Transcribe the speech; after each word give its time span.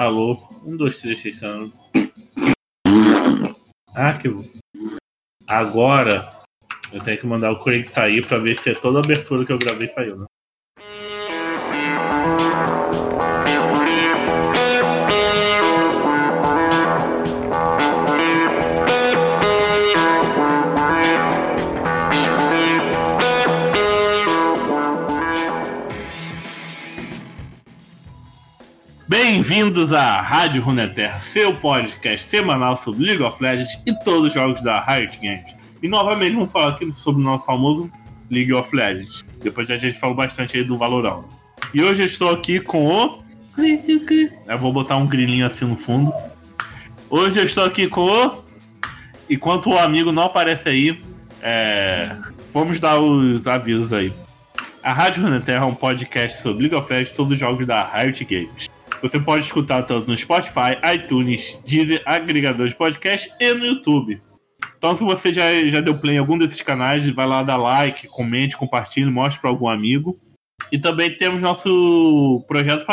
Alô? 0.00 0.38
Um, 0.64 0.78
dois, 0.78 0.96
três. 0.96 1.22
Ah, 3.94 4.16
que 4.18 4.30
bom. 4.30 4.42
Agora 5.46 6.40
eu 6.90 7.04
tenho 7.04 7.20
que 7.20 7.26
mandar 7.26 7.52
o 7.52 7.62
Craig 7.62 7.86
sair 7.86 8.26
pra 8.26 8.38
ver 8.38 8.58
se 8.60 8.70
é 8.70 8.74
toda 8.74 9.00
a 9.00 9.04
abertura 9.04 9.44
que 9.44 9.52
eu 9.52 9.58
gravei 9.58 9.88
saiu, 9.88 10.20
né? 10.20 10.26
Bem-vindos 29.50 29.92
à 29.92 30.20
Rádio 30.20 30.62
Runeterra, 30.62 31.20
seu 31.20 31.52
podcast 31.52 32.28
semanal 32.28 32.76
sobre 32.76 33.04
League 33.04 33.22
of 33.24 33.42
Legends 33.42 33.82
e 33.84 33.92
todos 34.04 34.28
os 34.28 34.32
jogos 34.32 34.62
da 34.62 34.80
Riot 34.80 35.18
Games. 35.20 35.56
E 35.82 35.88
novamente 35.88 36.34
vamos 36.34 36.52
falar 36.52 36.68
aqui 36.68 36.88
sobre 36.92 37.20
o 37.20 37.24
nosso 37.24 37.44
famoso 37.44 37.90
League 38.30 38.52
of 38.52 38.72
Legends. 38.72 39.24
Depois 39.42 39.68
a 39.68 39.76
gente 39.76 39.98
falou 39.98 40.14
bastante 40.14 40.56
aí 40.56 40.62
do 40.62 40.78
Valorão. 40.78 41.24
E 41.74 41.82
hoje 41.82 42.02
eu 42.02 42.06
estou 42.06 42.30
aqui 42.30 42.60
com 42.60 42.86
o. 42.86 43.24
Eu 44.46 44.56
vou 44.56 44.72
botar 44.72 44.96
um 44.98 45.06
grilinho 45.08 45.44
assim 45.44 45.64
no 45.64 45.74
fundo. 45.74 46.14
Hoje 47.10 47.40
eu 47.40 47.44
estou 47.44 47.64
aqui 47.64 47.88
com 47.88 48.02
o. 48.02 48.44
Enquanto 49.28 49.70
o 49.70 49.76
amigo 49.76 50.12
não 50.12 50.22
aparece 50.22 50.68
aí, 50.68 51.02
é... 51.42 52.14
vamos 52.54 52.78
dar 52.78 53.00
os 53.00 53.48
avisos 53.48 53.92
aí. 53.92 54.12
A 54.80 54.92
Rádio 54.92 55.24
Runeterra 55.24 55.64
é 55.64 55.68
um 55.68 55.74
podcast 55.74 56.40
sobre 56.40 56.68
League 56.68 56.76
of 56.76 56.88
Legends 56.88 57.12
e 57.12 57.16
todos 57.16 57.32
os 57.32 57.38
jogos 57.38 57.66
da 57.66 57.82
Riot 57.82 58.24
Games. 58.24 58.69
Você 59.02 59.18
pode 59.18 59.44
escutar 59.44 59.82
tanto 59.84 60.10
no 60.10 60.16
Spotify, 60.16 60.76
iTunes, 60.94 61.58
Deezer, 61.66 62.02
agregador 62.04 62.68
de 62.68 62.76
podcast 62.76 63.32
e 63.40 63.54
no 63.54 63.64
YouTube. 63.64 64.20
Então, 64.76 64.94
se 64.94 65.02
você 65.02 65.32
já, 65.32 65.42
já 65.68 65.80
deu 65.80 65.98
play 65.98 66.16
em 66.16 66.18
algum 66.18 66.36
desses 66.36 66.60
canais, 66.60 67.08
vai 67.10 67.26
lá 67.26 67.42
dar 67.42 67.56
like, 67.56 68.06
comente, 68.08 68.56
compartilhe, 68.56 69.10
mostre 69.10 69.40
para 69.40 69.48
algum 69.48 69.68
amigo. 69.68 70.20
E 70.70 70.78
também 70.78 71.16
temos 71.16 71.40
nosso 71.40 72.44
projeto 72.46 72.84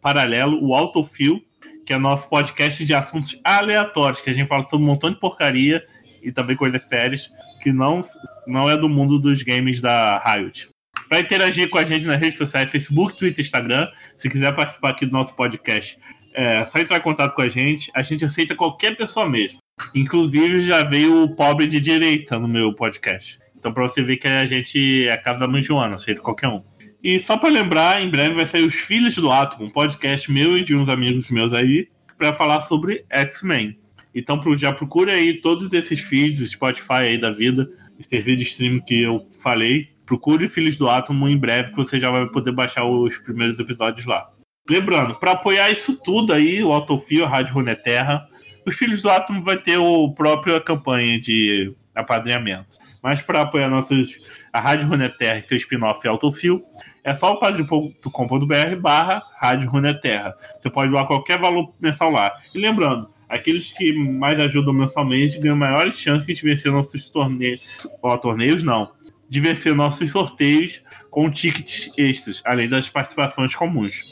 paralelo, 0.00 0.58
o 0.60 0.74
Autofill, 0.74 1.40
que 1.86 1.92
é 1.92 1.98
nosso 1.98 2.28
podcast 2.28 2.84
de 2.84 2.94
assuntos 2.94 3.40
aleatórios, 3.44 4.20
que 4.20 4.30
a 4.30 4.32
gente 4.32 4.48
fala 4.48 4.64
sobre 4.64 4.84
um 4.84 4.88
montão 4.88 5.10
de 5.10 5.20
porcaria 5.20 5.84
e 6.22 6.32
também 6.32 6.56
coisas 6.56 6.88
sérias 6.88 7.30
que 7.60 7.72
não, 7.72 8.00
não 8.46 8.68
é 8.68 8.76
do 8.76 8.88
mundo 8.88 9.18
dos 9.18 9.42
games 9.42 9.80
da 9.80 10.18
Riot. 10.18 10.71
Para 11.12 11.20
interagir 11.20 11.68
com 11.68 11.76
a 11.76 11.84
gente 11.84 12.06
nas 12.06 12.18
redes 12.18 12.38
sociais, 12.38 12.70
Facebook, 12.70 13.18
Twitter, 13.18 13.44
Instagram. 13.44 13.86
Se 14.16 14.30
quiser 14.30 14.50
participar 14.56 14.92
aqui 14.92 15.04
do 15.04 15.12
nosso 15.12 15.36
podcast, 15.36 15.98
é 16.32 16.64
só 16.64 16.78
entrar 16.78 16.96
em 16.96 17.02
contato 17.02 17.34
com 17.34 17.42
a 17.42 17.48
gente. 17.48 17.90
A 17.94 18.02
gente 18.02 18.24
aceita 18.24 18.54
qualquer 18.54 18.96
pessoa 18.96 19.28
mesmo. 19.28 19.58
Inclusive, 19.94 20.62
já 20.62 20.82
veio 20.82 21.24
o 21.24 21.36
pobre 21.36 21.66
de 21.66 21.78
direita 21.80 22.38
no 22.38 22.48
meu 22.48 22.72
podcast. 22.72 23.38
Então, 23.58 23.74
para 23.74 23.82
você 23.82 24.02
ver 24.02 24.16
que 24.16 24.26
a 24.26 24.46
gente 24.46 25.06
é 25.06 25.12
a 25.12 25.18
casa 25.18 25.40
da 25.40 25.46
mãe 25.46 25.62
Joana, 25.62 25.96
aceita 25.96 26.22
qualquer 26.22 26.48
um. 26.48 26.62
E 27.04 27.20
só 27.20 27.36
para 27.36 27.50
lembrar, 27.50 28.02
em 28.02 28.08
breve 28.08 28.34
vai 28.34 28.46
sair 28.46 28.66
Os 28.66 28.76
Filhos 28.76 29.14
do 29.16 29.30
Átomo, 29.30 29.66
um 29.66 29.70
podcast 29.70 30.32
meu 30.32 30.56
e 30.56 30.64
de 30.64 30.74
uns 30.74 30.88
amigos 30.88 31.30
meus 31.30 31.52
aí, 31.52 31.88
para 32.16 32.32
falar 32.32 32.62
sobre 32.62 33.04
X-Men. 33.10 33.78
Então 34.14 34.40
já 34.56 34.72
procure 34.72 35.10
aí 35.10 35.42
todos 35.42 35.70
esses 35.74 36.00
feeds, 36.00 36.52
Spotify 36.52 37.02
aí 37.02 37.18
da 37.18 37.30
vida, 37.30 37.68
esse 38.00 38.08
serviço 38.08 38.38
de 38.38 38.44
streaming 38.44 38.80
que 38.80 39.02
eu 39.02 39.28
falei, 39.42 39.92
Procure 40.12 40.46
Filhos 40.46 40.76
do 40.76 40.90
Átomo 40.90 41.26
em 41.26 41.38
breve, 41.38 41.70
que 41.70 41.76
você 41.76 41.98
já 41.98 42.10
vai 42.10 42.26
poder 42.26 42.52
baixar 42.52 42.84
os 42.84 43.16
primeiros 43.16 43.58
episódios 43.58 44.04
lá. 44.04 44.28
Lembrando, 44.68 45.14
para 45.14 45.32
apoiar 45.32 45.70
isso 45.70 45.98
tudo 46.04 46.34
aí, 46.34 46.62
o 46.62 46.70
Autofio, 46.70 47.24
a 47.24 47.28
Rádio 47.28 47.54
Runeterra, 47.54 48.28
os 48.66 48.76
Filhos 48.76 49.00
do 49.00 49.08
Átomo 49.08 49.40
vai 49.40 49.56
ter 49.56 49.78
o 49.78 50.12
próprio 50.12 50.60
campanha 50.60 51.18
de 51.18 51.74
apadrinhamento. 51.94 52.76
Mas 53.02 53.22
para 53.22 53.40
apoiar 53.40 53.70
nossos, 53.70 54.18
a 54.52 54.60
Rádio 54.60 54.86
Runeterra 54.86 55.38
e 55.38 55.44
seu 55.44 55.56
spin-off 55.56 56.06
Autofio, 56.06 56.60
é 57.02 57.14
só 57.14 57.32
o 57.32 57.38
padre.com.br 57.38 58.76
barra 58.78 59.22
Rádio 59.40 59.70
Runeterra. 59.70 60.36
Você 60.60 60.68
pode 60.68 60.90
doar 60.90 61.06
qualquer 61.06 61.38
valor 61.38 61.72
mensal 61.80 62.10
lá. 62.10 62.30
E 62.54 62.58
lembrando, 62.58 63.08
aqueles 63.30 63.72
que 63.72 63.94
mais 63.94 64.38
ajudam 64.38 64.74
mensalmente 64.74 65.38
ganham 65.38 65.56
maiores 65.56 65.98
chances 65.98 66.36
de 66.36 66.44
vencer 66.44 66.70
nossos 66.70 67.08
torneios. 67.08 67.62
Ó, 68.02 68.14
torneios 68.18 68.62
não 68.62 68.90
de 69.32 69.40
vencer 69.40 69.74
nossos 69.74 70.10
sorteios 70.10 70.82
com 71.08 71.30
tickets 71.30 71.90
extras, 71.96 72.42
além 72.44 72.68
das 72.68 72.90
participações 72.90 73.54
comuns. 73.54 74.10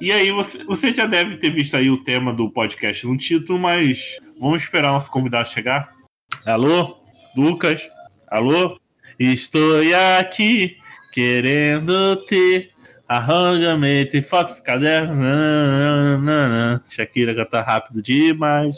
E 0.00 0.12
aí 0.12 0.30
você, 0.30 0.62
você 0.62 0.94
já 0.94 1.04
deve 1.04 1.36
ter 1.36 1.50
visto 1.50 1.76
aí 1.76 1.90
o 1.90 2.04
tema 2.04 2.32
do 2.32 2.48
podcast 2.48 3.04
no 3.04 3.18
título, 3.18 3.58
mas 3.58 4.16
vamos 4.38 4.62
esperar 4.62 4.92
nosso 4.92 5.10
convidado 5.10 5.48
chegar. 5.48 5.92
Alô, 6.46 7.02
Lucas? 7.36 7.82
Alô? 8.28 8.78
Estou 9.18 9.80
aqui 10.20 10.76
querendo 11.12 12.24
ter 12.26 12.70
arranjamento 13.08 14.16
e 14.16 14.22
fotos, 14.22 14.60
cadernos. 14.60 15.18
Shakira 16.88 17.34
canta 17.34 17.62
rápido 17.62 18.00
demais. 18.00 18.76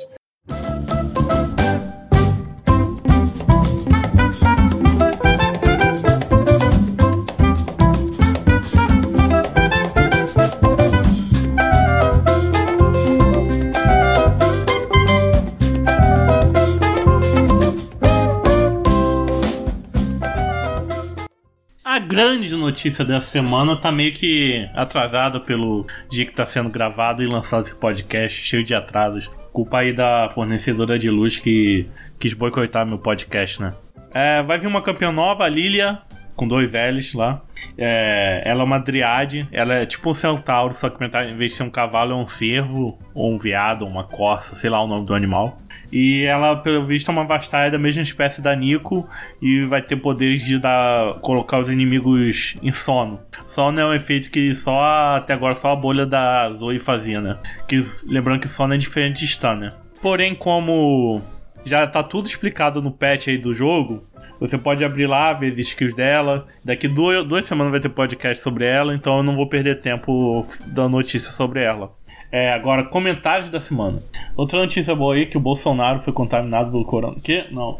Grande 22.14 22.54
notícia 22.54 23.04
dessa 23.04 23.26
semana 23.26 23.74
tá 23.74 23.90
meio 23.90 24.12
que 24.12 24.68
atrasada 24.72 25.40
pelo 25.40 25.84
dia 26.08 26.24
que 26.24 26.32
tá 26.32 26.46
sendo 26.46 26.70
gravado 26.70 27.24
e 27.24 27.26
lançado 27.26 27.64
esse 27.64 27.74
podcast, 27.74 28.40
cheio 28.40 28.62
de 28.62 28.72
atrasos. 28.72 29.28
Culpa 29.52 29.78
aí 29.78 29.92
da 29.92 30.30
fornecedora 30.32 30.96
de 30.96 31.10
luz 31.10 31.40
que 31.40 31.88
quis 32.16 32.32
boicotar 32.32 32.86
meu 32.86 32.98
podcast, 32.98 33.60
né? 33.60 33.74
É, 34.12 34.44
vai 34.44 34.60
vir 34.60 34.68
uma 34.68 34.80
campeã 34.80 35.10
nova, 35.10 35.44
a 35.44 35.48
Lilia, 35.48 35.98
com 36.36 36.46
dois 36.46 36.70
L's 36.72 37.14
lá. 37.14 37.42
É, 37.78 38.42
ela 38.44 38.62
é 38.62 38.64
uma 38.64 38.78
driade, 38.78 39.48
ela 39.52 39.74
é 39.74 39.86
tipo 39.86 40.10
um 40.10 40.14
centauro, 40.14 40.74
só 40.74 40.88
que 40.88 41.02
em 41.04 41.36
vez 41.36 41.52
de 41.52 41.58
ser 41.58 41.62
um 41.62 41.70
cavalo 41.70 42.12
é 42.12 42.16
um 42.16 42.26
cervo, 42.26 42.98
ou 43.14 43.32
um 43.32 43.38
veado, 43.38 43.86
uma 43.86 44.04
corça, 44.04 44.56
sei 44.56 44.70
lá 44.70 44.82
o 44.82 44.86
nome 44.86 45.06
do 45.06 45.14
animal. 45.14 45.58
E 45.92 46.22
ela, 46.24 46.56
pelo 46.56 46.84
visto, 46.84 47.08
é 47.08 47.12
uma 47.12 47.24
Vastaia 47.24 47.70
da 47.70 47.78
mesma 47.78 48.02
espécie 48.02 48.40
da 48.40 48.54
Nico 48.54 49.08
e 49.40 49.62
vai 49.62 49.80
ter 49.80 49.96
poderes 49.96 50.44
de 50.44 50.58
dar, 50.58 51.14
colocar 51.20 51.58
os 51.60 51.68
inimigos 51.68 52.56
em 52.62 52.72
sono. 52.72 53.20
Sono 53.46 53.80
é 53.80 53.86
um 53.86 53.94
efeito 53.94 54.30
que 54.30 54.54
só 54.54 55.16
até 55.16 55.34
agora 55.34 55.54
só 55.54 55.72
a 55.72 55.76
bolha 55.76 56.04
da 56.04 56.50
Zoe 56.52 56.78
fazia, 56.78 57.20
né? 57.20 57.38
Que, 57.68 57.80
lembrando 58.06 58.40
que 58.40 58.48
sono 58.48 58.74
é 58.74 58.76
diferente 58.76 59.20
de 59.20 59.28
stun, 59.28 59.54
né? 59.54 59.72
Porém, 60.02 60.34
como 60.34 61.22
já 61.64 61.86
tá 61.86 62.02
tudo 62.02 62.26
explicado 62.26 62.82
no 62.82 62.90
patch 62.90 63.28
aí 63.28 63.38
do 63.38 63.54
jogo, 63.54 64.04
você 64.38 64.58
pode 64.58 64.84
abrir 64.84 65.06
lá, 65.06 65.32
ver 65.32 65.52
as 65.52 65.58
skills 65.58 65.94
dela. 65.94 66.46
Daqui 66.64 66.88
duas, 66.88 67.26
duas 67.26 67.44
semanas 67.44 67.70
vai 67.70 67.80
ter 67.80 67.88
podcast 67.88 68.42
sobre 68.42 68.64
ela, 68.64 68.94
então 68.94 69.18
eu 69.18 69.22
não 69.22 69.36
vou 69.36 69.48
perder 69.48 69.80
tempo 69.80 70.46
dando 70.66 70.92
notícia 70.92 71.30
sobre 71.30 71.62
ela. 71.62 71.92
É, 72.30 72.52
agora, 72.52 72.82
comentários 72.84 73.50
da 73.50 73.60
semana. 73.60 74.02
Outra 74.36 74.58
notícia 74.58 74.94
boa 74.94 75.14
aí 75.14 75.26
que 75.26 75.36
o 75.36 75.40
Bolsonaro 75.40 76.00
foi 76.00 76.12
contaminado 76.12 76.70
pelo 76.70 76.84
corona. 76.84 77.16
Que? 77.22 77.46
Não. 77.50 77.78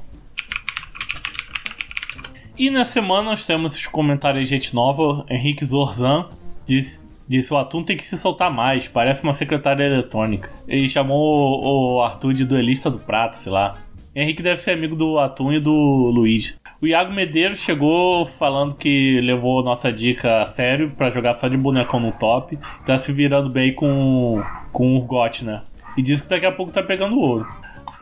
E 2.56 2.70
na 2.70 2.84
semana 2.84 3.30
nós 3.30 3.44
temos 3.44 3.74
os 3.74 3.86
comentários 3.86 4.44
de 4.44 4.50
gente 4.50 4.72
nova. 4.72 5.26
Henrique 5.28 5.66
Zorzan 5.66 6.28
disse, 6.64 7.03
disse 7.28 7.52
o 7.52 7.56
Atum 7.56 7.82
tem 7.82 7.96
que 7.96 8.04
se 8.04 8.16
soltar 8.18 8.50
mais, 8.50 8.88
parece 8.88 9.22
uma 9.22 9.34
secretária 9.34 9.84
eletrônica. 9.84 10.50
Ele 10.66 10.88
chamou 10.88 11.96
o 11.96 12.02
Arthur 12.02 12.34
de 12.34 12.44
duelista 12.44 12.90
do 12.90 12.98
prato, 12.98 13.36
sei 13.36 13.52
lá. 13.52 13.76
Henrique 14.14 14.42
deve 14.42 14.62
ser 14.62 14.72
amigo 14.72 14.94
do 14.94 15.18
Atum 15.18 15.52
e 15.52 15.58
do 15.58 15.72
Luiz. 15.72 16.56
O 16.80 16.86
Iago 16.86 17.12
Medeiros 17.12 17.58
chegou 17.58 18.26
falando 18.26 18.74
que 18.74 19.20
levou 19.20 19.64
nossa 19.64 19.92
dica 19.92 20.42
a 20.42 20.46
sério 20.46 20.92
para 20.96 21.10
jogar 21.10 21.34
só 21.34 21.48
de 21.48 21.56
bonecão 21.56 21.98
no 21.98 22.12
top. 22.12 22.58
Tá 22.84 22.98
se 22.98 23.10
virando 23.10 23.48
bem 23.48 23.72
com, 23.72 24.42
com 24.70 24.94
o 24.94 24.98
Urgot, 24.98 25.44
né? 25.44 25.62
E 25.96 26.02
diz 26.02 26.20
que 26.20 26.28
daqui 26.28 26.46
a 26.46 26.52
pouco 26.52 26.72
tá 26.72 26.82
pegando 26.82 27.18
ouro. 27.18 27.46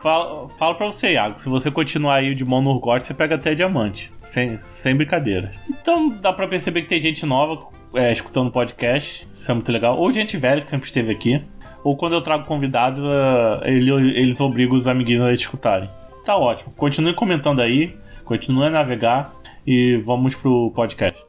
Fala, 0.01 0.49
fala 0.59 0.75
pra 0.75 0.87
você, 0.87 1.13
Iago, 1.13 1.39
se 1.39 1.47
você 1.47 1.71
continuar 1.71 2.15
aí 2.15 2.35
de 2.35 2.43
mão 2.43 2.61
no 2.61 2.71
Urgot, 2.71 3.03
você 3.03 3.13
pega 3.13 3.35
até 3.35 3.55
diamante. 3.55 4.11
Sem, 4.25 4.59
sem 4.67 4.95
brincadeira. 4.95 5.49
Então 5.69 6.09
dá 6.09 6.33
pra 6.33 6.47
perceber 6.47 6.81
que 6.81 6.89
tem 6.89 6.99
gente 7.01 7.25
nova 7.25 7.65
é, 7.93 8.11
escutando 8.11 8.51
podcast, 8.51 9.27
isso 9.35 9.51
é 9.51 9.53
muito 9.53 9.71
legal. 9.71 9.97
Ou 9.97 10.11
gente 10.11 10.37
velha 10.37 10.61
que 10.61 10.69
sempre 10.69 10.87
esteve 10.87 11.11
aqui. 11.11 11.43
Ou 11.83 11.97
quando 11.97 12.13
eu 12.13 12.21
trago 12.21 12.45
convidados, 12.45 13.03
é, 13.03 13.69
ele, 13.69 13.91
eles 14.17 14.39
obrigam 14.39 14.77
os 14.77 14.87
amiguinhos 14.87 15.25
a 15.25 15.33
escutarem. 15.33 15.89
Tá 16.25 16.37
ótimo. 16.37 16.73
Continue 16.77 17.13
comentando 17.13 17.61
aí, 17.61 17.95
continue 18.23 18.65
a 18.65 18.69
navegar 18.69 19.33
e 19.67 19.97
vamos 19.97 20.33
pro 20.35 20.71
podcast. 20.71 21.21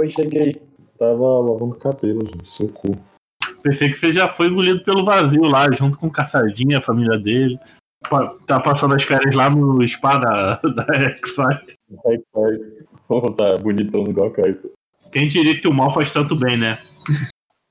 Oi, 0.00 0.08
cheguei. 0.08 0.54
Tava 0.96 1.40
lavando 1.40 1.76
cabelo, 1.76 2.20
gente. 2.24 2.68
cu. 2.68 3.09
Pensei 3.62 3.90
que 3.90 3.98
você 3.98 4.12
já 4.12 4.28
foi 4.28 4.48
engolido 4.48 4.82
pelo 4.82 5.04
vazio 5.04 5.42
lá, 5.42 5.70
junto 5.72 5.98
com 5.98 6.06
o 6.06 6.12
Caçadinha, 6.12 6.78
a 6.78 6.82
família 6.82 7.18
dele. 7.18 7.58
Tá 8.46 8.58
passando 8.58 8.94
as 8.94 9.02
férias 9.02 9.34
lá 9.34 9.50
no 9.50 9.86
spa 9.86 10.16
da, 10.16 10.60
da 10.74 10.86
vai. 11.44 12.58
Oh, 13.08 13.30
tá 13.32 13.56
bonitão 13.58 14.04
igual 14.04 14.28
a 14.28 14.32
Kaiser. 14.32 14.70
Quem 15.12 15.28
diria 15.28 15.60
que 15.60 15.68
o 15.68 15.74
mal 15.74 15.92
faz 15.92 16.12
tanto 16.12 16.36
bem, 16.36 16.56
né? 16.56 16.78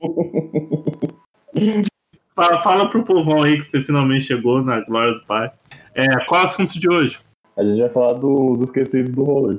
fala, 2.36 2.62
fala 2.62 2.90
pro 2.90 3.04
povão 3.04 3.44
aí 3.44 3.62
que 3.62 3.72
você 3.72 3.82
finalmente 3.84 4.26
chegou 4.26 4.62
na 4.62 4.82
glória 4.82 5.14
do 5.14 5.26
Pai. 5.26 5.52
É, 5.96 6.26
qual 6.26 6.42
é 6.42 6.44
o 6.46 6.48
assunto 6.48 6.80
de 6.80 6.90
hoje? 6.90 7.20
A 7.58 7.64
gente 7.64 7.80
vai 7.80 7.90
falar 7.90 8.14
dos 8.14 8.62
esquecidos 8.62 9.14
do 9.14 9.24
rolê. 9.24 9.58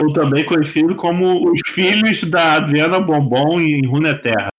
Ou 0.00 0.12
também 0.12 0.44
conhecido 0.44 0.96
como 0.96 1.50
os 1.50 1.60
filhos 1.66 2.24
da 2.24 2.54
Adriana 2.54 2.98
Bombom 2.98 3.60
em 3.60 3.86
Runeterra. 3.86 4.51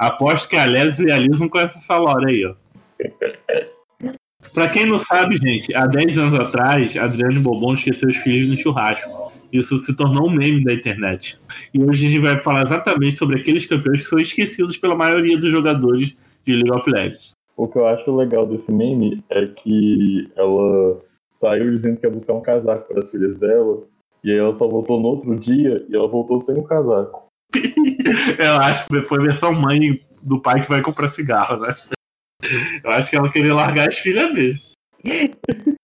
Aposto 0.00 0.48
que 0.48 0.56
a 0.56 0.64
Lélis 0.64 0.98
e 0.98 1.12
a 1.12 1.18
Liz 1.18 1.38
não 1.38 1.46
conhecem 1.46 1.78
essa 1.78 1.98
lore 1.98 2.32
aí, 2.32 2.46
ó. 2.46 2.54
pra 4.54 4.70
quem 4.70 4.86
não 4.86 4.98
sabe, 4.98 5.36
gente, 5.36 5.74
há 5.74 5.86
10 5.86 6.16
anos 6.16 6.40
atrás, 6.40 6.96
Adriana 6.96 7.38
Bombom 7.38 7.74
esqueceu 7.74 8.08
os 8.08 8.16
filhos 8.16 8.48
no 8.48 8.58
churrasco. 8.58 9.30
Isso 9.52 9.78
se 9.78 9.94
tornou 9.94 10.26
um 10.26 10.30
meme 10.30 10.64
da 10.64 10.72
internet. 10.72 11.38
E 11.74 11.82
hoje 11.82 12.06
a 12.06 12.08
gente 12.08 12.22
vai 12.22 12.40
falar 12.40 12.62
exatamente 12.62 13.16
sobre 13.16 13.40
aqueles 13.40 13.66
campeões 13.66 14.00
que 14.00 14.08
são 14.08 14.18
esquecidos 14.18 14.78
pela 14.78 14.96
maioria 14.96 15.36
dos 15.36 15.50
jogadores 15.50 16.16
de 16.46 16.54
League 16.54 16.70
of 16.70 16.90
Legends. 16.90 17.32
O 17.54 17.68
que 17.68 17.76
eu 17.76 17.86
acho 17.86 18.16
legal 18.16 18.46
desse 18.46 18.72
meme 18.72 19.22
é 19.28 19.48
que 19.48 20.30
ela 20.34 20.98
saiu 21.30 21.70
dizendo 21.72 21.98
que 21.98 22.06
ia 22.06 22.10
buscar 22.10 22.32
um 22.32 22.40
casaco 22.40 22.88
para 22.88 23.00
as 23.00 23.10
filhas 23.10 23.36
dela, 23.36 23.82
e 24.24 24.30
aí 24.30 24.38
ela 24.38 24.54
só 24.54 24.66
voltou 24.66 24.98
no 24.98 25.08
outro 25.08 25.36
dia 25.36 25.84
e 25.90 25.94
ela 25.94 26.08
voltou 26.08 26.40
sem 26.40 26.56
o 26.56 26.62
casaco. 26.62 27.29
eu 28.38 28.54
acho 28.56 28.86
que 28.86 29.02
foi 29.02 29.18
a 29.18 29.26
versão 29.26 29.52
mãe 29.52 30.04
do 30.22 30.40
pai 30.40 30.62
que 30.62 30.68
vai 30.68 30.82
comprar 30.82 31.08
cigarro, 31.10 31.60
né? 31.60 31.74
Eu 32.82 32.90
acho 32.90 33.10
que 33.10 33.16
ela 33.16 33.30
queria 33.30 33.54
largar 33.54 33.88
as 33.88 33.98
filhas 33.98 34.32
mesmo. 34.32 34.62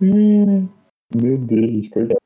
Meu 0.00 1.38
Deus, 1.38 1.88
coitado. 1.88 2.20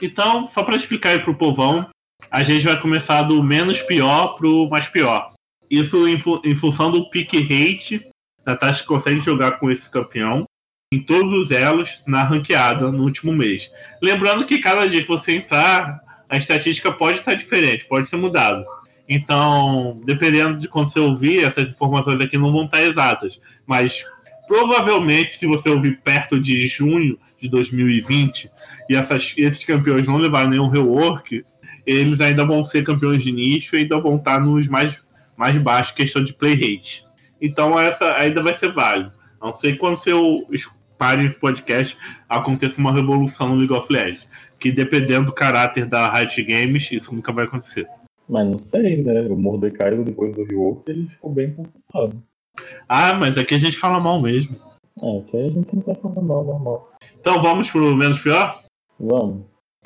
Então, 0.00 0.46
só 0.48 0.62
para 0.62 0.76
explicar 0.76 1.10
aí 1.10 1.18
pro 1.18 1.34
povão, 1.34 1.88
a 2.30 2.42
gente 2.42 2.64
vai 2.64 2.80
começar 2.80 3.22
do 3.22 3.42
menos 3.42 3.82
pior 3.82 4.36
pro 4.36 4.68
mais 4.68 4.88
pior. 4.88 5.32
Isso 5.68 6.08
em, 6.08 6.18
fu 6.18 6.40
em 6.44 6.54
função 6.54 6.90
do 6.90 7.10
pick 7.10 7.32
rate 7.34 8.10
taxa 8.56 8.82
que 8.82 8.88
consegue 8.88 9.20
jogar 9.20 9.58
com 9.58 9.70
esse 9.70 9.88
campeão 9.88 10.44
em 10.92 11.00
todos 11.00 11.32
os 11.32 11.50
elos 11.50 12.02
na 12.06 12.24
ranqueada 12.24 12.90
no 12.90 13.04
último 13.04 13.32
mês. 13.32 13.70
Lembrando 14.02 14.44
que 14.44 14.58
cada 14.58 14.88
dia 14.88 15.02
que 15.02 15.08
você 15.08 15.36
entrar, 15.36 16.00
a 16.30 16.38
estatística 16.38 16.92
pode 16.92 17.18
estar 17.18 17.34
diferente, 17.34 17.84
pode 17.86 18.08
ser 18.08 18.16
mudado. 18.16 18.64
Então, 19.08 20.00
dependendo 20.04 20.60
de 20.60 20.68
quando 20.68 20.88
você 20.88 21.00
ouvir, 21.00 21.44
essas 21.44 21.68
informações 21.68 22.20
aqui 22.20 22.38
não 22.38 22.52
vão 22.52 22.66
estar 22.66 22.80
exatas. 22.80 23.40
Mas 23.66 24.04
provavelmente, 24.46 25.36
se 25.36 25.46
você 25.46 25.68
ouvir 25.68 26.00
perto 26.04 26.38
de 26.38 26.68
junho 26.68 27.18
de 27.42 27.48
2020 27.48 28.48
e 28.88 28.94
essas, 28.94 29.34
esses 29.36 29.64
campeões 29.64 30.06
não 30.06 30.16
levarem 30.16 30.50
nenhum 30.50 30.68
rework, 30.68 31.44
eles 31.84 32.20
ainda 32.20 32.46
vão 32.46 32.64
ser 32.64 32.84
campeões 32.84 33.24
de 33.24 33.32
nicho 33.32 33.74
e 33.74 33.80
ainda 33.80 33.98
vão 33.98 34.14
estar 34.14 34.40
nos 34.40 34.68
mais, 34.68 34.96
mais 35.36 35.56
baixos, 35.58 35.92
questão 35.92 36.22
de 36.22 36.32
play 36.32 36.54
rate. 36.54 37.04
Então, 37.42 37.78
essa 37.78 38.14
ainda 38.14 38.40
vai 38.40 38.56
ser 38.56 38.72
válido. 38.72 39.12
Não 39.42 39.52
sei 39.52 39.74
quando 39.74 39.96
você 39.96 40.12
pare 40.96 41.24
esse 41.24 41.40
podcast 41.40 41.96
aconteça 42.28 42.78
uma 42.78 42.92
revolução 42.92 43.48
no 43.48 43.54
League 43.56 43.72
of 43.72 43.90
Legends 43.90 44.28
que 44.60 44.70
dependendo 44.70 45.26
do 45.26 45.32
caráter 45.32 45.86
da 45.86 46.12
Riot 46.12 46.42
Games, 46.42 46.92
isso 46.92 47.14
nunca 47.14 47.32
vai 47.32 47.46
acontecer. 47.46 47.88
Mas 48.28 48.46
não 48.46 48.58
sei, 48.58 49.02
né? 49.02 49.22
O 49.22 49.36
Mordecai, 49.36 49.96
depois 49.96 50.34
do 50.34 50.44
Rework, 50.44 50.88
ele 50.88 51.08
ficou 51.08 51.32
bem 51.32 51.52
confortável. 51.52 52.22
Ah, 52.88 53.14
mas 53.14 53.36
aqui 53.36 53.54
a 53.54 53.58
gente 53.58 53.76
fala 53.76 53.98
mal 53.98 54.20
mesmo. 54.20 54.56
É, 55.02 55.18
isso 55.18 55.36
aí 55.36 55.46
a 55.46 55.50
gente 55.50 55.70
sempre 55.70 55.86
vai 55.86 55.94
falar 55.96 56.22
mal, 56.22 56.44
normal. 56.44 56.92
Então 57.18 57.40
vamos 57.42 57.70
pro 57.70 57.96
menos 57.96 58.20
pior? 58.20 58.62
Vamos. 58.98 59.44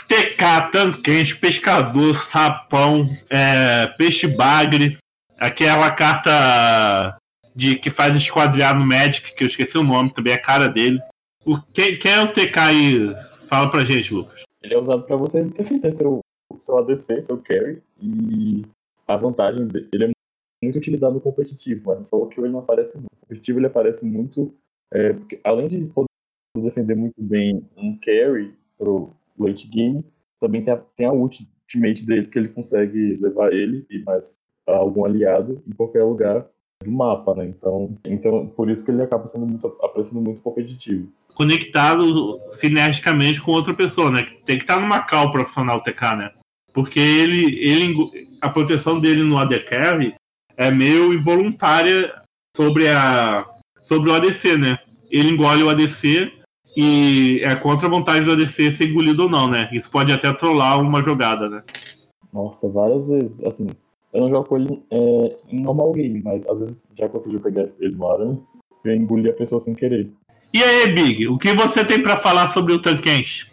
TK, 0.08 0.70
tanquense, 0.72 1.36
pescador, 1.36 2.14
sapão, 2.14 3.08
é, 3.30 3.86
peixe 3.96 4.26
bagre, 4.26 4.98
aquela 5.38 5.90
carta 5.92 7.16
de 7.54 7.76
que 7.76 7.90
faz 7.90 8.16
esquadrear 8.16 8.76
no 8.76 8.84
Magic, 8.84 9.34
que 9.34 9.44
eu 9.44 9.48
esqueci 9.48 9.78
o 9.78 9.84
nome, 9.84 10.12
também 10.12 10.32
é 10.32 10.36
a 10.36 10.42
cara 10.42 10.68
dele. 10.68 11.00
O, 11.46 11.60
quem, 11.72 11.98
quem 11.98 12.12
é 12.12 12.22
o 12.22 12.32
TK 12.32 12.58
aí? 12.58 13.16
Fala 13.48 13.70
pra 13.70 13.84
gente, 13.84 14.12
Lucas. 14.12 14.42
Ele 14.64 14.72
é 14.72 14.78
usado 14.78 15.02
para 15.02 15.14
você 15.14 15.44
defender 15.44 15.92
seu, 15.92 16.20
seu 16.62 16.78
ADC, 16.78 17.22
seu 17.22 17.36
carry, 17.36 17.82
e 18.00 18.62
a 19.06 19.14
vantagem 19.14 19.66
dele 19.66 19.90
ele 19.92 20.04
é 20.06 20.10
muito 20.64 20.78
utilizado 20.78 21.14
no 21.14 21.20
competitivo, 21.20 21.82
mas 21.94 22.08
só 22.08 22.24
que 22.24 22.40
ele 22.40 22.48
não 22.48 22.60
aparece 22.60 22.96
no 22.96 23.04
competitivo, 23.20 23.58
ele 23.58 23.66
aparece 23.66 24.02
muito, 24.06 24.54
é, 24.90 25.12
porque 25.12 25.38
além 25.44 25.68
de 25.68 25.84
poder 25.84 26.08
defender 26.56 26.96
muito 26.96 27.22
bem 27.22 27.68
um 27.76 27.98
carry 27.98 28.54
pro 28.78 29.10
late 29.38 29.68
game, 29.68 30.02
também 30.40 30.64
tem 30.64 30.72
a, 30.72 30.78
tem 30.96 31.06
a 31.06 31.12
ultimate 31.12 32.06
dele, 32.06 32.28
que 32.28 32.38
ele 32.38 32.48
consegue 32.48 33.16
levar 33.16 33.52
ele 33.52 33.84
e 33.90 33.98
mais 33.98 34.34
algum 34.66 35.04
aliado 35.04 35.62
em 35.66 35.72
qualquer 35.72 36.04
lugar 36.04 36.48
do 36.82 36.90
mapa, 36.90 37.34
né? 37.34 37.44
Então, 37.44 37.98
então 38.02 38.48
por 38.48 38.70
isso 38.70 38.82
que 38.82 38.90
ele 38.90 39.02
acaba 39.02 39.28
sendo 39.28 39.46
muito, 39.46 39.66
aparecendo 39.82 40.22
muito 40.22 40.40
competitivo 40.40 41.12
conectado 41.34 42.40
sinergicamente 42.52 43.40
com 43.40 43.52
outra 43.52 43.74
pessoa, 43.74 44.10
né? 44.10 44.26
Tem 44.46 44.56
que 44.56 44.64
estar 44.64 44.80
numa 44.80 45.00
cal 45.00 45.32
profissional 45.32 45.82
TK, 45.82 46.16
né? 46.16 46.30
Porque 46.72 46.98
ele, 46.98 47.58
ele, 47.58 48.28
a 48.40 48.48
proteção 48.48 48.98
dele 48.98 49.22
no 49.22 49.38
AD 49.38 49.60
Carry 49.60 50.14
é 50.56 50.70
meio 50.70 51.12
involuntária 51.12 52.14
sobre, 52.56 52.88
a, 52.88 53.46
sobre 53.82 54.10
o 54.10 54.14
ADC, 54.14 54.56
né? 54.56 54.78
Ele 55.10 55.30
engole 55.30 55.62
o 55.62 55.70
ADC 55.70 56.32
e 56.76 57.40
é 57.44 57.54
contra 57.54 57.86
a 57.86 57.90
vontade 57.90 58.24
do 58.24 58.32
ADC 58.32 58.72
ser 58.72 58.90
engolido 58.90 59.24
ou 59.24 59.30
não, 59.30 59.48
né? 59.48 59.68
Isso 59.72 59.90
pode 59.90 60.12
até 60.12 60.32
trollar 60.32 60.80
uma 60.80 61.02
jogada, 61.02 61.48
né? 61.48 61.62
Nossa, 62.32 62.68
várias 62.68 63.08
vezes. 63.08 63.44
Assim, 63.44 63.68
eu 64.12 64.22
não 64.22 64.28
jogo 64.28 64.56
ele 64.56 64.82
é, 64.90 65.36
em 65.50 65.60
normal 65.60 65.92
game, 65.92 66.20
mas 66.22 66.46
às 66.48 66.60
vezes 66.60 66.76
já 66.98 67.08
conseguiu 67.08 67.40
pegar 67.40 67.68
ele 67.78 67.94
no 67.94 68.08
aranha 68.08 68.40
e 68.84 68.90
engolir 68.90 69.32
a 69.32 69.36
pessoa 69.36 69.60
sem 69.60 69.74
querer. 69.74 70.10
E 70.54 70.62
aí, 70.62 70.92
Big, 70.92 71.26
o 71.26 71.36
que 71.36 71.52
você 71.52 71.84
tem 71.84 72.00
para 72.00 72.16
falar 72.16 72.46
sobre 72.46 72.72
o 72.72 72.80
Tankensh? 72.80 73.50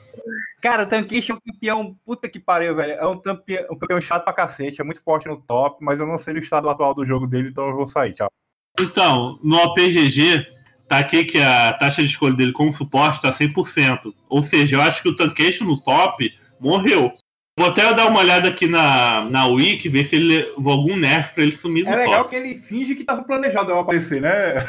Cara, 0.61 0.83
o 0.83 0.87
Tankensh 0.87 1.31
é 1.31 1.33
um 1.33 1.39
campeão, 1.39 1.97
puta 2.05 2.29
que 2.29 2.39
pariu, 2.39 2.75
velho. 2.75 2.91
É 2.91 3.07
um 3.07 3.17
campeão, 3.17 3.65
um 3.71 3.75
campeão 3.75 3.99
chato 3.99 4.23
pra 4.23 4.31
cacete, 4.31 4.79
é 4.79 4.83
muito 4.83 5.01
forte 5.01 5.27
no 5.27 5.41
top, 5.41 5.83
mas 5.83 5.99
eu 5.99 6.05
não 6.05 6.19
sei 6.19 6.35
o 6.35 6.37
estado 6.37 6.69
atual 6.69 6.93
do 6.93 7.03
jogo 7.03 7.25
dele, 7.25 7.49
então 7.49 7.67
eu 7.69 7.75
vou 7.75 7.87
sair, 7.87 8.13
tchau. 8.13 8.31
Então, 8.79 9.39
no 9.43 9.59
APGG, 9.63 10.45
tá 10.87 10.99
aqui 10.99 11.25
que 11.25 11.39
a 11.39 11.73
taxa 11.73 12.03
de 12.03 12.09
escolha 12.09 12.35
dele 12.35 12.51
como 12.51 12.71
suporte 12.71 13.19
tá 13.19 13.31
100%. 13.31 14.13
Ou 14.29 14.43
seja, 14.43 14.75
eu 14.75 14.81
acho 14.83 15.01
que 15.01 15.09
o 15.09 15.15
Tankensh 15.15 15.61
no 15.61 15.81
top 15.81 16.31
morreu. 16.59 17.11
Vou 17.57 17.67
até 17.67 17.91
dar 17.95 18.09
uma 18.09 18.19
olhada 18.19 18.47
aqui 18.47 18.67
na, 18.67 19.27
na 19.27 19.47
Wiki, 19.47 19.89
ver 19.89 20.05
se 20.05 20.17
ele 20.17 20.37
levou 20.37 20.73
algum 20.73 20.95
nerf 20.95 21.33
pra 21.33 21.41
ele 21.41 21.57
sumir 21.57 21.81
é 21.87 21.89
no 21.89 21.91
top. 21.93 22.03
É 22.03 22.09
legal 22.09 22.29
que 22.29 22.35
ele 22.35 22.59
finge 22.59 22.93
que 22.93 23.03
tava 23.03 23.23
planejado 23.23 23.71
eu 23.71 23.79
aparecer, 23.79 24.21
né? 24.21 24.67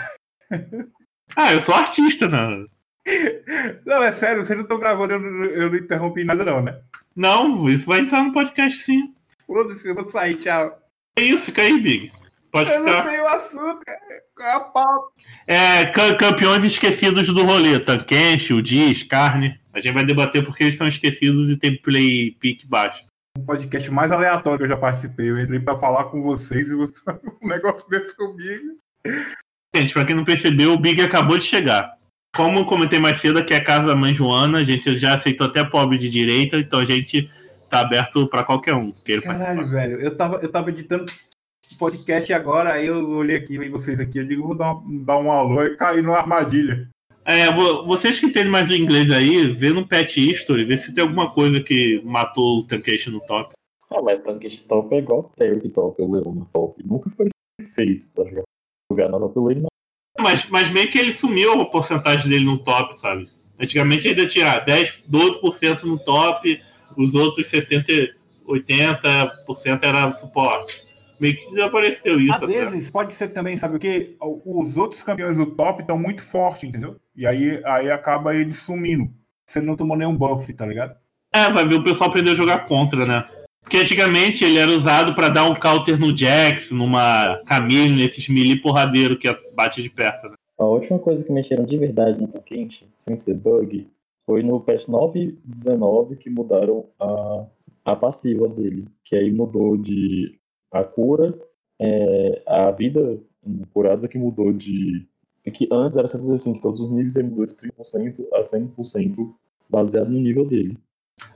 Ah, 1.37 1.53
eu 1.53 1.61
sou 1.61 1.75
artista, 1.75 2.29
né? 2.29 2.67
Não, 3.85 4.03
é 4.03 4.13
sério, 4.13 4.45
vocês 4.45 4.57
não 4.57 4.65
estão 4.65 4.79
gravando, 4.79 5.15
eu 5.15 5.21
não, 5.21 5.45
eu 5.45 5.71
não 5.71 5.77
interrompi 5.77 6.25
nada, 6.25 6.45
não, 6.45 6.63
né? 6.63 6.79
Não, 7.17 7.69
isso 7.69 7.87
vai 7.87 8.01
entrar 8.01 8.23
no 8.23 8.33
podcast 8.33 8.79
sim. 8.79 9.13
Foda-se, 9.47 9.89
eu 9.89 9.95
vou 9.95 10.11
sair, 10.11 10.37
tchau. 10.37 10.79
É 11.19 11.23
isso, 11.23 11.45
fica 11.45 11.63
aí, 11.63 11.81
Big. 11.81 12.13
Pode 12.53 12.71
eu 12.71 12.85
ficar. 12.85 12.93
não 12.93 13.11
sei 13.11 13.21
o 13.21 13.27
assunto, 13.27 13.81
qual 14.37 14.49
é 14.49 14.53
a 14.53 14.61
pauta? 14.61 15.13
É, 15.47 15.87
campeões 15.87 16.65
esquecidos 16.65 17.27
do 17.29 17.45
rolê. 17.45 17.81
Tankensh, 17.81 18.53
o 18.53 18.63
Diz, 18.63 19.03
Carne. 19.03 19.59
A 19.73 19.81
gente 19.81 19.95
vai 19.95 20.05
debater 20.05 20.45
porque 20.45 20.65
eles 20.65 20.75
estão 20.75 20.87
esquecidos 20.87 21.51
e 21.51 21.57
tem 21.57 21.81
play 21.81 22.33
pick 22.33 22.67
baixo. 22.67 23.05
O 23.39 23.45
podcast 23.45 23.91
mais 23.91 24.13
aleatório 24.13 24.59
que 24.59 24.65
eu 24.65 24.69
já 24.69 24.77
participei. 24.77 25.31
Eu 25.31 25.41
entrei 25.41 25.61
pra 25.61 25.79
falar 25.79 26.05
com 26.05 26.23
vocês 26.23 26.69
e 26.69 26.75
você... 26.75 27.01
um 27.43 27.49
negócio 27.49 27.89
desse 27.89 28.15
comigo. 28.15 28.79
Gente, 29.75 29.95
pra 29.95 30.05
quem 30.05 30.15
não 30.15 30.25
percebeu, 30.25 30.73
o 30.73 30.79
Big 30.79 31.01
acabou 31.01 31.39
de 31.39 31.45
chegar. 31.45 31.97
Como 32.37 32.61
eu 32.61 32.67
comentei 32.67 32.99
mais 32.99 33.21
cedo, 33.21 33.39
aqui 33.39 33.55
é 33.55 33.57
a 33.57 33.65
casa 33.65 33.87
da 33.87 33.97
mãe 33.97 34.13
Joana, 34.13 34.59
a 34.59 34.65
gente 34.65 34.99
já 34.99 35.15
aceitou 35.15 35.47
até 35.47 35.65
pobre 35.65 35.97
de 35.97 36.11
direita, 36.11 36.59
então 36.59 36.79
a 36.79 36.85
gente 36.85 37.31
tá 37.71 37.81
aberto 37.81 38.27
para 38.27 38.45
qualquer 38.45 38.75
um. 38.75 38.93
Caralho, 39.23 39.69
velho, 39.69 40.01
eu 40.01 40.15
tava, 40.15 40.37
eu 40.37 40.51
tava 40.51 40.69
editando 40.69 41.07
podcast 41.79 42.31
agora, 42.35 42.75
aí 42.75 42.87
eu 42.87 43.09
olhei 43.09 43.37
aqui, 43.37 43.59
vi 43.59 43.71
vocês 43.71 43.99
aqui, 43.99 44.19
eu 44.19 44.27
digo, 44.27 44.47
vou 44.47 44.55
dar, 44.55 44.75
uma, 44.75 45.05
dar 45.05 45.19
um 45.19 45.33
alô 45.33 45.63
e 45.65 45.77
cair 45.77 46.03
numa 46.03 46.19
armadilha. 46.19 46.89
É, 47.25 47.51
vocês 47.87 48.21
que 48.21 48.27
entendem 48.27 48.51
mais 48.51 48.67
de 48.67 48.81
inglês 48.81 49.11
aí, 49.11 49.47
vê 49.53 49.71
no 49.71 49.87
Pet 49.87 50.21
History, 50.21 50.65
vê 50.67 50.77
se 50.77 50.93
tem 50.93 51.03
alguma 51.03 51.33
coisa 51.33 51.63
que 51.63 52.03
matou 52.05 52.59
o 52.59 52.67
Tankeish 52.67 53.07
no 53.07 53.21
top. 53.21 53.55
Ah, 53.91 54.03
mas 54.03 54.21
Tankeish 54.21 54.65
top 54.69 54.95
é 54.95 54.99
igual 54.99 55.21
o 55.21 55.37
Terry 55.37 55.69
top, 55.71 56.03
o 56.03 56.13
Leon 56.13 56.33
no 56.33 56.49
top. 56.53 56.83
Nunca 56.85 57.11
foi 57.11 57.29
feito 57.75 58.09
pra 58.15 58.25
jogar 58.25 58.43
lugar 58.93 59.09
na 59.09 59.19
top 59.19 59.39
lane, 59.39 59.67
mas, 60.19 60.47
mas 60.49 60.71
meio 60.71 60.91
que 60.91 60.99
ele 60.99 61.13
sumiu 61.13 61.61
a 61.61 61.67
porcentagem 61.67 62.29
dele 62.29 62.45
no 62.45 62.59
top, 62.59 62.99
sabe? 63.01 63.29
Antigamente 63.59 64.09
ainda 64.09 64.27
tinha 64.27 64.59
10, 64.61 65.05
12% 65.11 65.83
no 65.85 65.99
top, 65.99 66.61
os 66.97 67.15
outros 67.15 67.49
70, 67.49 67.93
80% 68.47 69.81
era 69.83 70.13
suporte. 70.15 70.83
Meio 71.19 71.37
que 71.37 71.51
desapareceu 71.51 72.21
isso. 72.21 72.35
Às 72.35 72.43
até. 72.43 72.53
vezes 72.53 72.91
pode 72.91 73.13
ser 73.13 73.29
também, 73.29 73.57
sabe 73.57 73.77
o 73.77 73.79
quê? 73.79 74.17
Os 74.45 74.77
outros 74.77 75.03
campeões 75.03 75.37
do 75.37 75.47
top 75.47 75.83
estão 75.83 75.97
muito 75.97 76.23
fortes, 76.25 76.69
entendeu? 76.69 76.97
E 77.15 77.27
aí, 77.27 77.63
aí 77.65 77.91
acaba 77.91 78.35
ele 78.35 78.53
sumindo. 78.53 79.09
Você 79.47 79.61
não 79.61 79.77
tomou 79.77 79.97
nenhum 79.97 80.17
buff, 80.17 80.53
tá 80.53 80.67
ligado? 80.67 80.97
É, 81.33 81.49
vai 81.51 81.67
ver 81.67 81.77
o 81.77 81.85
pessoal 81.85 82.11
aprender 82.11 82.33
a 82.33 82.35
jogar 82.35 82.67
contra, 82.67 83.07
né? 83.07 83.29
Porque 83.63 83.79
antigamente 83.79 84.45
ele 84.45 84.59
era 84.59 84.71
usado 84.71 85.15
pra 85.15 85.29
dar 85.29 85.49
um 85.49 85.55
counter 85.55 85.99
no 85.99 86.17
Jax, 86.17 86.71
numa 86.71 87.41
Camille, 87.47 87.95
nesses 87.95 88.29
melee 88.29 88.61
porradeiro 88.61 89.19
que 89.19 89.29
bate 89.55 89.83
de 89.83 89.89
perto, 89.89 90.29
né? 90.29 90.35
A 90.59 90.65
última 90.65 90.99
coisa 90.99 91.25
que 91.25 91.33
mexeram 91.33 91.65
de 91.65 91.79
verdade 91.79 92.21
no 92.21 92.29
Quente, 92.43 92.89
sem 92.99 93.17
ser 93.17 93.35
bug, 93.35 93.89
foi 94.25 94.43
no 94.43 94.61
patch 94.61 94.87
9.19 94.87 96.17
que 96.17 96.31
mudaram 96.31 96.87
a, 97.01 97.47
a 97.85 97.97
passiva 97.97 98.49
dele. 98.49 98.87
Que 99.05 99.17
aí 99.17 99.33
mudou 99.33 99.77
de 99.77 100.39
a 100.71 100.85
cura, 100.85 101.39
é, 101.81 102.43
a 102.47 102.71
vida 102.71 103.21
curada 103.73 104.09
que 104.09 104.19
mudou 104.19 104.53
de. 104.53 105.07
Que 105.53 105.69
antes 105.73 105.97
era 105.99 106.07
75, 106.07 106.61
todos 106.61 106.81
os 106.81 106.93
níveis 106.93 107.17
ele 107.17 107.29
mudou 107.29 107.47
de 107.47 107.57
30% 107.57 108.25
a 108.33 108.41
100% 108.43 109.35
baseado 109.69 110.11
no 110.11 110.21
nível 110.21 110.47
dele. 110.47 110.79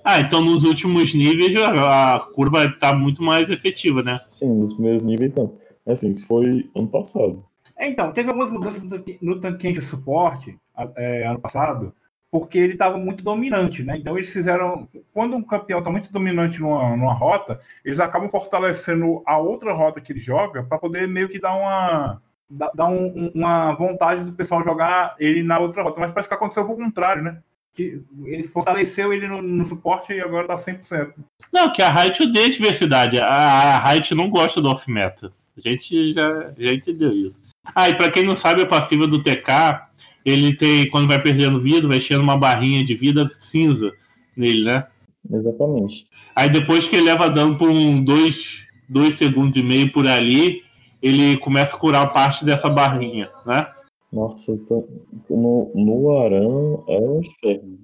Ah, 0.05 0.21
então 0.21 0.41
nos 0.41 0.65
últimos 0.65 1.13
níveis 1.15 1.55
a 1.57 2.15
a 2.17 2.21
curva 2.21 2.71
tá 2.79 2.95
muito 2.95 3.23
mais 3.23 3.49
efetiva, 3.51 4.03
né? 4.03 4.21
Sim, 4.29 4.55
nos 4.59 4.73
primeiros 4.73 5.03
níveis 5.03 5.35
não. 5.35 5.55
Assim, 5.87 6.09
isso 6.11 6.27
foi 6.27 6.69
ano 6.75 6.89
passado. 6.89 7.45
É, 7.79 7.89
então, 7.89 8.11
teve 8.11 8.29
algumas 8.29 8.51
mudanças 8.51 8.91
no 9.21 9.39
tanque- 9.39 9.73
de 9.73 9.83
suporte 9.83 10.59
é, 10.97 11.27
ano 11.27 11.39
passado, 11.39 11.93
porque 12.31 12.59
ele 12.59 12.73
estava 12.73 12.97
muito 12.99 13.23
dominante, 13.23 13.83
né? 13.83 13.97
Então 13.99 14.17
eles 14.17 14.33
fizeram. 14.33 14.89
Quando 15.13 15.37
um 15.37 15.43
campeão 15.43 15.79
está 15.81 15.91
muito 15.91 16.11
dominante 16.11 16.61
numa, 16.61 16.97
numa 16.97 17.13
rota, 17.13 17.61
eles 17.85 18.01
acabam 18.01 18.31
fortalecendo 18.31 19.23
a 19.27 19.37
outra 19.39 19.73
rota 19.73 20.01
que 20.01 20.13
ele 20.13 20.21
joga 20.21 20.63
para 20.65 20.79
poder 20.79 21.07
meio 21.07 21.29
que 21.29 21.39
dar 21.41 21.55
uma. 21.55 22.23
dar 22.75 22.87
um- 22.89 23.31
uma 23.35 23.75
vontade 23.75 24.25
do 24.25 24.33
pessoal 24.33 24.63
jogar 24.65 25.15
ele 25.19 25.43
na 25.43 25.59
outra 25.59 25.83
rota. 25.83 26.01
Mas 26.01 26.11
parece 26.13 26.29
que 26.29 26.35
aconteceu 26.35 26.63
o 26.63 26.77
contrário, 26.77 27.23
né? 27.23 27.39
Que 27.77 28.03
ele 28.25 28.45
fortaleceu 28.49 29.13
ele 29.13 29.29
no, 29.29 29.43
no 29.43 29.67
suporte 29.67 30.13
e 30.13 30.21
agora 30.21 30.49
tá 30.49 30.57
100%. 30.57 31.13
Não, 31.53 31.73
que 31.73 31.83
a 31.83 31.91
Riot 31.91 32.23
odeia 32.23 32.51
diversidade. 32.51 33.19
A, 33.21 33.27
a 33.27 33.91
Riot 33.91 34.15
não 34.15 34.31
gosta 34.31 34.61
do 34.61 34.69
off-meta. 34.69 35.31
A 35.57 35.61
gente 35.61 36.13
já, 36.13 36.53
já 36.59 36.73
entendeu 36.73 37.13
isso. 37.13 37.37
Ah, 37.75 37.91
e 37.91 37.95
pra 37.95 38.11
quem 38.11 38.25
não 38.25 38.35
sabe, 38.35 38.63
a 38.63 38.67
passiva 38.67 39.07
do 39.07 39.23
TK, 39.23 39.83
ele 40.25 40.55
tem, 40.55 40.89
quando 40.89 41.09
vai 41.09 41.21
perdendo 41.21 41.61
vida, 41.61 41.87
vai 41.87 41.99
enchendo 41.99 42.23
uma 42.23 42.37
barrinha 42.37 42.85
de 42.85 42.95
vida 42.95 43.27
cinza 43.41 43.93
nele, 44.37 44.65
né? 44.65 44.87
Exatamente. 45.31 46.07
Aí 46.35 46.49
depois 46.49 46.89
que 46.89 46.97
ele 46.97 47.07
leva 47.07 47.31
dano 47.31 47.57
por 47.57 47.69
um 47.69 48.03
dois, 48.03 48.65
dois 48.89 49.15
segundos 49.15 49.57
e 49.57 49.63
meio 49.63 49.91
por 49.93 50.07
ali, 50.07 50.63
ele 51.03 51.37
começa 51.39 51.77
a 51.77 51.79
curar 51.79 52.13
parte 52.13 52.45
dessa 52.45 52.69
barrinha, 52.69 53.29
né? 53.45 53.67
Nossa, 54.17 54.53
eu 54.53 54.59
tô... 54.65 54.89
no, 55.29 55.71
no 55.75 56.19
Aran 56.19 56.83
é 56.89 56.99
um 56.99 57.21
inferno. 57.21 57.79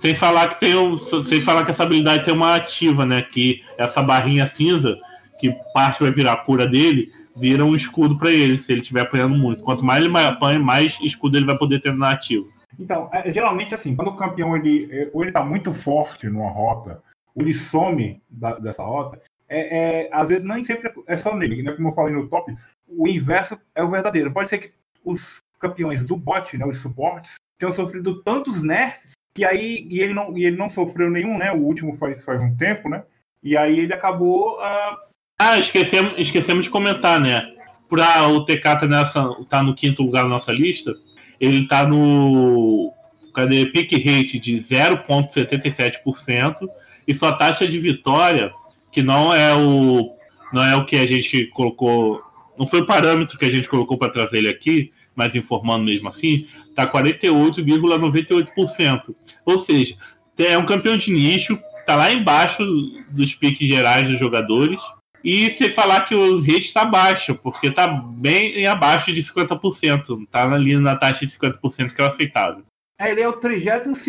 Sem 0.00 0.14
falar 0.14 0.48
que 0.48 0.60
tem 0.60 0.76
um, 0.76 0.96
sem 0.96 1.40
falar 1.40 1.64
que 1.64 1.72
essa 1.72 1.82
habilidade 1.82 2.24
tem 2.24 2.32
uma 2.32 2.54
ativa, 2.54 3.04
né? 3.04 3.22
Que 3.22 3.60
essa 3.76 4.00
barrinha 4.00 4.46
cinza, 4.46 4.96
que 5.40 5.50
parte 5.74 6.00
vai 6.00 6.12
virar 6.12 6.34
a 6.34 6.44
cura 6.44 6.64
dele, 6.64 7.12
vira 7.36 7.64
um 7.64 7.74
escudo 7.74 8.16
pra 8.16 8.30
ele, 8.30 8.56
se 8.56 8.70
ele 8.70 8.82
estiver 8.82 9.00
apanhando 9.00 9.34
muito. 9.36 9.64
Quanto 9.64 9.84
mais 9.84 10.04
ele 10.04 10.16
apanha, 10.16 10.60
mais 10.60 10.96
escudo 11.02 11.36
ele 11.36 11.46
vai 11.46 11.58
poder 11.58 11.82
ter 11.82 11.92
na 11.92 12.12
ativa. 12.12 12.46
Então, 12.78 13.10
é, 13.12 13.32
geralmente 13.32 13.74
assim, 13.74 13.96
quando 13.96 14.08
o 14.08 14.16
campeão 14.16 14.56
ele, 14.56 14.88
é, 14.92 15.10
ou 15.12 15.24
ele 15.24 15.32
tá 15.32 15.44
muito 15.44 15.74
forte 15.74 16.28
numa 16.28 16.50
rota, 16.50 17.02
ou 17.34 17.42
ele 17.42 17.52
some 17.52 18.22
da- 18.30 18.58
dessa 18.60 18.84
rota, 18.84 19.20
é, 19.48 20.04
é, 20.04 20.10
às 20.12 20.28
vezes 20.28 20.44
nem 20.44 20.62
sempre 20.62 20.88
é 21.08 21.16
só 21.16 21.34
nele, 21.36 21.64
né? 21.64 21.72
Como 21.72 21.88
eu 21.88 21.94
falei 21.94 22.14
no 22.14 22.28
top, 22.28 22.54
o 22.88 23.08
inverso 23.08 23.58
é 23.74 23.82
o 23.82 23.90
verdadeiro. 23.90 24.32
Pode 24.32 24.48
ser 24.48 24.58
que 24.58 24.70
os 25.04 25.38
campeões 25.58 26.04
do 26.04 26.16
bot, 26.16 26.56
né, 26.56 26.66
os 26.66 26.80
suportes, 26.80 27.36
tenham 27.58 27.72
sofrido 27.72 28.22
tantos 28.22 28.62
nerfs 28.62 29.12
que 29.34 29.44
aí 29.44 29.86
e 29.88 30.00
ele 30.00 30.12
não, 30.12 30.36
e 30.36 30.44
ele 30.44 30.56
não 30.56 30.68
sofreu 30.68 31.10
nenhum, 31.10 31.38
né? 31.38 31.50
O 31.52 31.58
último 31.58 31.96
faz, 31.96 32.22
faz 32.22 32.42
um 32.42 32.54
tempo, 32.56 32.88
né? 32.88 33.02
E 33.42 33.56
aí 33.56 33.80
ele 33.80 33.92
acabou 33.92 34.60
ah, 34.60 34.96
Ah, 35.38 35.58
esquecemos, 35.58 36.14
esquecemos 36.18 36.64
de 36.64 36.70
comentar, 36.70 37.18
né? 37.18 37.50
Pra 37.88 38.28
o 38.28 38.44
TK 38.44 38.62
tá, 38.62 38.86
nessa, 38.86 39.28
tá 39.48 39.62
no 39.62 39.74
quinto 39.74 40.02
lugar 40.02 40.24
na 40.24 40.30
nossa 40.30 40.52
lista, 40.52 40.94
ele 41.40 41.66
tá 41.66 41.86
no. 41.86 42.92
Cadê? 43.34 43.66
Pick 43.66 43.92
rate 43.92 44.38
de 44.38 44.60
0,77% 44.60 46.68
e 47.08 47.14
sua 47.14 47.32
taxa 47.32 47.66
de 47.66 47.78
vitória, 47.78 48.52
que 48.90 49.02
não 49.02 49.34
é 49.34 49.54
o. 49.54 50.14
Não 50.52 50.62
é 50.62 50.76
o 50.76 50.84
que 50.84 50.96
a 50.96 51.06
gente 51.06 51.46
colocou. 51.48 52.22
Não 52.58 52.66
foi 52.66 52.80
o 52.80 52.86
parâmetro 52.86 53.38
que 53.38 53.44
a 53.44 53.50
gente 53.50 53.68
colocou 53.68 53.98
para 53.98 54.12
trazer 54.12 54.38
ele 54.38 54.48
aqui, 54.48 54.90
mas 55.14 55.34
informando 55.34 55.84
mesmo 55.84 56.08
assim, 56.08 56.46
tá 56.74 56.86
48,98%. 56.86 59.14
Ou 59.44 59.58
seja, 59.58 59.96
é 60.38 60.56
um 60.56 60.64
campeão 60.66 60.96
de 60.96 61.12
nicho, 61.12 61.58
tá 61.86 61.96
lá 61.96 62.12
embaixo 62.12 62.64
dos 63.10 63.34
piques 63.34 63.68
gerais 63.68 64.08
dos 64.08 64.18
jogadores. 64.18 64.80
E 65.24 65.50
se 65.50 65.70
falar 65.70 66.00
que 66.00 66.14
o 66.14 66.40
rate 66.40 66.66
está 66.66 66.84
baixo, 66.84 67.34
porque 67.36 67.70
tá 67.70 67.86
bem 67.86 68.66
abaixo 68.66 69.12
de 69.12 69.22
50%, 69.22 70.26
tá 70.28 70.52
ali 70.52 70.76
na 70.76 70.96
taxa 70.96 71.24
de 71.24 71.32
50% 71.32 71.94
que 71.94 72.00
é 72.00 72.04
o 72.04 72.08
aceitável. 72.08 72.64
É, 72.98 73.10
ele 73.10 73.20
é 73.20 73.28
o 73.28 73.34
32 73.34 74.02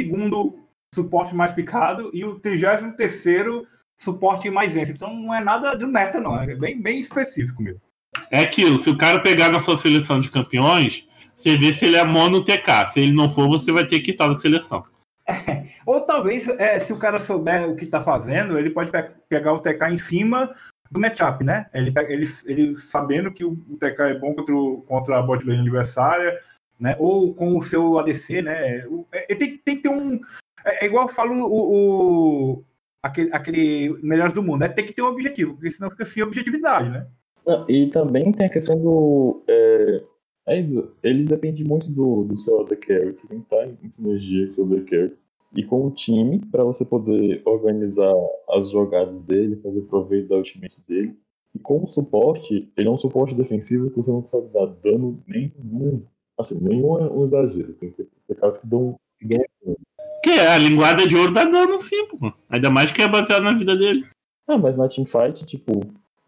suporte 0.93 1.35
mais 1.35 1.51
picado 1.51 2.09
e 2.13 2.23
o 2.23 2.39
33 2.39 3.63
suporte 3.97 4.49
mais 4.49 4.73
vence. 4.73 4.91
Então 4.91 5.13
não 5.13 5.33
é 5.33 5.43
nada 5.43 5.75
de 5.75 5.85
meta, 5.85 6.19
não. 6.19 6.39
É 6.39 6.55
bem, 6.55 6.81
bem 6.81 6.99
específico 6.99 7.61
mesmo. 7.61 7.81
É 8.29 8.39
aquilo, 8.41 8.79
se 8.79 8.89
o 8.89 8.97
cara 8.97 9.19
pegar 9.19 9.49
na 9.51 9.61
sua 9.61 9.77
seleção 9.77 10.19
de 10.19 10.29
campeões, 10.29 11.07
você 11.35 11.57
vê 11.57 11.73
se 11.73 11.85
ele 11.85 11.97
é 11.97 12.03
mono 12.03 12.43
TK. 12.43 12.91
Se 12.93 12.99
ele 12.99 13.11
não 13.11 13.29
for, 13.29 13.47
você 13.47 13.71
vai 13.71 13.85
ter 13.85 13.99
que 13.99 14.11
quitar 14.11 14.27
da 14.29 14.35
seleção. 14.35 14.83
Ou 15.85 16.01
talvez, 16.01 16.47
é, 16.47 16.79
se 16.79 16.91
o 16.91 16.97
cara 16.99 17.19
souber 17.19 17.69
o 17.69 17.75
que 17.75 17.85
tá 17.85 18.01
fazendo, 18.01 18.57
ele 18.57 18.69
pode 18.69 18.91
pe- 18.91 19.11
pegar 19.29 19.53
o 19.53 19.59
TK 19.59 19.89
em 19.91 19.97
cima 19.97 20.53
do 20.91 20.99
matchup, 20.99 21.43
né? 21.43 21.67
Ele, 21.73 21.93
ele, 22.07 22.25
ele 22.45 22.75
sabendo 22.75 23.31
que 23.31 23.43
o 23.43 23.55
TK 23.79 23.99
é 24.01 24.19
bom 24.19 24.33
contra, 24.35 24.55
o- 24.55 24.81
contra 24.81 25.17
a 25.17 25.21
bot 25.21 25.45
lane 25.45 25.61
adversária, 25.61 26.39
né? 26.79 26.95
Ou 26.99 27.33
com 27.33 27.57
o 27.57 27.61
seu 27.63 27.97
ADC, 27.99 28.41
né? 28.41 28.85
O- 28.87 29.05
é- 29.11 29.25
Ele 29.29 29.39
tem, 29.39 29.57
tem 29.57 29.75
que 29.77 29.83
ter 29.83 29.89
um. 29.89 30.19
É, 30.65 30.83
é 30.83 30.87
igual 30.87 31.07
eu 31.07 31.13
falo 31.13 31.33
o. 31.45 32.57
o- 32.57 32.63
aquele, 33.01 33.33
aquele 33.33 33.97
Melhores 34.03 34.35
do 34.35 34.43
Mundo, 34.43 34.59
né? 34.61 34.69
Tem 34.69 34.85
que 34.85 34.93
ter 34.93 35.01
um 35.01 35.07
objetivo, 35.07 35.53
porque 35.53 35.71
senão 35.71 35.89
fica 35.91 36.05
sem 36.05 36.23
objetividade, 36.23 36.89
né? 36.89 37.07
Não, 37.45 37.69
e 37.69 37.89
também 37.89 38.31
tem 38.31 38.45
a 38.45 38.49
questão 38.49 38.79
do. 38.79 39.43
É, 39.47 40.03
é 40.47 40.59
isso, 40.59 40.91
ele 41.01 41.23
depende 41.23 41.63
muito 41.63 41.89
do, 41.89 42.23
do 42.23 42.37
seu 42.37 42.61
AD 42.61 42.75
Carry. 42.77 43.13
Você 43.13 43.27
tem 43.27 43.39
que 43.39 43.45
estar 43.45 43.67
em 43.67 43.91
sinergia 43.91 44.45
com 44.45 44.51
o 44.51 44.51
seu 44.51 44.65
AD 44.65 44.81
Carry. 44.83 45.13
E 45.55 45.63
com 45.63 45.85
o 45.85 45.91
time, 45.91 46.39
para 46.51 46.63
você 46.63 46.83
poder 46.83 47.41
organizar 47.45 48.11
as 48.49 48.71
jogadas 48.71 49.21
dele, 49.21 49.59
fazer 49.61 49.81
proveito 49.81 50.29
da 50.29 50.37
ultimate 50.37 50.81
dele. 50.87 51.15
E 51.53 51.59
com 51.59 51.83
o 51.83 51.87
suporte, 51.87 52.71
ele 52.75 52.87
é 52.87 52.91
um 52.91 52.97
suporte 52.97 53.35
defensivo 53.35 53.91
que 53.91 53.97
você 53.97 54.09
não 54.09 54.21
consegue 54.21 54.47
dar 54.47 54.65
dano 54.65 55.23
nenhum. 55.27 56.03
Assim, 56.39 56.57
nenhum 56.59 56.97
é 56.97 57.11
um 57.11 57.23
exagero. 57.23 57.73
Tem, 57.73 57.91
tem, 57.91 58.07
tem 58.27 58.37
casos 58.37 58.59
que 58.59 58.67
dão. 58.67 58.95
Que 59.19 59.27
dão 59.27 59.75
Que 60.23 60.31
é, 60.31 60.47
a 60.47 60.57
linguada 60.57 61.07
de 61.07 61.15
ouro 61.15 61.31
dá 61.31 61.45
dano 61.45 61.79
sim, 61.79 62.07
pô. 62.07 62.33
Ainda 62.49 62.71
mais 62.71 62.91
que 62.91 63.03
é 63.03 63.07
baseado 63.07 63.43
na 63.43 63.53
vida 63.53 63.75
dele. 63.75 64.07
ah, 64.47 64.57
mas 64.57 64.75
na 64.75 64.87
teamfight, 64.87 65.45
tipo, 65.45 65.81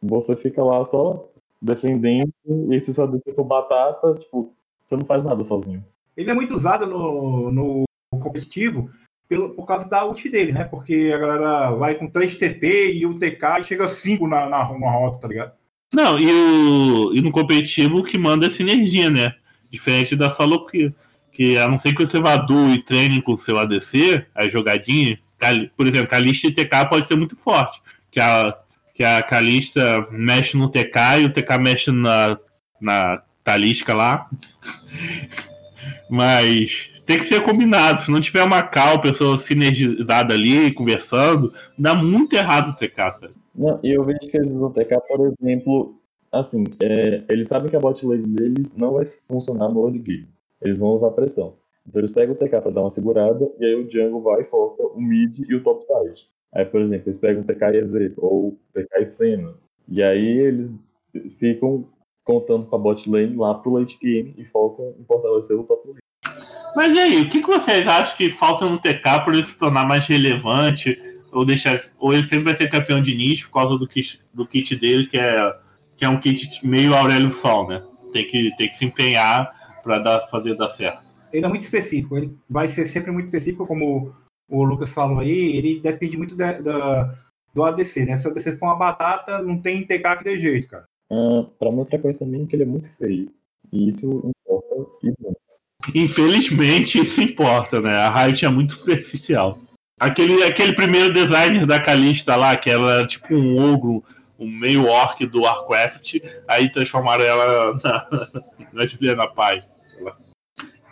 você 0.07 0.35
fica 0.35 0.63
lá 0.63 0.83
só 0.85 1.27
defendendo, 1.61 2.31
e 2.71 2.79
se 2.79 2.93
sua 2.93 3.07
defesa 3.07 3.35
for 3.35 3.43
batata, 3.43 4.13
tipo, 4.15 4.53
você 4.85 4.95
não 4.95 5.05
faz 5.05 5.23
nada 5.23 5.43
sozinho. 5.43 5.83
Ele 6.15 6.29
é 6.29 6.33
muito 6.33 6.53
usado 6.53 6.85
no, 6.85 7.51
no 7.51 7.83
competitivo 8.19 8.89
pelo, 9.27 9.49
por 9.49 9.65
causa 9.65 9.87
da 9.89 10.05
ult 10.05 10.29
dele, 10.29 10.51
né? 10.51 10.63
Porque 10.63 11.11
a 11.13 11.17
galera 11.17 11.71
vai 11.71 11.95
com 11.95 12.07
3 12.07 12.35
TP 12.35 12.93
e 12.93 13.05
o 13.05 13.15
TK 13.15 13.61
e 13.61 13.65
chega 13.65 13.87
5 13.87 14.27
na, 14.27 14.47
na, 14.47 14.77
na 14.77 14.91
rota, 14.91 15.19
tá 15.19 15.27
ligado? 15.27 15.53
Não, 15.93 16.19
e, 16.19 16.31
o, 16.31 17.13
e 17.13 17.21
no 17.21 17.31
competitivo 17.31 17.99
o 17.99 18.03
que 18.03 18.17
manda 18.17 18.47
é 18.47 18.49
sinergia, 18.49 19.09
né? 19.09 19.33
Diferente 19.69 20.15
da 20.15 20.29
solo 20.29 20.65
que, 20.67 20.93
que 21.31 21.57
a 21.57 21.67
não 21.67 21.79
ser 21.79 21.93
que 21.93 22.05
você 22.05 22.19
vá 22.19 22.37
duo 22.37 22.69
e 22.69 22.81
treine 22.81 23.21
com 23.21 23.33
o 23.33 23.37
seu 23.37 23.57
ADC, 23.57 24.25
a 24.33 24.47
jogadinha, 24.47 25.19
por 25.75 25.87
exemplo, 25.87 26.09
Kalista 26.09 26.47
e 26.47 26.51
TK 26.51 26.89
pode 26.89 27.07
ser 27.07 27.15
muito 27.15 27.35
forte. 27.35 27.81
Que 28.11 28.19
a, 28.19 28.55
que 28.95 29.03
a 29.03 29.21
Kalista 29.21 30.05
mexe 30.09 30.57
no 30.57 30.69
TK 30.69 31.19
e 31.21 31.25
o 31.25 31.33
TK 31.33 31.57
mexe 31.59 31.91
na, 31.91 32.39
na 32.81 33.21
Talisca 33.43 33.93
lá. 33.93 34.29
Mas 36.09 37.01
tem 37.05 37.17
que 37.17 37.25
ser 37.25 37.43
combinado. 37.43 38.01
Se 38.01 38.09
não 38.09 38.21
tiver 38.21 38.43
uma 38.43 38.63
cal, 38.63 39.01
pessoa 39.01 39.37
sinergizada 39.37 40.33
ali, 40.33 40.73
conversando, 40.73 41.53
dá 41.77 41.93
muito 41.93 42.35
errado 42.35 42.69
o 42.69 42.75
TK, 42.75 42.95
sabe? 43.19 43.33
Não, 43.53 43.79
e 43.83 43.91
eu 43.91 44.03
vejo 44.03 44.19
que 44.19 44.37
eles 44.37 44.53
usam 44.53 44.71
TK, 44.71 44.95
por 45.07 45.27
exemplo, 45.27 45.99
assim, 46.31 46.63
é, 46.81 47.23
eles 47.27 47.49
sabem 47.49 47.69
que 47.69 47.75
a 47.75 47.79
bot 47.79 48.05
lane 48.05 48.27
deles 48.27 48.73
não 48.75 48.93
vai 48.93 49.05
funcionar 49.27 49.69
no 49.69 49.83
early 49.85 49.99
game. 49.99 50.27
Eles 50.61 50.79
vão 50.79 50.91
usar 50.91 51.11
pressão. 51.11 51.55
Então 51.87 52.01
eles 52.01 52.11
pegam 52.11 52.33
o 52.33 52.37
TK 52.37 52.61
pra 52.61 52.71
dar 52.71 52.81
uma 52.81 52.89
segurada, 52.91 53.49
e 53.59 53.65
aí 53.65 53.75
o 53.75 53.89
jungle 53.89 54.21
vai 54.21 54.41
e 54.41 54.45
foca 54.45 54.83
o 54.83 55.01
mid 55.01 55.37
e 55.39 55.53
o 55.53 55.63
top 55.63 55.85
side. 55.85 56.27
Aí, 56.55 56.63
por 56.65 56.81
exemplo, 56.81 57.09
eles 57.09 57.19
pegam 57.19 57.43
o 57.43 57.45
TK 57.45 57.77
EZ, 57.77 58.13
ou 58.17 58.47
o 58.47 58.59
TK 58.73 59.01
e 59.01 59.05
Senna. 59.05 59.53
E 59.89 60.01
aí 60.01 60.39
eles 60.39 60.73
ficam 61.37 61.87
contando 62.23 62.65
com 62.65 62.75
a 62.75 62.79
bot 62.79 63.09
lane 63.09 63.35
lá 63.35 63.53
pro 63.55 63.73
late 63.73 63.97
game 64.01 64.33
e 64.37 64.45
focam 64.45 64.95
em 64.97 65.03
fortalecer 65.03 65.59
o 65.59 65.63
top 65.63 65.87
lane. 65.87 65.99
Mas 66.75 66.95
e 66.95 66.99
aí, 66.99 67.21
o 67.21 67.29
que, 67.29 67.41
que 67.41 67.47
vocês 67.47 67.87
acham 67.87 68.17
que 68.17 68.31
falta 68.31 68.67
no 68.67 68.79
TK 68.79 69.01
para 69.01 69.33
ele 69.33 69.45
se 69.45 69.59
tornar 69.59 69.85
mais 69.85 70.07
relevante? 70.07 70.97
Ou, 71.31 71.45
deixar, 71.45 71.77
ou 71.99 72.13
ele 72.13 72.23
sempre 72.23 72.45
vai 72.45 72.55
ser 72.55 72.69
campeão 72.69 73.01
de 73.01 73.13
nicho 73.13 73.47
por 73.47 73.55
causa 73.55 73.77
do 73.77 73.87
kit, 73.87 74.21
do 74.33 74.47
kit 74.47 74.75
dele, 74.77 75.05
que 75.05 75.17
é, 75.17 75.53
que 75.97 76.05
é 76.05 76.09
um 76.09 76.19
kit 76.19 76.65
meio 76.65 76.95
Aurélio 76.95 77.31
Sol, 77.31 77.67
né? 77.67 77.83
Tem 78.13 78.25
que, 78.25 78.55
tem 78.57 78.69
que 78.69 78.75
se 78.75 78.85
empenhar 78.85 79.53
para 79.83 80.27
fazer 80.27 80.55
dar 80.55 80.69
certo. 80.69 81.03
Ele 81.33 81.45
é 81.45 81.49
muito 81.49 81.63
específico, 81.63 82.17
ele 82.17 82.33
vai 82.49 82.69
ser 82.69 82.85
sempre 82.85 83.11
muito 83.11 83.25
específico, 83.25 83.67
como 83.67 84.13
o 84.49 84.63
Lucas 84.63 84.93
falou 84.93 85.19
aí, 85.19 85.57
ele 85.57 85.79
depende 85.79 86.17
muito 86.17 86.35
da, 86.35 86.59
da 86.59 87.15
do 87.53 87.63
ADC, 87.63 88.05
né? 88.05 88.17
Se 88.17 88.27
o 88.27 88.31
ADC 88.31 88.57
for 88.57 88.65
uma 88.65 88.75
batata, 88.75 89.41
não 89.41 89.61
tem 89.61 89.85
TK 89.85 90.17
que 90.17 90.23
dê 90.25 90.39
jeito, 90.39 90.67
cara. 90.67 90.83
Uh, 91.09 91.45
pra 91.57 91.71
mim, 91.71 91.79
outra 91.79 91.97
coisa 91.97 92.19
também 92.19 92.43
é 92.43 92.45
que 92.45 92.55
ele 92.55 92.63
é 92.63 92.67
muito 92.67 92.91
feio. 92.97 93.31
E 93.71 93.89
isso 93.89 94.31
importa 94.45 94.75
e 95.01 95.13
muito. 95.19 95.39
Infelizmente, 95.93 96.99
isso 96.99 97.21
importa, 97.21 97.79
né? 97.79 97.95
A 97.95 98.09
Riot 98.09 98.43
é 98.43 98.49
muito 98.49 98.73
superficial. 98.73 99.57
Aquele, 99.99 100.43
aquele 100.43 100.73
primeiro 100.73 101.13
designer 101.13 101.65
da 101.65 101.79
Calista 101.79 102.35
lá, 102.35 102.57
que 102.57 102.69
era 102.69 103.07
tipo 103.07 103.33
um 103.33 103.73
ogro, 103.73 104.03
um 104.37 104.49
meio 104.49 104.87
orc 104.87 105.25
do 105.25 105.41
Warcraft, 105.41 106.15
aí 106.47 106.69
transformaram 106.69 107.23
ela 107.23 107.73
na, 107.81 108.07
na 108.73 108.87
Juliana 108.87 109.27
Paz. 109.27 109.63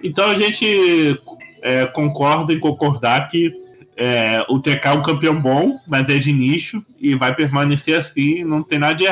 Então 0.01 0.29
a 0.29 0.36
gente 0.36 1.19
é, 1.63 1.86
concorda 1.86 2.53
em 2.53 2.60
concordar 2.60 3.27
que 3.27 3.51
é, 3.96 4.43
o 4.50 4.60
TK 4.60 4.88
é 4.88 4.91
um 4.91 5.01
campeão 5.01 5.39
bom, 5.39 5.79
mas 5.88 6.08
é 6.10 6.20
de 6.20 6.32
nicho 6.32 6.84
e 7.00 7.15
vai 7.15 7.34
permanecer 7.34 8.00
assim, 8.00 8.43
não 8.43 8.62
tem 8.62 8.77
nada 8.77 8.96
de 8.96 9.08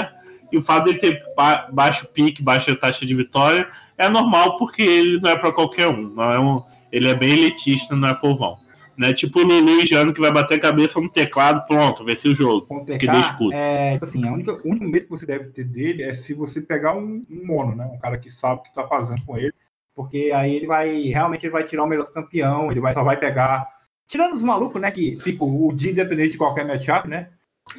e 0.51 0.57
o 0.57 0.61
fato 0.61 0.85
dele 0.85 0.99
ter 0.99 1.23
ba 1.35 1.69
baixo 1.71 2.05
pique, 2.07 2.43
baixa 2.43 2.75
taxa 2.75 3.05
de 3.05 3.15
vitória, 3.15 3.67
é 3.97 4.09
normal 4.09 4.57
porque 4.57 4.81
ele 4.81 5.19
não 5.21 5.29
é 5.29 5.37
para 5.37 5.51
qualquer 5.51 5.87
um. 5.87 6.09
Não 6.09 6.23
é 6.23 6.39
um. 6.39 6.61
Ele 6.91 7.07
é 7.07 7.15
bem 7.15 7.31
elitista, 7.31 7.95
não 7.95 8.09
é 8.09 8.13
povão. 8.13 8.59
Né? 8.97 9.13
Tipo 9.13 9.39
o 9.39 9.43
Lulu 9.43 9.87
Jano 9.87 10.13
que 10.13 10.19
vai 10.19 10.31
bater 10.31 10.55
a 10.55 10.59
cabeça 10.59 10.99
no 10.99 11.09
teclado, 11.09 11.65
pronto, 11.65 12.03
ser 12.19 12.29
o 12.29 12.35
jogo. 12.35 12.67
Com 12.67 12.81
o 12.81 12.85
TK, 12.85 13.07
é, 13.53 13.93
tipo 13.93 14.03
assim, 14.03 14.27
a 14.27 14.33
única, 14.33 14.53
o 14.53 14.69
único 14.69 14.85
medo 14.85 15.05
que 15.05 15.09
você 15.09 15.25
deve 15.25 15.45
ter 15.45 15.63
dele 15.63 16.03
é 16.03 16.13
se 16.13 16.33
você 16.33 16.61
pegar 16.61 16.95
um, 16.97 17.23
um 17.29 17.47
mono, 17.47 17.73
né? 17.73 17.85
Um 17.85 17.97
cara 17.97 18.17
que 18.17 18.29
sabe 18.29 18.59
o 18.59 18.63
que 18.63 18.73
tá 18.73 18.85
fazendo 18.85 19.25
com 19.25 19.37
ele. 19.37 19.53
Porque 20.01 20.31
aí 20.33 20.55
ele 20.55 20.65
vai. 20.65 21.03
Realmente 21.03 21.45
ele 21.45 21.53
vai 21.53 21.63
tirar 21.63 21.83
o 21.83 21.87
melhor 21.87 22.11
campeão, 22.11 22.71
ele 22.71 22.81
vai, 22.81 22.91
só 22.91 23.03
vai 23.03 23.17
pegar. 23.17 23.67
Tirando 24.07 24.33
os 24.33 24.41
malucos, 24.41 24.81
né? 24.81 24.89
Que, 24.89 25.15
tipo, 25.17 25.45
o 25.45 25.71
dia 25.73 25.91
independente 25.91 26.31
de 26.31 26.37
qualquer 26.37 26.65
matchup, 26.65 27.07
né? 27.07 27.29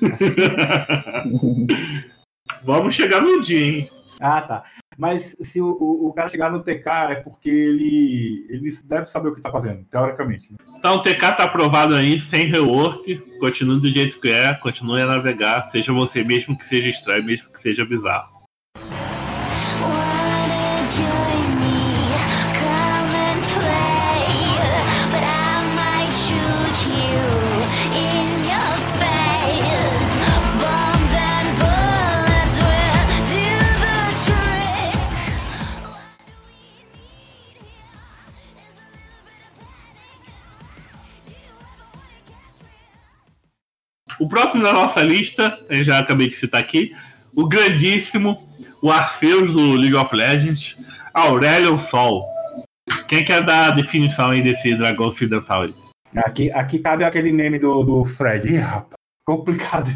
Vamos 2.65 2.95
chegar 2.95 3.21
no 3.21 3.43
dia, 3.43 3.61
hein? 3.61 3.91
Ah, 4.21 4.41
tá. 4.41 4.63
Mas 4.97 5.37
se 5.41 5.61
o, 5.61 5.77
o, 5.81 6.09
o, 6.09 6.13
cara 6.13 6.29
chegar 6.29 6.51
no 6.51 6.63
TK 6.63 6.87
é 7.11 7.15
porque 7.17 7.51
ele, 7.51 8.47
ele 8.49 8.71
deve 8.85 9.07
saber 9.07 9.29
o 9.29 9.33
que 9.33 9.41
está 9.41 9.51
fazendo, 9.51 9.85
teoricamente. 9.91 10.49
Então 10.79 10.97
o 10.97 11.03
TK 11.03 11.37
tá 11.37 11.45
aprovado 11.45 11.95
aí, 11.95 12.21
sem 12.21 12.47
rework, 12.47 13.17
continue 13.41 13.81
do 13.81 13.89
jeito 13.89 14.21
que 14.21 14.29
é, 14.29 14.55
continue 14.55 15.03
a 15.03 15.07
navegar, 15.07 15.67
seja 15.67 15.93
você 15.93 16.23
mesmo 16.23 16.57
que 16.57 16.65
seja 16.65 16.89
estranho, 16.89 17.25
mesmo 17.25 17.51
que 17.51 17.61
seja 17.61 17.85
bizarro. 17.85 18.32
Próximo 44.33 44.63
da 44.63 44.73
nossa 44.73 45.03
lista, 45.03 45.59
eu 45.69 45.83
já 45.83 45.99
acabei 45.99 46.27
de 46.27 46.33
citar 46.33 46.59
aqui, 46.59 46.95
o 47.37 47.47
grandíssimo, 47.47 48.39
o 48.81 48.91
Arceus 48.91 49.53
do 49.53 49.75
League 49.75 49.95
of 49.95 50.17
Legends, 50.17 50.75
Aurelion 51.13 51.79
Sol. 51.79 52.25
Quem 53.07 53.23
quer 53.23 53.45
dar 53.45 53.69
a 53.69 53.75
definição 53.75 54.31
aí 54.31 54.41
desse 54.41 54.75
dragão 54.75 55.09
ocidental 55.09 55.63
aí? 55.63 55.75
Aqui, 56.17 56.51
aqui 56.51 56.79
cabe 56.79 57.05
aquele 57.05 57.31
meme 57.31 57.59
do, 57.59 57.83
do 57.83 58.07
Fred. 58.07 58.51
Ih, 58.51 58.57
rapaz, 58.57 58.95
complicado. 59.27 59.91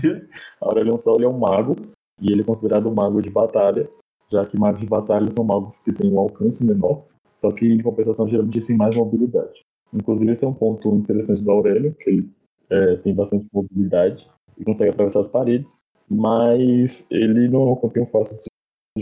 Aurelion 0.61 0.99
Sol 0.99 1.22
é 1.22 1.27
um 1.27 1.38
mago, 1.38 1.75
e 2.20 2.31
ele 2.31 2.42
é 2.42 2.44
considerado 2.44 2.90
um 2.90 2.94
mago 2.94 3.22
de 3.22 3.31
batalha, 3.31 3.88
já 4.31 4.44
que 4.44 4.59
magos 4.59 4.83
de 4.83 4.87
batalha 4.87 5.33
são 5.33 5.44
magos 5.44 5.79
que 5.79 5.92
têm 5.92 6.12
um 6.12 6.18
alcance 6.18 6.62
menor, 6.62 7.05
só 7.38 7.51
que 7.53 7.66
em 7.66 7.81
compensação 7.81 8.29
geralmente 8.29 8.66
têm 8.66 8.77
mais 8.77 8.94
mobilidade. 8.94 9.64
Inclusive 9.94 10.31
esse 10.31 10.44
é 10.44 10.49
um 10.49 10.53
ponto 10.53 10.94
interessante 10.94 11.42
do 11.42 11.51
Aurelion, 11.51 11.92
que 11.92 12.11
ele 12.11 12.36
é, 12.71 12.97
tem 12.97 13.15
bastante 13.15 13.47
mobilidade 13.53 14.29
e 14.59 14.65
consegue 14.65 14.91
atravessar 14.91 15.21
as 15.21 15.29
paredes, 15.29 15.83
mas 16.09 17.07
ele 17.11 17.49
não 17.49 17.69
é 17.69 17.73
um 17.73 17.77
campeão 17.77 18.07
fácil 18.07 18.37
de 18.37 18.45
se 18.45 18.51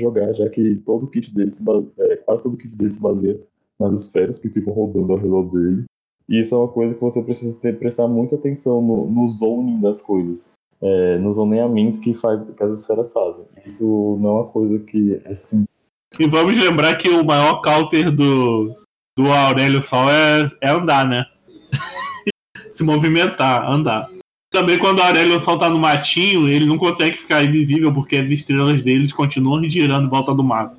jogar, 0.01 0.33
já 0.33 0.49
que 0.49 0.77
todo 0.85 1.05
o 1.05 1.11
kit 1.11 1.33
dele, 1.35 1.55
se 1.55 1.63
base... 1.63 1.89
é, 1.99 2.17
quase 2.17 2.43
todo 2.43 2.55
o 2.55 2.59
kit 2.59 2.77
dele 2.77 2.93
se 2.93 3.01
baseia 3.01 3.41
nas 3.79 4.03
esferas 4.03 4.39
que 4.39 4.49
ficam 4.49 4.73
rodando 4.73 5.13
ao 5.13 5.19
redor 5.19 5.45
dele. 5.51 5.85
E 6.29 6.41
isso 6.41 6.55
é 6.55 6.59
uma 6.59 6.69
coisa 6.69 6.95
que 6.95 7.01
você 7.01 7.23
precisa 7.23 7.57
ter, 7.59 7.79
prestar 7.79 8.09
muita 8.09 8.37
atenção 8.37 8.81
no, 8.81 9.11
no 9.11 9.29
zoning 9.29 9.81
das 9.81 10.01
coisas, 10.01 10.51
é, 10.81 11.19
no 11.19 11.33
zoneamento 11.33 12.01
que, 12.01 12.15
faz, 12.15 12.47
que 12.47 12.63
as 12.63 12.81
esferas 12.81 13.13
fazem. 13.13 13.45
Isso 13.67 14.19
não 14.21 14.31
é 14.31 14.33
uma 14.41 14.49
coisa 14.49 14.79
que 14.79 15.21
é 15.25 15.37
simples. 15.37 15.69
E 16.19 16.29
vamos 16.29 16.57
lembrar 16.57 16.97
que 16.97 17.09
o 17.09 17.25
maior 17.25 17.61
counter 17.61 18.11
do, 18.11 18.75
do 19.19 19.27
Aurélio 19.27 19.83
Sol 19.83 20.09
é, 20.09 20.49
é 20.61 20.71
andar, 20.71 21.07
né? 21.07 21.27
se 22.75 22.83
movimentar, 22.83 23.71
andar. 23.71 24.11
Também 24.51 24.79
quando 24.79 24.99
o 24.99 25.03
Aurélio 25.03 25.41
solta 25.41 25.69
no 25.69 25.79
matinho, 25.79 26.49
ele 26.49 26.67
não 26.67 26.79
consegue 26.79 27.17
ficar 27.17 27.43
invisível 27.43 27.93
porque 27.93 28.17
as 28.17 28.29
estrelas 28.29 28.83
deles 28.83 29.13
continuam 29.13 29.69
girando 29.69 30.07
em 30.07 30.11
volta 30.11 30.35
do 30.35 30.45
mato. 30.45 30.77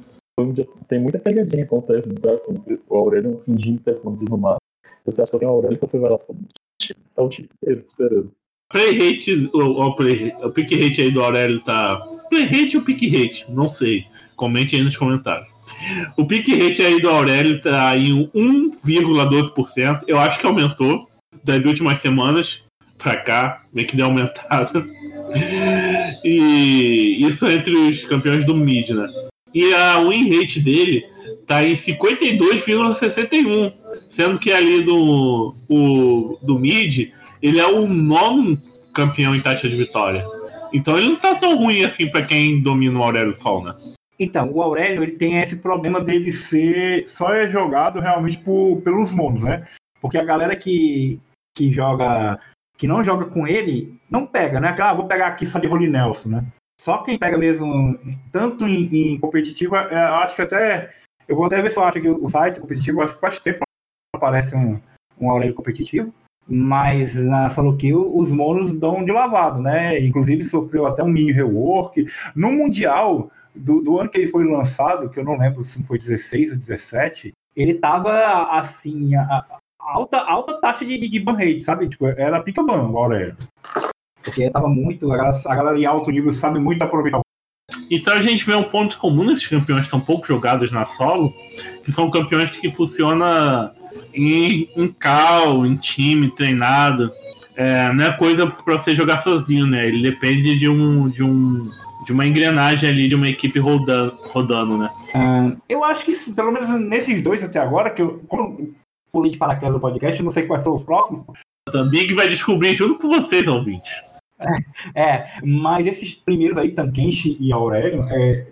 Tem 0.88 1.00
muita 1.00 1.20
pegadinha 1.20 1.66
que 1.66 1.74
acontece 1.74 2.14
assim, 2.34 2.56
o 2.90 2.96
Aurélio 2.96 3.42
fingindo 3.46 3.80
que 3.80 3.86
tá 3.86 3.92
escondido 3.92 4.32
no 4.32 4.38
mato. 4.38 4.62
Você 5.06 5.22
acha 5.22 5.32
que 5.32 5.40
tem 5.40 5.48
o 5.48 5.52
Aurélio 5.52 5.78
quando 5.78 5.92
você 5.92 6.00
vai 6.00 6.12
lá 6.12 6.18
tá 6.18 7.24
o 7.24 7.30
time 7.30 7.50
inteiro 7.62 7.84
esperando. 7.86 8.32
Play 8.72 8.98
rate, 8.98 9.50
o, 9.54 9.60
o, 9.60 9.96
play, 9.96 10.34
o 10.42 10.50
pick 10.50 10.72
rate 10.72 11.02
aí 11.02 11.12
do 11.12 11.22
Aurélio 11.22 11.62
tá. 11.62 11.98
Play 12.30 12.46
rate 12.46 12.78
ou 12.78 12.84
pick 12.84 13.02
rate? 13.04 13.46
Não 13.50 13.70
sei. 13.70 14.06
Comente 14.36 14.76
aí 14.76 14.82
nos 14.82 14.98
comentários. 14.98 15.48
O 16.18 16.26
pick 16.26 16.48
rate 16.48 16.82
aí 16.82 17.02
do 17.02 17.10
Aurélio 17.10 17.62
tá 17.62 17.96
em 17.96 18.30
1,12%. 18.34 20.04
Eu 20.08 20.20
acho 20.20 20.40
que 20.40 20.48
aumentou 20.48 21.08
das 21.46 21.64
últimas 21.64 22.02
semanas 22.02 22.64
para 22.98 23.16
cá, 23.18 23.62
meio 23.74 23.88
que 23.88 23.96
deu 23.96 24.08
aumentado. 24.08 24.90
e 26.24 27.20
isso 27.22 27.48
entre 27.48 27.76
os 27.76 28.04
campeões 28.06 28.46
do 28.46 28.56
mid, 28.56 28.90
né? 28.90 29.08
E 29.54 29.74
a 29.74 30.00
win 30.00 30.36
rate 30.36 30.60
dele 30.60 31.06
tá 31.48 31.64
em 31.64 31.76
52,61, 31.76 33.72
sendo 34.10 34.40
que 34.40 34.52
ali 34.52 34.84
do, 34.84 35.56
o, 35.70 36.38
do 36.42 36.60
mid 36.60 37.12
ele 37.42 37.60
é 37.60 37.68
o 37.68 37.88
nono 37.88 38.60
campeão 38.94 39.36
em 39.36 39.42
taxa 39.42 39.70
de 39.70 39.76
vitória. 39.76 40.26
Então 40.74 40.98
ele 40.98 41.10
não 41.10 41.16
tá 41.16 41.36
tão 41.36 41.56
ruim 41.58 41.86
assim 41.86 42.08
para 42.08 42.24
quem 42.24 42.60
domina 42.60 43.00
o 43.00 43.04
Aurélio 43.04 43.34
Sol, 43.34 43.64
né? 43.64 43.76
Então, 44.18 44.50
o 44.52 44.62
Aurélio 44.62 45.04
ele 45.04 45.12
tem 45.12 45.40
esse 45.40 45.58
problema 45.58 46.00
dele 46.02 46.32
ser 46.32 47.08
só 47.08 47.34
é 47.34 47.50
jogado 47.50 48.00
realmente 48.00 48.38
por, 48.38 48.82
pelos 48.82 49.12
monos, 49.14 49.44
né? 49.44 49.68
Porque 50.02 50.18
a 50.18 50.24
galera 50.24 50.56
que 50.56 51.20
que 51.56 51.72
joga, 51.72 52.40
que 52.78 52.88
não 52.88 53.04
joga 53.04 53.26
com 53.26 53.48
ele, 53.48 53.98
não 54.10 54.28
pega, 54.28 54.60
né? 54.60 54.76
Ah, 54.80 54.94
vou 54.94 55.08
pegar 55.08 55.28
aqui 55.28 55.46
só 55.46 55.58
de 55.58 55.68
Rony 55.68 55.88
Nelson, 55.88 56.30
né? 56.30 56.46
Só 56.80 57.00
quem 57.00 57.18
pega 57.18 57.38
mesmo, 57.38 57.98
tanto 58.32 58.66
em, 58.66 59.14
em 59.14 59.20
competitivo, 59.20 59.76
é, 59.76 59.96
acho 59.96 60.36
que 60.36 60.42
até. 60.42 60.94
Eu 61.28 61.36
vou 61.36 61.46
até 61.46 61.62
ver 61.62 61.72
se 61.72 61.80
eu 61.80 61.84
acho 61.84 62.02
que 62.02 62.10
o 62.10 62.30
site 62.30 62.60
competitivo, 62.60 63.02
acho 63.02 63.16
que 63.16 63.22
faz 63.22 63.40
tempo 63.40 63.62
aparece 64.14 64.56
um, 64.56 64.80
um 65.20 65.30
Aurélio 65.30 65.56
competitivo. 65.56 66.14
Mas 66.48 67.16
na 67.16 67.50
solo 67.50 67.76
kill, 67.76 68.16
os 68.16 68.32
monos 68.32 68.72
dão 68.72 69.04
de 69.04 69.12
lavado, 69.12 69.60
né? 69.62 70.00
Inclusive 70.00 70.46
sofreu 70.46 70.86
até 70.86 71.02
um 71.04 71.08
mini 71.08 71.32
rework. 71.32 72.06
No 72.36 72.52
Mundial, 72.52 73.32
do, 73.56 73.82
do, 73.82 74.00
ano 74.00 74.10
que 74.10 74.20
ele 74.20 74.30
foi 74.32 74.44
lançado, 74.46 75.10
que 75.10 75.20
eu 75.20 75.24
não 75.24 75.40
lembro 75.40 75.64
se 75.64 75.82
foi 75.84 75.98
16 75.98 76.52
ou 76.52 76.58
17, 76.58 77.32
ele 77.56 77.74
tava 77.76 78.44
assim, 78.52 79.16
a, 79.16 79.44
alta, 79.86 80.18
alta 80.18 80.60
taxa 80.60 80.86
de, 80.86 80.98
de 80.98 81.20
ban 81.20 81.34
rate, 81.34 81.62
sabe? 81.62 81.88
Tipo, 81.90 82.08
era 82.08 82.42
pica 82.42 82.64
ban 82.64 82.90
o 82.90 82.98
Aurélio. 82.98 83.38
Porque 84.24 84.50
tava 84.50 84.68
muito. 84.68 85.12
A 85.12 85.18
galera, 85.18 85.38
a 85.46 85.56
galera 85.56 85.80
em 85.80 85.86
alto 85.86 86.12
nível 86.12 86.34
sabe 86.34 86.60
muito 86.60 86.82
aproveitar. 86.82 87.22
Então 87.90 88.14
a 88.14 88.22
gente 88.22 88.46
vê 88.46 88.56
um 88.56 88.64
ponto 88.64 88.98
comum 88.98 89.24
nesses 89.24 89.48
campeões 89.48 89.86
que 89.86 89.92
são 89.92 90.00
pouco 90.00 90.26
jogados 90.26 90.72
na 90.72 90.86
solo, 90.86 91.32
que 91.84 91.92
são 91.92 92.10
campeões 92.10 92.50
que 92.50 92.72
funcionam 92.72 93.72
em, 94.14 94.70
em 94.76 94.88
cal, 94.92 95.66
em 95.66 95.76
time, 95.76 96.32
treinado. 96.32 97.12
é, 97.56 97.94
não 97.94 98.06
é 98.06 98.18
coisa 98.18 98.48
para 98.48 98.78
você 98.78 98.96
jogar 98.96 99.22
sozinho, 99.22 99.68
né? 99.68 99.88
Ele 99.88 100.02
depende 100.02 100.58
de 100.58 100.68
um, 100.68 101.08
de 101.08 101.24
um 101.24 101.70
de 102.06 102.12
uma 102.12 102.26
engrenagem 102.26 102.88
ali 102.88 103.08
de 103.08 103.16
uma 103.16 103.28
equipe 103.28 103.58
rodando, 103.58 104.16
rodando 104.32 104.78
né? 104.78 104.90
Uh, 105.16 105.60
eu 105.68 105.84
acho 105.84 106.06
que 106.06 106.12
pelo 106.34 106.52
menos 106.52 106.70
nesses 106.80 107.20
dois 107.22 107.44
até 107.44 107.60
agora, 107.60 107.90
que 107.90 108.02
eu 108.02 108.22
como 108.28 108.76
pulei 109.16 109.32
de 109.32 109.38
paraquedas 109.38 109.74
do 109.74 109.80
podcast, 109.80 110.22
não 110.22 110.30
sei 110.30 110.46
quais 110.46 110.66
são 110.66 110.74
os 110.74 110.84
próximos. 110.84 111.24
Também 111.72 112.06
que 112.06 112.14
vai 112.14 112.28
descobrir 112.28 112.76
junto 112.76 113.00
com 113.00 113.08
vocês, 113.08 113.48
ouvintes. 113.48 114.04
É, 114.94 115.02
é, 115.02 115.40
mas 115.42 115.88
esses 115.88 116.16
primeiros 116.16 116.58
aí, 116.58 116.74
Tankenshi 116.74 117.38
e 117.40 117.54
Aurélio, 117.54 118.04
é, 118.10 118.46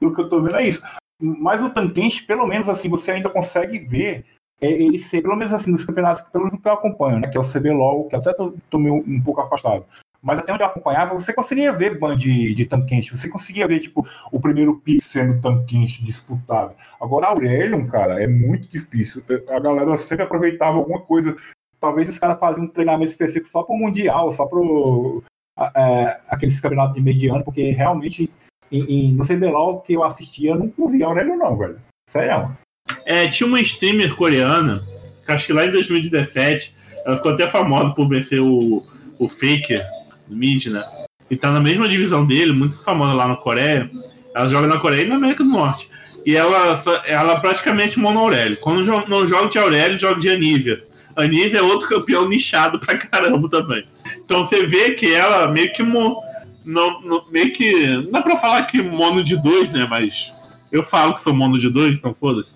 pelo 0.00 0.14
que 0.14 0.20
eu 0.22 0.28
tô 0.30 0.40
vendo 0.40 0.56
é 0.56 0.66
isso. 0.66 0.82
Mas 1.20 1.60
o 1.60 1.68
Tankenshi, 1.68 2.22
pelo 2.22 2.46
menos 2.46 2.66
assim, 2.66 2.88
você 2.88 3.10
ainda 3.10 3.28
consegue 3.28 3.80
ver 3.80 4.24
é, 4.58 4.70
ele 4.70 4.98
ser, 4.98 5.20
pelo 5.20 5.36
menos 5.36 5.52
assim, 5.52 5.70
nos 5.70 5.84
campeonatos, 5.84 6.22
pelo 6.22 6.44
menos 6.44 6.58
que 6.58 6.66
eu 6.66 6.72
acompanho, 6.72 7.20
né? 7.20 7.28
Que 7.28 7.36
é 7.36 7.40
o 7.40 7.44
CBLOL, 7.44 8.08
que 8.08 8.16
até 8.16 8.32
tô, 8.32 8.54
tô 8.70 8.78
meio, 8.78 8.94
um 8.94 9.22
pouco 9.22 9.42
afastado. 9.42 9.84
Mas 10.22 10.38
até 10.38 10.52
onde 10.52 10.62
eu 10.62 10.66
acompanhava, 10.66 11.14
você 11.14 11.32
conseguia 11.32 11.72
ver 11.72 11.98
ban 11.98 12.14
de, 12.14 12.54
de 12.54 12.66
Tankenshi, 12.66 13.16
você 13.16 13.28
conseguia 13.28 13.66
ver, 13.66 13.80
tipo, 13.80 14.06
o 14.30 14.38
primeiro 14.38 14.76
pick 14.76 15.02
sendo 15.02 15.40
Tankenshi 15.40 16.04
disputado. 16.04 16.74
Agora, 17.00 17.28
Aurelion, 17.28 17.86
cara, 17.86 18.22
é 18.22 18.26
muito 18.26 18.68
difícil. 18.68 19.22
A 19.48 19.58
galera 19.58 19.96
sempre 19.96 20.24
aproveitava 20.24 20.76
alguma 20.76 21.00
coisa. 21.00 21.36
Talvez 21.80 22.08
os 22.08 22.18
caras 22.18 22.38
faziam 22.38 22.66
um 22.66 22.68
treinamento 22.68 23.10
específico 23.10 23.48
só 23.48 23.62
pro 23.62 23.74
Mundial, 23.74 24.30
só 24.30 24.44
pro 24.44 25.22
é, 25.58 26.20
aqueles 26.28 26.60
campeonatos 26.60 26.94
de 26.94 27.02
mediano, 27.02 27.42
porque 27.42 27.70
realmente 27.70 28.30
em, 28.70 28.82
em, 28.82 29.12
no 29.12 29.26
CBLOL 29.26 29.80
que 29.80 29.94
eu 29.94 30.04
assistia, 30.04 30.52
eu 30.52 30.72
não 30.76 30.88
via 30.88 31.06
Aurélio 31.06 31.36
não, 31.36 31.56
velho. 31.56 31.80
Sério. 32.08 32.56
É, 33.06 33.26
tinha 33.28 33.46
uma 33.46 33.60
streamer 33.60 34.14
coreana, 34.14 34.82
que 35.24 35.32
acho 35.32 35.46
que 35.46 35.52
lá 35.52 35.64
em 35.64 35.70
2017, 35.70 36.74
ela 37.04 37.16
ficou 37.16 37.32
até 37.32 37.48
famosa 37.48 37.94
por 37.94 38.08
vencer 38.08 38.40
o, 38.40 38.84
o 39.18 39.28
Faker, 39.28 39.84
Mid, 40.34 40.66
né? 40.66 40.84
E 41.30 41.36
tá 41.36 41.50
na 41.50 41.60
mesma 41.60 41.88
divisão 41.88 42.26
dele, 42.26 42.52
muito 42.52 42.82
famosa 42.82 43.12
lá 43.12 43.28
na 43.28 43.36
Coreia. 43.36 43.90
Ela 44.34 44.48
joga 44.48 44.66
na 44.66 44.78
Coreia 44.78 45.02
e 45.02 45.08
na 45.08 45.16
América 45.16 45.44
do 45.44 45.50
Norte. 45.50 45.88
E 46.26 46.36
ela, 46.36 46.82
ela 47.06 47.40
praticamente 47.40 47.98
mono 47.98 48.20
Aurélio. 48.20 48.56
Quando 48.58 48.84
não 49.08 49.26
joga 49.26 49.48
de 49.48 49.58
Aurélio, 49.58 49.96
joga 49.96 50.20
de 50.20 50.28
Anívia. 50.28 50.82
Anívia 51.16 51.58
é 51.58 51.62
outro 51.62 51.88
campeão 51.88 52.28
nichado 52.28 52.78
pra 52.78 52.96
caramba 52.96 53.48
também. 53.48 53.84
Então 54.24 54.44
você 54.44 54.66
vê 54.66 54.92
que 54.92 55.12
ela 55.12 55.48
meio 55.48 55.72
que. 55.72 55.82
Mo, 55.82 56.20
não, 56.64 57.00
meio 57.30 57.52
que. 57.52 57.86
Não 57.86 58.10
dá 58.10 58.22
pra 58.22 58.38
falar 58.38 58.62
que 58.64 58.82
mono 58.82 59.22
de 59.22 59.36
dois, 59.36 59.70
né? 59.70 59.86
Mas 59.88 60.32
eu 60.70 60.82
falo 60.84 61.14
que 61.14 61.22
sou 61.22 61.34
mono 61.34 61.58
de 61.58 61.68
dois, 61.68 61.96
então 61.96 62.14
foda-se. 62.18 62.52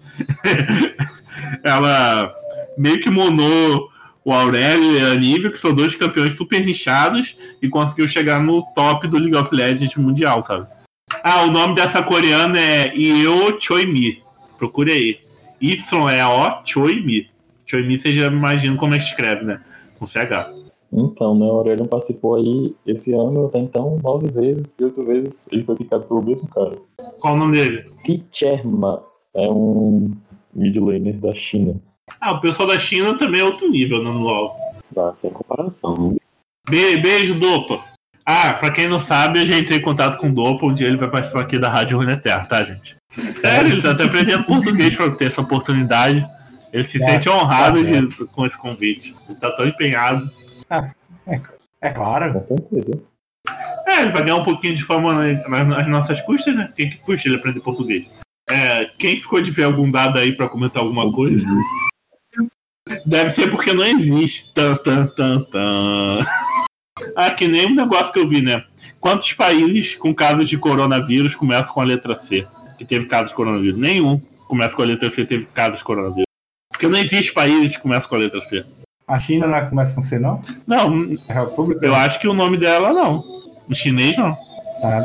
ela 1.63 2.33
meio 2.77 3.01
que 3.01 3.11
monou 3.11 3.89
o 4.25 4.33
Aurélio 4.33 4.93
e 4.93 5.01
a 5.01 5.15
Nívia, 5.15 5.51
que 5.51 5.59
são 5.59 5.75
dois 5.75 5.95
campeões 5.95 6.35
super 6.35 6.65
nichados, 6.65 7.37
e 7.61 7.69
conseguiu 7.69 8.09
chegar 8.09 8.43
no 8.43 8.63
top 8.75 9.07
do 9.07 9.19
League 9.19 9.37
of 9.37 9.55
Legends 9.55 9.95
mundial, 9.97 10.43
sabe? 10.43 10.67
Ah, 11.23 11.43
o 11.43 11.51
nome 11.51 11.75
dessa 11.75 12.03
coreana 12.03 12.59
é 12.59 12.95
Yeo 12.97 13.61
Choi-mi. 13.61 14.23
Procure 14.59 14.91
aí. 14.91 15.19
Y-E-O 15.61 16.63
Choi-mi. 16.65 17.29
Choi-mi, 17.67 17.99
você 17.99 18.13
já 18.13 18.27
imagina 18.29 18.77
como 18.77 18.95
é 18.95 18.99
que 18.99 19.05
escreve, 19.05 19.45
né? 19.45 19.63
Com 19.99 20.07
CH. 20.07 20.51
Então, 20.93 21.35
né, 21.35 21.45
o 21.45 21.51
Aurélio 21.51 21.89
participou 21.89 22.37
aí 22.37 22.75
esse 22.87 23.13
ano 23.13 23.47
até 23.47 23.59
então 23.59 23.99
nove 24.03 24.29
vezes, 24.29 24.77
e 24.79 24.85
oito 24.85 25.05
vezes 25.05 25.47
ele 25.51 25.65
foi 25.65 25.75
picado 25.75 26.05
pelo 26.05 26.23
mesmo 26.23 26.47
cara. 26.49 26.77
Qual 27.19 27.35
o 27.35 27.37
nome 27.37 27.57
dele? 27.57 27.85
Ticherma. 28.05 29.03
É 29.35 29.51
um 29.51 30.13
mid 30.55 30.77
laner 30.77 31.19
da 31.19 31.35
China. 31.35 31.81
Ah, 32.21 32.33
o 32.33 32.41
pessoal 32.41 32.69
da 32.69 32.79
China 32.79 33.17
também 33.17 33.41
é 33.41 33.45
outro 33.45 33.69
nível 33.69 34.03
né, 34.03 34.11
no 34.11 34.21
LoL. 34.21 34.57
Dá 34.91 35.13
sem 35.13 35.31
comparação. 35.31 36.17
Be 36.69 36.97
beijo, 36.99 37.35
Dopa. 37.35 37.85
Ah, 38.25 38.55
pra 38.55 38.71
quem 38.71 38.89
não 38.89 38.99
sabe, 38.99 39.41
eu 39.41 39.47
já 39.47 39.59
entrei 39.59 39.79
em 39.79 39.83
contato 39.83 40.19
com 40.19 40.29
o 40.29 40.33
Dopa, 40.33 40.65
onde 40.65 40.83
ele 40.85 40.97
vai 40.97 41.11
participar 41.11 41.43
aqui 41.43 41.59
da 41.59 41.69
Rádio 41.69 41.99
Runeterra, 41.99 42.47
tá, 42.47 42.65
gente? 42.65 42.97
Sério, 43.11 43.73
ele 43.73 43.83
tá 43.83 43.91
até 43.91 44.05
aprendendo 44.05 44.45
português 44.45 44.97
pra 44.97 45.11
ter 45.11 45.29
essa 45.29 45.43
oportunidade. 45.43 46.27
Ele 46.73 46.85
se 46.85 47.03
é, 47.03 47.07
sente 47.07 47.29
honrado 47.29 47.79
é, 47.79 47.83
de, 47.83 48.27
com 48.27 48.47
esse 48.47 48.57
convite. 48.57 49.15
Ele 49.29 49.39
tá 49.39 49.53
tão 49.53 49.67
empenhado. 49.67 50.29
Ah, 50.71 50.89
é, 51.27 51.41
é 51.83 51.91
claro. 51.91 52.33
Com 52.33 52.41
certeza. 52.41 53.03
É, 53.87 54.01
ele 54.01 54.11
vai 54.11 54.23
ganhar 54.23 54.37
um 54.37 54.45
pouquinho 54.45 54.75
de 54.75 54.83
fama 54.83 55.15
nas, 55.15 55.69
nas 55.69 55.87
nossas 55.87 56.21
custas, 56.23 56.57
né? 56.57 56.73
Quem 56.75 56.89
que 56.89 56.97
custa 56.97 57.29
ele 57.29 57.37
aprender 57.37 57.61
português? 57.61 58.07
É, 58.49 58.87
quem 58.99 59.21
ficou 59.21 59.43
de 59.43 59.51
ver 59.51 59.65
algum 59.65 59.91
dado 59.91 60.19
aí 60.19 60.33
pra 60.33 60.49
comentar 60.49 60.83
alguma 60.83 61.13
coisa? 61.13 61.47
Deve 63.07 63.31
ser 63.31 63.51
porque 63.51 63.73
não 63.73 63.85
existe. 63.85 64.53
Tan, 64.53 64.77
tan, 64.77 65.07
tan, 65.07 65.43
tan. 65.45 66.19
Ah, 67.17 67.31
que 67.31 67.49
nem 67.49 67.67
um 67.67 67.75
negócio 67.75 68.13
que 68.13 68.19
eu 68.19 68.29
vi, 68.29 68.43
né? 68.43 68.65
Quantos 69.01 69.33
países 69.33 69.97
com 69.97 70.15
casos 70.15 70.49
de 70.49 70.59
coronavírus 70.59 71.35
começam 71.35 71.73
com 71.73 71.81
a 71.81 71.85
letra 71.85 72.17
C? 72.17 72.47
Que 72.79 72.85
teve 72.85 73.07
casos 73.07 73.31
de 73.31 73.35
coronavírus? 73.35 73.79
Nenhum 73.79 74.21
começa 74.47 74.77
com 74.77 74.83
a 74.83 74.87
letra 74.87 75.11
C 75.11 75.25
teve 75.25 75.47
casos 75.47 75.79
de 75.79 75.85
coronavírus. 75.85 76.27
Porque 76.71 76.87
não 76.87 76.99
existe 76.99 77.33
países 77.33 77.77
que 77.77 77.83
começam 77.83 78.09
com 78.09 78.15
a 78.15 78.19
letra 78.19 78.41
C. 78.41 78.65
A 79.07 79.19
China 79.19 79.47
não 79.47 79.69
começa 79.69 79.95
com 79.95 80.03
C, 80.03 80.19
não? 80.19 80.41
Não. 80.67 81.17
A 81.29 81.33
República? 81.33 81.85
Eu 81.85 81.95
acho 81.95 82.21
que 82.21 82.29
o 82.29 82.35
nome 82.35 82.57
dela 82.57 82.93
não. 82.93 83.23
O 83.69 83.75
chinês 83.75 84.17
não. 84.17 84.37
Ah, 84.83 85.03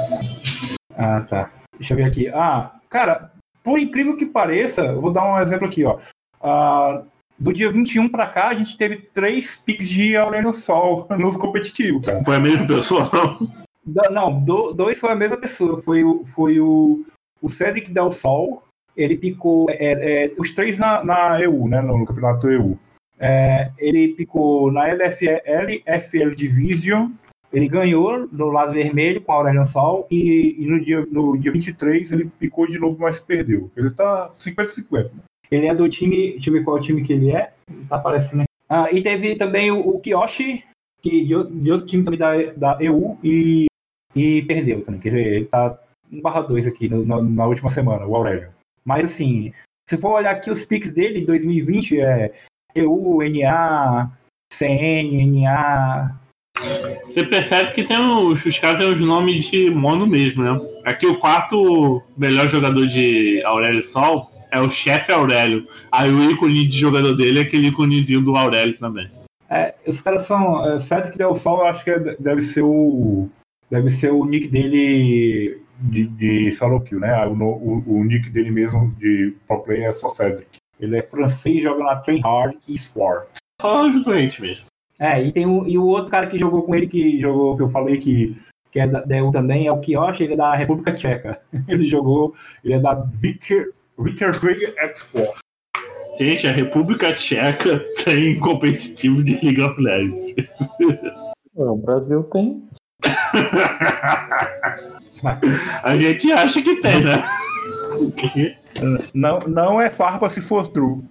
ah 0.98 1.22
tá. 1.22 1.52
Deixa 1.78 1.94
eu 1.94 1.98
ver 1.98 2.04
aqui. 2.04 2.28
Ah, 2.30 2.72
cara, 2.90 3.32
por 3.64 3.80
incrível 3.80 4.16
que 4.16 4.26
pareça, 4.26 4.94
vou 4.94 5.12
dar 5.12 5.26
um 5.26 5.40
exemplo 5.40 5.68
aqui, 5.68 5.84
ó. 5.86 5.98
Ah, 6.42 7.02
do 7.40 7.54
dia 7.54 7.72
21 7.72 8.10
para 8.10 8.28
cá, 8.28 8.50
a 8.50 8.54
gente 8.54 8.76
teve 8.76 8.98
três 8.98 9.56
piques 9.56 9.88
de 9.88 10.16
Aurélio 10.16 10.54
Sol 10.54 11.08
no 11.18 11.38
competitivo, 11.40 12.02
cara. 12.02 12.24
Foi 12.24 12.36
a 12.36 12.40
mesma 12.40 12.68
pessoa, 12.68 13.10
não? 13.14 14.12
Não, 14.12 14.40
do, 14.40 14.74
dois 14.74 15.00
foi 15.00 15.12
a 15.12 15.16
mesma 15.16 15.38
pessoa. 15.38 15.82
Foi, 15.82 16.04
o, 16.04 16.26
foi 16.36 16.60
o, 16.60 17.04
o 17.42 17.50
Cedric 17.50 17.92
Del 17.92 18.12
Sol. 18.12 18.64
Ele 18.96 19.18
picou 19.18 19.68
é, 19.70 20.26
é, 20.26 20.32
os 20.38 20.54
três 20.54 20.78
na, 20.78 21.04
na 21.04 21.42
EU, 21.42 21.68
né? 21.68 21.82
No, 21.82 22.06
campeonato 22.06 22.50
EU. 22.50 22.78
É, 23.18 23.72
ele 23.80 24.10
picou 24.10 24.72
na 24.72 24.88
LFL, 24.88 25.40
LFL 25.46 26.36
Division. 26.36 27.10
Ele 27.52 27.68
ganhou 27.68 28.28
do 28.28 28.46
lado 28.50 28.74
vermelho 28.74 29.22
com 29.22 29.32
a 29.32 29.36
Aurélio 29.36 29.66
Sol. 29.66 30.06
E, 30.12 30.56
e, 30.60 30.68
no, 30.68 30.80
dia, 30.84 31.08
no 31.10 31.38
dia 31.38 31.52
23 31.52 32.12
ele 32.12 32.30
picou 32.38 32.68
de 32.68 32.78
novo, 32.78 32.98
mas 33.00 33.20
perdeu. 33.20 33.72
Ele 33.76 33.90
tá 33.92 34.32
50-50. 34.38 35.10
Ele 35.52 35.68
é 35.68 35.74
do 35.76 35.90
time. 35.90 36.34
Deixa 36.34 36.50
eu 36.50 36.54
ver 36.54 36.64
qual 36.64 36.82
time 36.82 37.04
que 37.04 37.14
ele 37.14 37.32
é. 37.32 37.54
Tá 37.88 37.96
aparecendo 37.96 38.42
aqui. 38.42 38.50
Ah, 38.70 38.88
e 38.92 39.02
teve 39.02 39.36
também 39.36 39.72
o, 39.72 39.80
o 39.80 40.00
Kiyoshi, 40.00 40.64
que 41.02 41.26
de, 41.26 41.44
de, 41.62 41.72
outro 41.72 41.88
time 41.88 42.04
também 42.04 42.20
da, 42.20 42.36
da 42.54 42.78
EU, 42.84 43.18
e, 43.24 43.66
e 44.16 44.44
perdeu 44.44 44.84
também. 44.84 45.00
Quer 45.00 45.10
dizer, 45.10 45.28
ele 45.28 45.46
tá 45.46 45.80
no 46.12 46.22
barra 46.22 46.42
2 46.42 46.68
aqui 46.68 46.88
no, 46.88 47.04
na, 47.06 47.22
na, 47.22 47.48
última 47.48 47.70
semana, 47.70 48.06
o 48.06 48.16
Aurélio. 48.16 48.50
Mas 48.86 49.06
assim, 49.06 49.52
se 49.88 49.98
for 49.98 50.14
olhar 50.14 50.32
aqui 50.32 50.52
os 50.52 50.66
picks 50.66 50.92
dele, 50.92 51.26
2020 51.26 52.00
é 52.00 52.34
EU, 52.76 53.20
NA, 53.24 54.12
CN, 54.54 55.42
NA. 55.42 56.16
Você 57.06 57.26
percebe 57.26 57.72
que 57.72 57.88
tem 57.88 57.98
os 57.98 58.60
caras 58.60 58.82
têm 58.82 58.94
os 58.94 59.02
nomes 59.02 59.46
de 59.46 59.72
mono 59.72 60.06
mesmo, 60.06 60.44
né? 60.44 60.60
Aqui 60.84 61.08
o 61.08 61.20
quarto 61.20 62.04
melhor 62.18 62.50
jogador 62.50 62.86
de 62.86 63.42
Aurélio 63.46 63.82
Sol 63.82 64.30
é 64.52 64.60
o 64.60 64.70
chefe 64.70 65.12
Aurélio. 65.12 65.68
Aí 65.92 66.12
o 66.12 66.32
ícone 66.32 66.68
de 66.68 66.78
jogador 66.78 67.14
dele 67.16 67.40
é 67.40 67.42
aquele 67.44 67.68
íconezinho 67.68 68.22
do 68.22 68.36
Aurélio 68.36 68.78
também. 68.78 69.10
É, 69.50 69.74
os 69.88 70.00
caras 70.00 70.22
são. 70.22 70.64
É, 70.66 70.78
que 71.12 71.18
Del 71.18 71.36
Sol, 71.36 71.60
eu 71.60 71.66
acho 71.66 71.84
que 71.84 71.90
é, 71.90 72.00
deve 72.00 72.42
ser 72.42 72.62
o. 72.62 73.30
Deve 73.70 73.90
ser 73.90 74.12
o 74.12 74.26
nick 74.26 74.48
dele 74.48 75.62
de, 75.80 76.06
de 76.06 76.52
solo 76.52 76.82
kill, 76.82 77.00
né? 77.00 77.26
O, 77.26 77.34
o, 77.34 78.00
o, 78.00 78.04
nick 78.04 78.30
dele 78.30 78.52
mesmo 78.52 78.92
de 78.98 79.36
pro 79.48 79.62
play 79.62 79.84
é 79.84 79.94
só 79.94 80.10
Cedric. 80.10 80.58
Ele 80.80 80.98
é 80.98 81.04
francês, 81.04 81.62
joga 81.62 81.84
na 81.84 81.96
Train 81.98 82.22
Hard 82.22 82.58
Sport. 82.68 83.28
Só 83.62 83.88
os 83.88 84.04
doentes 84.04 84.40
mesmo. 84.40 84.66
É, 85.00 85.22
e 85.24 85.32
tem 85.32 85.46
o, 85.46 85.68
e 85.68 85.78
o 85.78 85.86
outro 85.86 86.12
cara 86.12 86.28
que 86.28 86.38
jogou 86.38 86.64
com 86.64 86.76
ele, 86.76 86.88
que 86.88 87.20
jogou, 87.20 87.56
que 87.56 87.64
eu 87.64 87.70
falei 87.70 87.98
que, 87.98 88.38
que 88.72 88.80
é 88.80 88.88
da 88.88 89.18
EU 89.18 89.32
também, 89.32 89.68
é 89.68 89.72
o 89.72 89.80
Kiosh, 89.80 90.22
ele 90.22 90.34
é 90.34 90.38
da 90.38 90.56
República 90.56 90.92
Tcheca. 90.92 91.42
Ele 91.68 91.88
jogou, 91.88 92.36
ele 92.64 92.74
é 92.74 92.80
da 92.80 92.94
Vicker, 92.94 93.72
Witterkrieg 94.00 94.74
Export. 94.78 95.40
Gente, 96.20 96.48
a 96.48 96.52
República 96.52 97.14
Tcheca 97.14 97.84
tem 98.04 98.40
competitivo 98.40 99.24
de 99.24 99.40
League 99.44 99.62
of 99.62 99.80
Legends. 99.80 100.50
o 101.56 101.76
Brasil 101.76 102.24
tem. 102.24 102.68
a 105.84 105.96
gente 105.98 106.32
acha 106.32 106.62
que 106.62 106.76
tem, 106.82 107.04
né? 107.04 107.26
Não, 109.14 109.40
não 109.42 109.82
é 109.82 109.90
farpa 109.90 110.30
se 110.30 110.42
for 110.42 110.68
true. 110.68 111.02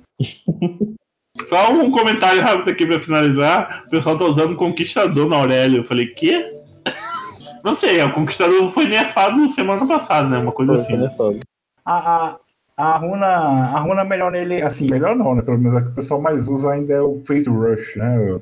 Só 1.48 1.72
um 1.72 1.90
comentário 1.90 2.42
rápido 2.42 2.70
aqui 2.70 2.86
pra 2.86 3.00
finalizar. 3.00 3.84
O 3.86 3.90
pessoal 3.90 4.18
tá 4.18 4.24
usando 4.24 4.56
Conquistador 4.56 5.28
na 5.28 5.36
Aurélio. 5.36 5.78
Eu 5.78 5.84
falei, 5.84 6.08
quê? 6.08 6.52
Não 7.64 7.76
sei, 7.76 8.02
o 8.02 8.12
Conquistador 8.12 8.70
foi 8.72 8.86
nerfado 8.86 9.48
semana 9.50 9.86
passada, 9.86 10.28
né? 10.28 10.38
Uma 10.38 10.52
coisa 10.52 10.74
foi, 10.74 10.82
assim. 10.82 11.16
Foi 11.16 11.40
a, 11.84 12.16
a, 12.16 12.38
a 12.78 12.96
runa, 12.96 13.26
a 13.26 13.80
runa 13.80 14.04
melhor 14.04 14.30
nele, 14.30 14.62
assim, 14.62 14.88
melhor 14.88 15.16
não, 15.16 15.34
né? 15.34 15.42
Pelo 15.42 15.58
menos 15.58 15.76
a 15.76 15.82
que 15.82 15.88
o 15.88 15.94
pessoal 15.94 16.20
mais 16.20 16.46
usa 16.46 16.70
ainda 16.70 16.94
é 16.94 17.00
o 17.00 17.20
Phase 17.26 17.50
Rush, 17.50 17.96
né? 17.96 18.40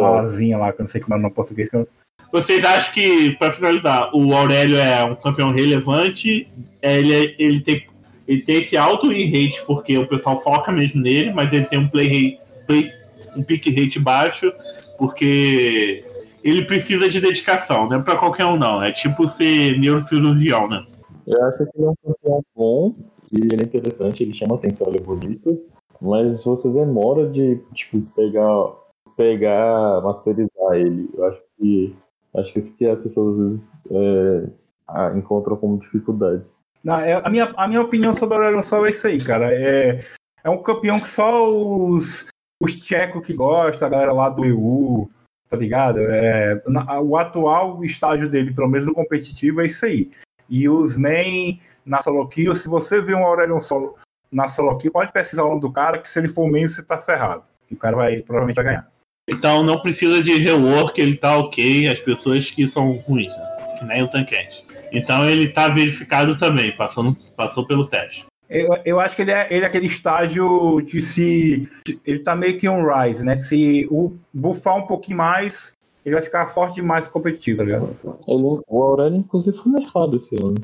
a 0.00 0.20
asinha 0.20 0.56
lá, 0.56 0.72
que 0.72 0.80
eu 0.80 0.84
não 0.84 0.88
sei 0.88 1.02
como 1.02 1.14
é 1.14 1.18
no 1.18 1.30
português. 1.30 1.68
Eu... 1.74 1.86
Vocês 2.32 2.64
acham 2.64 2.94
que, 2.94 3.36
para 3.36 3.52
finalizar, 3.52 4.10
o 4.14 4.34
Aurélio 4.34 4.78
é 4.78 5.04
um 5.04 5.14
campeão 5.14 5.52
relevante? 5.52 6.48
É, 6.80 6.98
ele, 6.98 7.12
é, 7.14 7.34
ele, 7.38 7.60
tem, 7.60 7.86
ele 8.26 8.40
tem 8.40 8.56
esse 8.56 8.74
alto 8.74 9.10
win 9.10 9.26
rate 9.26 9.62
porque 9.66 9.98
o 9.98 10.08
pessoal 10.08 10.40
foca 10.42 10.72
mesmo 10.72 11.02
nele, 11.02 11.30
mas 11.30 11.52
ele 11.52 11.66
tem 11.66 11.78
um 11.78 11.88
play 11.88 12.06
rate, 12.06 12.40
play, 12.66 12.90
um 13.36 13.42
pick 13.42 13.66
rate 13.66 13.98
baixo 13.98 14.50
porque 14.96 16.02
ele 16.42 16.64
precisa 16.64 17.06
de 17.06 17.20
dedicação, 17.20 17.86
não 17.86 17.98
é 17.98 18.02
para 18.02 18.16
qualquer 18.16 18.46
um 18.46 18.56
não. 18.56 18.82
É 18.82 18.92
tipo 18.92 19.28
ser 19.28 19.78
neurocirurgião, 19.78 20.68
né? 20.68 20.86
Eu 21.26 21.44
acho 21.44 21.58
que 21.58 21.62
ele 21.76 21.84
é 21.84 21.90
um 21.90 21.94
campeão 22.02 22.42
bom 22.56 22.94
e 23.32 23.40
ele 23.40 23.62
é 23.62 23.64
interessante, 23.64 24.22
ele 24.22 24.32
chama 24.32 24.54
atenção, 24.54 24.88
ele 24.88 24.98
é 24.98 25.02
bonito, 25.02 25.60
mas 26.00 26.44
você 26.44 26.68
demora 26.68 27.28
de 27.28 27.60
tipo 27.74 28.00
pegar 28.14 28.74
pegar, 29.16 30.00
masterizar 30.00 30.74
ele. 30.74 31.10
Eu 31.12 31.24
acho 31.24 31.42
que 31.58 31.96
acho 32.36 32.52
que 32.52 32.60
isso 32.60 32.76
que 32.76 32.86
as 32.86 33.02
pessoas 33.02 33.34
às 33.34 33.42
vezes 33.42 33.70
é, 33.90 35.18
encontram 35.18 35.56
como 35.56 35.78
dificuldade. 35.78 36.44
Não, 36.84 37.00
é, 37.00 37.14
a, 37.14 37.28
minha, 37.28 37.52
a 37.56 37.66
minha 37.66 37.82
opinião 37.82 38.14
sobre 38.14 38.36
o 38.36 38.40
Aurelion 38.40 38.62
Sol 38.62 38.86
é 38.86 38.90
isso 38.90 39.06
aí, 39.06 39.18
cara. 39.22 39.52
É, 39.52 40.00
é 40.44 40.48
um 40.48 40.62
campeão 40.62 41.00
que 41.00 41.08
só 41.08 41.52
os, 41.52 42.26
os 42.62 42.80
tchecos 42.80 43.26
que 43.26 43.34
gostam, 43.34 43.88
a 43.88 43.90
galera 43.90 44.12
lá 44.12 44.30
do 44.30 44.44
EU, 44.44 45.10
tá 45.48 45.56
ligado? 45.56 45.98
É, 46.00 46.62
na, 46.66 47.00
o 47.00 47.16
atual 47.16 47.84
estágio 47.84 48.30
dele, 48.30 48.54
pelo 48.54 48.68
menos 48.68 48.86
no 48.86 48.94
competitivo, 48.94 49.60
é 49.60 49.66
isso 49.66 49.84
aí. 49.84 50.10
E 50.48 50.68
os 50.68 50.96
main 50.96 51.58
na 51.88 52.02
solo 52.02 52.28
kill, 52.28 52.54
se 52.54 52.68
você 52.68 53.00
vê 53.00 53.14
um 53.14 53.24
Aurelion 53.24 53.60
Sol 53.60 53.96
na 54.30 54.46
solo 54.46 54.76
kill, 54.76 54.92
pode 54.92 55.12
pesquisar 55.12 55.44
o 55.44 55.48
nome 55.48 55.60
do 55.60 55.72
cara, 55.72 55.98
que 55.98 56.08
se 56.08 56.18
ele 56.18 56.28
for 56.28 56.50
main, 56.50 56.68
você 56.68 56.82
tá 56.82 56.98
ferrado. 56.98 57.44
O 57.70 57.76
cara 57.76 57.96
vai, 57.96 58.20
provavelmente 58.20 58.56
vai 58.56 58.64
ganhar. 58.64 58.88
Então 59.30 59.62
não 59.62 59.80
precisa 59.80 60.22
de 60.22 60.38
rework, 60.38 61.00
ele 61.00 61.16
tá 61.16 61.36
ok, 61.36 61.88
as 61.88 62.00
pessoas 62.00 62.50
que 62.50 62.68
são 62.68 62.92
ruins, 62.92 63.36
né? 63.36 63.76
que 63.78 63.84
nem 63.84 64.02
o 64.02 64.08
Tancante. 64.08 64.64
Então 64.92 65.28
ele 65.28 65.48
tá 65.48 65.68
verificado 65.68 66.36
também, 66.36 66.74
passou, 66.76 67.16
passou 67.36 67.66
pelo 67.66 67.86
teste. 67.86 68.26
Eu, 68.48 68.68
eu 68.84 68.98
acho 68.98 69.14
que 69.14 69.22
ele 69.22 69.30
é, 69.30 69.46
ele 69.50 69.64
é 69.64 69.68
aquele 69.68 69.86
estágio 69.86 70.80
de 70.80 71.02
se. 71.02 71.68
Ele 72.06 72.20
tá 72.20 72.34
meio 72.34 72.58
que 72.58 72.66
um 72.66 72.88
rise, 72.88 73.22
né? 73.22 73.36
Se 73.36 73.86
o 73.90 74.16
buffar 74.32 74.78
um 74.78 74.86
pouquinho 74.86 75.18
mais, 75.18 75.74
ele 76.02 76.14
vai 76.14 76.24
ficar 76.24 76.46
forte 76.46 76.76
demais 76.76 77.08
competitivo, 77.08 77.58
tá 77.58 77.64
ligado? 77.64 77.96
Ele, 78.26 78.62
o 78.66 78.82
Aurélio, 78.82 79.18
inclusive, 79.18 79.58
foi 79.58 79.72
nerfado 79.72 80.16
esse 80.16 80.34
ano 80.36 80.56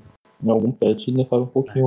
em 0.45 0.51
algum 0.51 0.71
patch 0.71 1.09
nerfava 1.09 1.43
um 1.43 1.47
pouquinho. 1.47 1.87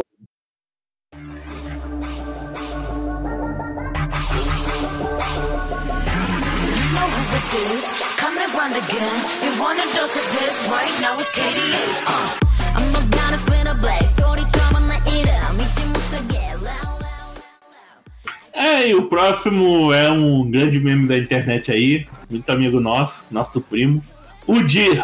É, 18.53 18.89
e 18.89 18.95
o 18.95 19.07
próximo 19.07 19.93
é 19.93 20.09
um 20.11 20.49
grande 20.49 20.79
meme 20.79 21.07
da 21.07 21.17
internet 21.17 21.71
aí, 21.71 22.07
muito 22.29 22.49
amigo 22.51 22.79
nosso, 22.79 23.23
nosso 23.29 23.61
primo, 23.61 24.03
o 24.47 24.61
Dir. 24.63 25.03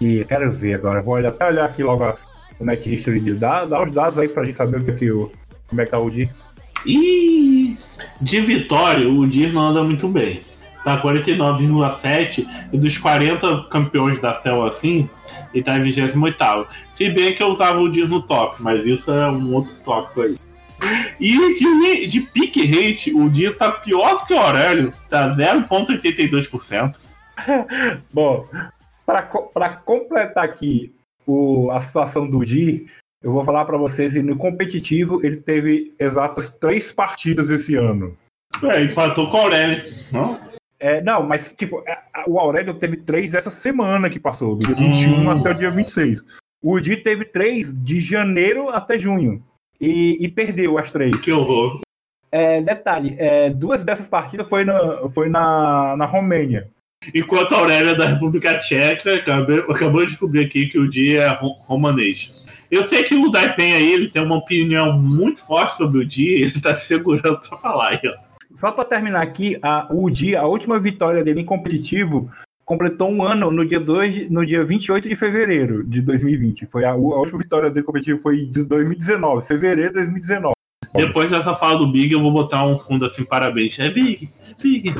E 0.00 0.24
quero 0.24 0.52
ver 0.52 0.74
agora, 0.74 1.02
vou 1.02 1.16
até 1.16 1.46
olhar 1.46 1.66
aqui 1.66 1.82
logo 1.82 2.04
o 2.58 2.64
Net 2.64 2.92
History 2.92 3.20
de 3.20 3.34
dá, 3.34 3.64
dá 3.64 3.82
os 3.82 3.92
dados 3.92 4.18
aí 4.18 4.28
pra 4.28 4.44
gente 4.44 4.56
saber 4.56 4.80
o 4.80 4.84
que, 4.84 4.92
que 4.92 5.10
o, 5.10 5.30
como 5.68 5.80
é 5.80 5.84
que 5.84 5.90
tá 5.90 5.98
o 5.98 6.10
Dir. 6.10 6.30
E 6.84 7.76
de 8.20 8.40
vitória, 8.40 9.08
o 9.08 9.26
Dir 9.26 9.52
não 9.52 9.62
anda 9.62 9.82
muito 9.82 10.08
bem 10.08 10.42
tá 10.86 11.02
49,7 11.02 12.46
e 12.72 12.78
dos 12.78 12.96
40 12.96 13.64
campeões 13.64 14.20
da 14.20 14.36
CEL 14.36 14.64
assim, 14.64 15.10
ele 15.52 15.64
tá 15.64 15.76
em 15.76 15.82
28. 15.82 16.16
Se 16.94 17.10
bem 17.10 17.34
que 17.34 17.42
eu 17.42 17.48
usava 17.48 17.80
o 17.80 17.90
Dias 17.90 18.08
no 18.08 18.22
top, 18.22 18.62
mas 18.62 18.86
isso 18.86 19.10
é 19.10 19.28
um 19.28 19.52
outro 19.52 19.74
tópico 19.84 20.22
aí. 20.22 20.38
E 21.18 21.54
de, 21.54 22.06
de 22.06 22.20
pick 22.20 22.56
rate, 22.56 23.12
o 23.12 23.28
Dias 23.28 23.56
tá 23.56 23.72
pior 23.72 24.20
do 24.20 24.26
que 24.26 24.34
o 24.34 24.38
Aurélio, 24.38 24.92
tá 25.10 25.34
0,82%. 25.34 26.94
Bom, 28.14 28.46
para 29.04 29.70
completar 29.84 30.44
aqui 30.44 30.94
o, 31.26 31.70
a 31.70 31.80
situação 31.80 32.28
do 32.28 32.44
Di, 32.44 32.86
eu 33.22 33.32
vou 33.32 33.44
falar 33.44 33.64
para 33.64 33.76
vocês 33.76 34.12
que 34.12 34.22
no 34.22 34.36
competitivo 34.36 35.24
ele 35.24 35.36
teve 35.36 35.92
exatas 35.98 36.48
três 36.48 36.92
partidas 36.92 37.50
esse 37.50 37.74
ano. 37.74 38.16
É, 38.62 38.84
empatou 38.84 39.30
com 39.30 39.38
o 39.38 39.40
Aurélio, 39.40 39.82
não? 40.12 40.40
É, 40.78 41.00
não, 41.00 41.22
mas 41.22 41.52
tipo, 41.52 41.82
o 42.28 42.38
Aurélio 42.38 42.74
teve 42.74 42.98
três 42.98 43.34
essa 43.34 43.50
semana 43.50 44.10
que 44.10 44.20
passou, 44.20 44.56
do 44.56 44.66
dia 44.66 44.74
21 44.74 45.20
hum. 45.20 45.30
até 45.30 45.50
o 45.50 45.54
dia 45.54 45.70
26. 45.70 46.22
O 46.62 46.78
Di 46.80 46.96
teve 46.96 47.24
três 47.24 47.72
de 47.72 48.00
janeiro 48.00 48.68
até 48.68 48.98
junho. 48.98 49.42
E, 49.80 50.24
e 50.24 50.28
perdeu 50.28 50.78
as 50.78 50.90
três. 50.90 51.20
Que 51.20 51.32
horror. 51.32 51.80
É, 52.30 52.60
detalhe, 52.60 53.14
é, 53.18 53.50
duas 53.50 53.84
dessas 53.84 54.08
partidas 54.08 54.48
foi 54.48 54.64
na, 54.64 55.08
foi 55.10 55.28
na, 55.28 55.96
na 55.96 56.06
Romênia. 56.06 56.70
Enquanto 57.14 57.54
a 57.54 57.58
Aurélia 57.58 57.94
da 57.94 58.06
República 58.06 58.58
Tcheca 58.58 59.14
acabou, 59.14 59.70
acabou 59.70 60.00
de 60.00 60.08
descobrir 60.08 60.44
aqui 60.44 60.66
que 60.66 60.78
o 60.78 60.88
Di 60.88 61.16
é 61.16 61.28
romanês. 61.66 62.34
Eu 62.70 62.84
sei 62.84 63.04
que 63.04 63.14
o 63.14 63.30
Daipen 63.30 63.74
aí 63.74 63.92
ele 63.92 64.08
tem 64.08 64.22
uma 64.22 64.36
opinião 64.36 64.92
muito 64.92 65.40
forte 65.40 65.76
sobre 65.76 65.98
o 65.98 66.06
Di, 66.06 66.28
ele 66.28 66.60
tá 66.60 66.74
se 66.74 66.86
segurando 66.86 67.38
pra 67.38 67.58
falar 67.58 67.90
aí, 67.90 68.00
ó. 68.04 68.26
Só 68.54 68.72
para 68.72 68.84
terminar 68.84 69.22
aqui, 69.22 69.58
a, 69.62 69.86
o 69.90 70.10
dia, 70.10 70.40
a 70.40 70.46
última 70.46 70.80
vitória 70.80 71.22
dele 71.22 71.42
em 71.42 71.44
competitivo 71.44 72.30
completou 72.64 73.12
um 73.12 73.22
ano 73.22 73.50
no 73.50 73.64
dia 73.64 73.78
2, 73.78 74.30
no 74.30 74.44
dia 74.44 74.64
28 74.64 75.08
de 75.08 75.14
fevereiro 75.14 75.84
de 75.84 76.00
2020. 76.00 76.66
Foi 76.66 76.84
a, 76.84 76.90
a 76.90 76.96
última 76.96 77.38
vitória 77.38 77.70
dele 77.70 77.86
competitivo 77.86 78.20
foi 78.22 78.46
de 78.46 78.66
2019, 78.66 79.46
fevereiro 79.46 79.90
de 79.90 79.94
2019. 79.94 80.54
Depois 80.94 81.30
dessa 81.30 81.54
fala 81.54 81.78
do 81.78 81.92
Big, 81.92 82.12
eu 82.12 82.20
vou 82.20 82.32
botar 82.32 82.64
um 82.66 82.78
fundo 82.78 83.04
assim, 83.04 83.24
parabéns. 83.24 83.78
É 83.78 83.90
Big, 83.90 84.30
Big. 84.60 84.94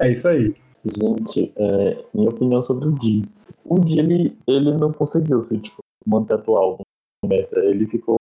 É 0.00 0.12
isso 0.12 0.28
aí. 0.28 0.54
Gente, 0.84 1.52
é, 1.56 2.04
minha 2.12 2.28
opinião 2.28 2.62
sobre 2.62 2.88
o 2.88 2.92
Di. 2.92 3.22
O 3.64 3.78
Di, 3.78 3.98
ele, 3.98 4.36
ele 4.46 4.72
não 4.76 4.92
conseguiu 4.92 5.38
assim, 5.38 5.58
tipo, 5.58 5.78
manter 6.06 6.34
atual 6.34 6.80
meta. 7.24 7.60
Ele 7.60 7.86
ficou 7.86 8.16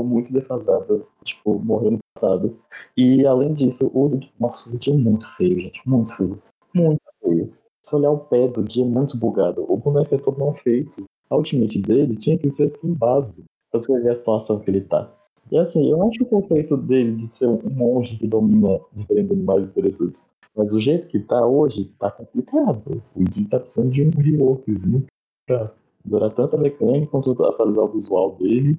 muito 0.00 0.32
defasado. 0.32 1.06
Tipo, 1.24 1.58
morreu 1.58 1.92
no 1.92 1.98
passado. 2.14 2.56
E 2.96 3.26
além 3.26 3.54
disso, 3.54 3.90
o 3.94 4.20
nosso 4.38 4.70
vídeo 4.70 4.94
é 4.94 4.96
muito 4.96 5.28
feio, 5.36 5.60
gente. 5.60 5.80
Muito 5.86 6.14
feio. 6.16 6.42
Muito 6.74 7.00
feio. 7.22 7.52
Se 7.82 7.94
olhar 7.94 8.10
o 8.10 8.18
pé 8.18 8.48
do 8.48 8.62
dia 8.62 8.84
é 8.84 8.88
muito 8.88 9.16
bugado. 9.18 9.64
O 9.68 9.76
boneco 9.76 10.14
é 10.14 10.18
todo 10.18 10.38
mal 10.38 10.54
feito. 10.54 11.04
A 11.28 11.36
ultimate 11.36 11.80
dele 11.80 12.16
tinha 12.16 12.38
que 12.38 12.50
ser 12.50 12.68
assim 12.68 12.92
básico. 12.92 13.42
Pra 13.70 13.80
você 13.80 14.00
ver 14.00 14.10
a 14.10 14.14
situação 14.14 14.60
que 14.60 14.70
ele 14.70 14.82
tá. 14.82 15.12
E 15.50 15.58
assim, 15.58 15.90
eu 15.90 16.02
acho 16.08 16.22
o 16.22 16.26
conceito 16.26 16.76
dele 16.76 17.12
de 17.16 17.36
ser 17.36 17.46
um 17.46 17.60
monge 17.70 18.16
que 18.16 18.26
domina 18.26 18.80
diferentes 18.92 19.32
animais 19.32 19.68
interessantes. 19.68 20.24
Mas 20.56 20.72
o 20.72 20.80
jeito 20.80 21.08
que 21.08 21.18
tá 21.18 21.44
hoje, 21.44 21.92
tá 21.98 22.10
complicado. 22.10 23.02
O 23.14 23.24
dia 23.24 23.46
tá 23.50 23.60
precisando 23.60 23.90
de 23.90 24.02
um 24.02 24.10
reworkzinho 24.10 25.06
pra 25.46 25.72
durar 26.04 26.30
tanto 26.30 26.56
a 26.56 26.58
mecânica 26.58 27.06
quanto 27.06 27.44
atualizar 27.44 27.84
o 27.84 27.92
visual 27.92 28.36
dele 28.36 28.78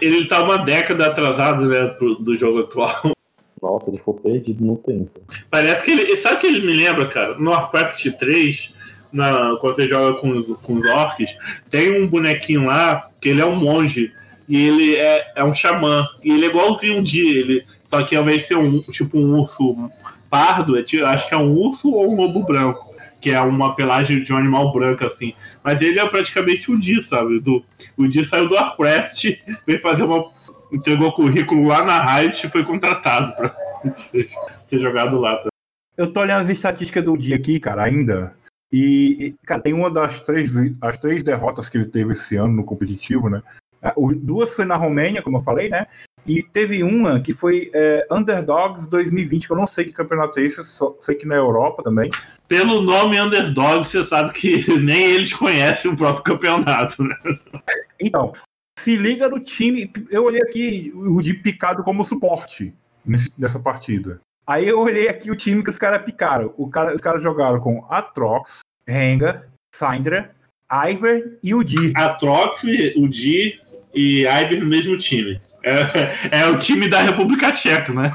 ele 0.00 0.26
tá 0.26 0.42
uma 0.42 0.58
década 0.58 1.06
atrasado, 1.06 1.66
né, 1.66 1.96
do 2.20 2.36
jogo 2.36 2.60
atual. 2.60 3.12
Nossa, 3.60 3.90
ele 3.90 3.98
ficou 3.98 4.14
perdido 4.14 4.64
no 4.64 4.76
tempo. 4.76 5.20
Parece 5.50 5.84
que 5.84 5.90
ele. 5.90 6.16
Sabe 6.18 6.36
o 6.36 6.38
que 6.38 6.46
ele 6.46 6.66
me 6.66 6.74
lembra, 6.74 7.08
cara? 7.08 7.36
No 7.38 7.50
Warcraft 7.50 8.06
3, 8.18 8.74
na, 9.12 9.56
quando 9.60 9.76
você 9.76 9.88
joga 9.88 10.18
com 10.18 10.30
os, 10.30 10.46
com 10.60 10.74
os 10.74 10.90
orcs, 10.90 11.36
tem 11.68 12.02
um 12.02 12.06
bonequinho 12.06 12.66
lá 12.66 13.10
que 13.20 13.28
ele 13.28 13.40
é 13.40 13.46
um 13.46 13.56
monge. 13.56 14.12
E 14.48 14.66
ele 14.66 14.96
é, 14.96 15.32
é 15.36 15.44
um 15.44 15.52
xamã. 15.52 16.08
E 16.24 16.32
ele 16.32 16.46
é 16.46 16.48
igualzinho 16.48 16.98
um 16.98 17.02
dia. 17.02 17.38
Ele, 17.38 17.64
só 17.88 18.02
que 18.02 18.16
ao 18.16 18.22
invés 18.22 18.42
de 18.42 18.48
ser 18.48 18.56
um 18.56 18.80
tipo 18.80 19.18
um 19.18 19.38
urso 19.38 19.90
pardo, 20.30 20.78
é, 20.78 20.84
acho 21.06 21.28
que 21.28 21.34
é 21.34 21.36
um 21.36 21.52
urso 21.52 21.90
ou 21.90 22.12
um 22.12 22.16
lobo 22.16 22.44
branco 22.44 22.90
que 23.20 23.30
é 23.30 23.40
uma 23.40 23.76
pelagem 23.76 24.22
de 24.22 24.32
um 24.32 24.36
animal 24.36 24.72
branco, 24.72 25.04
assim. 25.04 25.34
Mas 25.62 25.80
ele 25.80 26.00
é 26.00 26.08
praticamente 26.08 26.70
o 26.70 26.80
Di, 26.80 27.02
sabe? 27.02 27.38
Do, 27.38 27.62
o 27.96 28.08
Di 28.08 28.24
saiu 28.24 28.48
do 28.48 28.54
Warcraft, 28.54 29.36
veio 29.66 29.80
fazer 29.80 30.04
uma. 30.04 30.30
entregou 30.72 31.12
currículo 31.12 31.66
lá 31.66 31.84
na 31.84 32.02
Riot 32.02 32.46
e 32.46 32.50
foi 32.50 32.64
contratado 32.64 33.36
pra 33.36 33.54
ser, 34.10 34.26
ser 34.68 34.78
jogado 34.78 35.20
lá. 35.20 35.36
Tá? 35.36 35.50
Eu 35.96 36.12
tô 36.12 36.20
olhando 36.20 36.42
as 36.42 36.48
estatísticas 36.48 37.04
do 37.04 37.16
Di 37.16 37.34
aqui, 37.34 37.60
cara, 37.60 37.84
ainda. 37.84 38.34
E, 38.72 39.34
cara, 39.44 39.60
tem 39.60 39.74
uma 39.74 39.90
das 39.90 40.20
três, 40.20 40.52
as 40.80 40.96
três 40.96 41.22
derrotas 41.22 41.68
que 41.68 41.76
ele 41.76 41.86
teve 41.86 42.12
esse 42.12 42.36
ano 42.36 42.54
no 42.54 42.64
competitivo, 42.64 43.28
né? 43.28 43.42
É, 43.82 43.92
duas 44.22 44.54
foi 44.54 44.64
na 44.64 44.76
Romênia, 44.76 45.22
como 45.22 45.38
eu 45.38 45.42
falei, 45.42 45.68
né? 45.68 45.86
E 46.26 46.42
teve 46.42 46.82
uma 46.82 47.20
que 47.20 47.32
foi 47.32 47.70
é, 47.74 48.06
Underdogs 48.10 48.88
2020, 48.88 49.46
que 49.46 49.52
eu 49.52 49.56
não 49.56 49.66
sei 49.66 49.84
que 49.84 49.92
campeonato 49.92 50.38
é 50.38 50.44
esse, 50.44 50.64
só 50.64 50.96
sei 51.00 51.14
que 51.14 51.26
na 51.26 51.36
Europa 51.36 51.82
também. 51.82 52.10
Pelo 52.46 52.80
nome 52.80 53.20
Underdogs, 53.20 53.90
você 53.90 54.04
sabe 54.04 54.32
que 54.32 54.64
nem 54.78 55.12
eles 55.12 55.32
conhecem 55.32 55.90
o 55.90 55.96
próprio 55.96 56.24
campeonato, 56.24 57.02
né? 57.02 57.16
Então, 58.02 58.32
se 58.78 58.96
liga 58.96 59.28
no 59.28 59.38
time. 59.38 59.92
Eu 60.10 60.24
olhei 60.24 60.40
aqui 60.40 60.90
o 60.94 61.20
de 61.20 61.34
picado 61.34 61.84
como 61.84 62.02
suporte 62.02 62.74
nesse, 63.04 63.30
nessa 63.36 63.60
partida. 63.60 64.20
Aí 64.46 64.66
eu 64.66 64.80
olhei 64.80 65.06
aqui 65.06 65.30
o 65.30 65.36
time 65.36 65.62
que 65.62 65.68
os 65.68 65.78
caras 65.78 66.02
picaram. 66.02 66.54
O 66.56 66.68
cara, 66.68 66.94
os 66.94 67.00
caras 67.00 67.22
jogaram 67.22 67.60
com 67.60 67.84
Atrox, 67.90 68.60
Renga, 68.88 69.46
Syndra, 69.74 70.34
Iver 70.70 71.38
e 71.42 71.54
o 71.54 71.62
Di. 71.62 71.92
Atrox, 71.94 72.62
o 72.96 73.06
Di 73.06 73.60
e 73.94 74.26
Iver 74.26 74.60
no 74.60 74.66
mesmo 74.66 74.96
time. 74.96 75.40
É, 75.62 76.40
é 76.42 76.46
o 76.46 76.58
time 76.58 76.88
da 76.88 77.00
República 77.00 77.52
Tcheca, 77.52 77.92
né? 77.92 78.12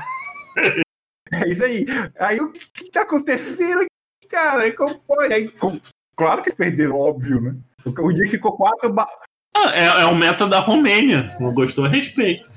É 1.34 1.50
isso 1.50 1.64
aí. 1.64 1.86
Aí 2.20 2.40
o 2.40 2.52
que, 2.52 2.92
tá 2.92 3.02
acontecendo, 3.02 3.86
cara? 4.30 4.72
Como 4.76 4.96
pode? 5.00 5.34
Aí, 5.34 5.48
com, 5.50 5.80
claro 6.16 6.42
que 6.42 6.50
eles 6.50 6.58
perderam, 6.58 6.96
óbvio, 6.96 7.42
né? 7.42 7.56
O 7.86 8.14
dia 8.14 8.28
ficou 8.28 8.56
quatro. 8.56 8.92
Ba... 8.92 9.08
Ah, 9.56 9.72
é, 9.74 10.04
é 10.04 10.06
o 10.06 10.16
meta 10.16 10.48
da 10.48 10.60
Romênia. 10.60 11.36
Não 11.40 11.54
gostou, 11.54 11.88
respeito. 11.88 12.50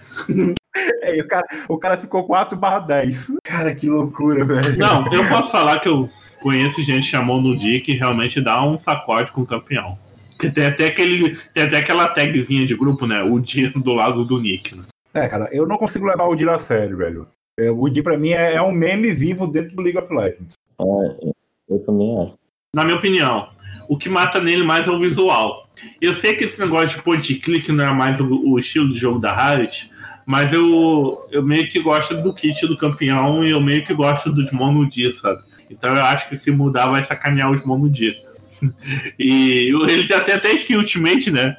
É, 1.03 1.21
o, 1.21 1.27
cara, 1.27 1.47
o 1.69 1.79
cara 1.79 1.99
ficou 1.99 2.25
4 2.25 2.57
barra 2.57 2.81
10. 2.81 3.33
Cara, 3.45 3.75
que 3.75 3.89
loucura, 3.89 4.45
velho. 4.45 4.79
Não, 4.79 5.13
eu 5.13 5.29
posso 5.29 5.51
falar 5.51 5.81
que 5.81 5.89
eu 5.89 6.09
conheço 6.41 6.85
gente 6.85 7.07
chamou 7.07 7.41
no 7.41 7.57
dia 7.59 7.81
que 7.81 7.95
realmente 7.95 8.41
dá 8.41 8.63
um 8.65 8.79
sacode 8.79 9.33
com 9.33 9.43
o 9.43 9.47
campeão. 9.47 9.99
Que 10.39 10.51
tem 10.51 10.67
até, 10.67 10.87
aquele, 10.87 11.37
tem 11.53 11.65
até 11.65 11.79
aquela 11.79 12.09
tagzinha 12.09 12.67
de 12.67 12.77
grupo, 12.77 13.07
né? 13.07 13.23
O 13.23 13.41
dia 13.41 13.71
do 13.71 13.93
lado 13.93 14.25
do 14.25 14.41
Nick. 14.41 14.77
Né? 14.77 14.85
É, 15.15 15.27
cara, 15.27 15.49
eu 15.53 15.67
não 15.67 15.77
consigo 15.77 16.07
levar 16.07 16.27
o 16.27 16.37
dia 16.37 16.53
a 16.53 16.59
sério, 16.59 16.97
velho. 16.97 17.27
É, 17.59 17.71
o 17.71 17.89
dia 17.89 18.03
pra 18.03 18.17
mim 18.17 18.31
é, 18.31 18.55
é, 18.55 18.63
um 18.63 18.73
meme 18.73 19.13
vivo 19.13 19.47
dentro 19.49 19.75
do 19.75 19.83
League 19.83 19.99
of 19.99 20.15
Legends. 20.15 20.55
É, 20.81 21.31
eu 21.69 21.79
também 21.81 22.23
acho. 22.23 22.35
Na 22.73 22.85
minha 22.85 22.97
opinião, 22.97 23.49
o 23.89 23.99
que 23.99 24.09
mata 24.09 24.41
nele 24.41 24.63
mais 24.63 24.87
é 24.87 24.91
o 24.91 25.01
visual. 25.01 25.69
Eu 26.01 26.15
sei 26.15 26.35
que 26.35 26.45
esse 26.45 26.59
negócio 26.61 26.97
de 26.97 27.03
point 27.03 27.35
click 27.37 27.73
não 27.73 27.85
é 27.85 27.93
mais 27.93 28.21
o, 28.21 28.53
o 28.53 28.59
estilo 28.59 28.89
de 28.89 28.99
jogo 28.99 29.19
da 29.19 29.35
Riot, 29.35 29.91
mas 30.27 30.53
eu, 30.53 31.27
eu 31.31 31.43
meio 31.43 31.69
que 31.71 31.81
gosto 31.81 32.15
do 32.23 32.35
kit 32.35 32.67
do 32.67 32.77
campeão 32.77 33.43
e 33.43 33.51
eu 33.51 33.61
meio 33.61 33.85
que 33.85 33.95
gosto 33.95 34.31
dos 34.31 34.53
monodi, 34.53 35.13
sabe? 35.15 35.43
Então 35.71 35.91
eu 35.97 36.05
acho 36.05 36.29
que 36.29 36.37
se 36.37 36.51
mudar 36.51 36.87
vai 36.89 37.05
sacanear 37.05 37.51
os 37.51 37.65
monodi. 37.65 38.15
e 39.19 39.69
ele 39.69 40.05
já 40.05 40.21
tem 40.21 40.35
até 40.35 40.53
skin 40.53 40.77
ultimate, 40.77 41.31
né? 41.31 41.57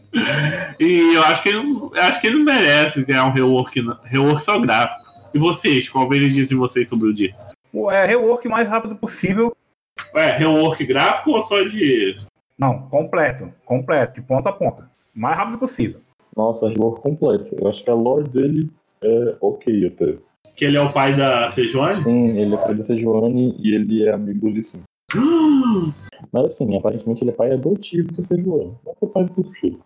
e 0.80 1.14
eu 1.14 1.22
acho 1.22 1.42
que 1.42 1.48
ele, 1.48 1.58
eu 1.58 2.02
acho 2.02 2.20
que 2.20 2.26
ele 2.26 2.42
merece 2.42 3.04
ganhar 3.04 3.26
um 3.26 3.32
rework, 3.32 3.80
rework 4.04 4.42
só 4.42 4.58
gráfico. 4.58 5.04
E 5.34 5.38
vocês, 5.38 5.88
qual 5.88 6.06
o 6.06 6.08
veredito 6.08 6.48
de 6.48 6.54
vocês 6.54 6.88
sobre 6.88 7.08
o 7.08 7.14
dia? 7.14 7.34
É 7.90 8.06
rework 8.06 8.48
o 8.48 8.50
mais 8.50 8.66
rápido 8.68 8.96
possível. 8.96 9.54
É, 10.14 10.32
rework 10.32 10.84
gráfico 10.86 11.30
ou 11.30 11.42
só 11.46 11.62
de. 11.62 12.16
Não, 12.58 12.88
completo. 12.88 13.52
Completo, 13.64 14.14
de 14.14 14.22
ponta 14.22 14.48
a 14.48 14.52
ponta. 14.52 14.90
O 15.14 15.20
mais 15.20 15.36
rápido 15.36 15.58
possível. 15.58 16.00
Nossa, 16.36 16.68
jogo 16.68 17.00
completo. 17.00 17.54
Eu 17.58 17.68
acho 17.68 17.82
que 17.82 17.90
a 17.90 17.94
lore 17.94 18.28
dele 18.28 18.70
é 19.02 19.36
ok 19.40 19.86
até. 19.86 20.16
Que 20.54 20.66
ele 20.66 20.76
é 20.76 20.80
o 20.80 20.92
pai 20.92 21.16
da 21.16 21.50
Sejuani? 21.50 21.94
Sim, 21.94 22.38
ele 22.38 22.54
é 22.54 22.58
pai 22.58 22.74
da 22.74 22.82
Sejuani 22.82 23.56
e 23.58 23.74
ele 23.74 24.04
é 24.06 24.12
amigo 24.12 24.48
do 24.48 24.54
Lissim. 24.54 24.82
Mas 26.32 26.46
assim, 26.46 26.76
aparentemente 26.76 27.22
ele 27.22 27.30
é 27.30 27.34
pai 27.34 27.52
adotivo 27.52 28.12
do 28.12 28.22
Sejuani. 28.22 28.74
Não 28.84 28.94
é 29.02 29.06
pai 29.06 29.24
do 29.24 29.52
filho. 29.52 29.80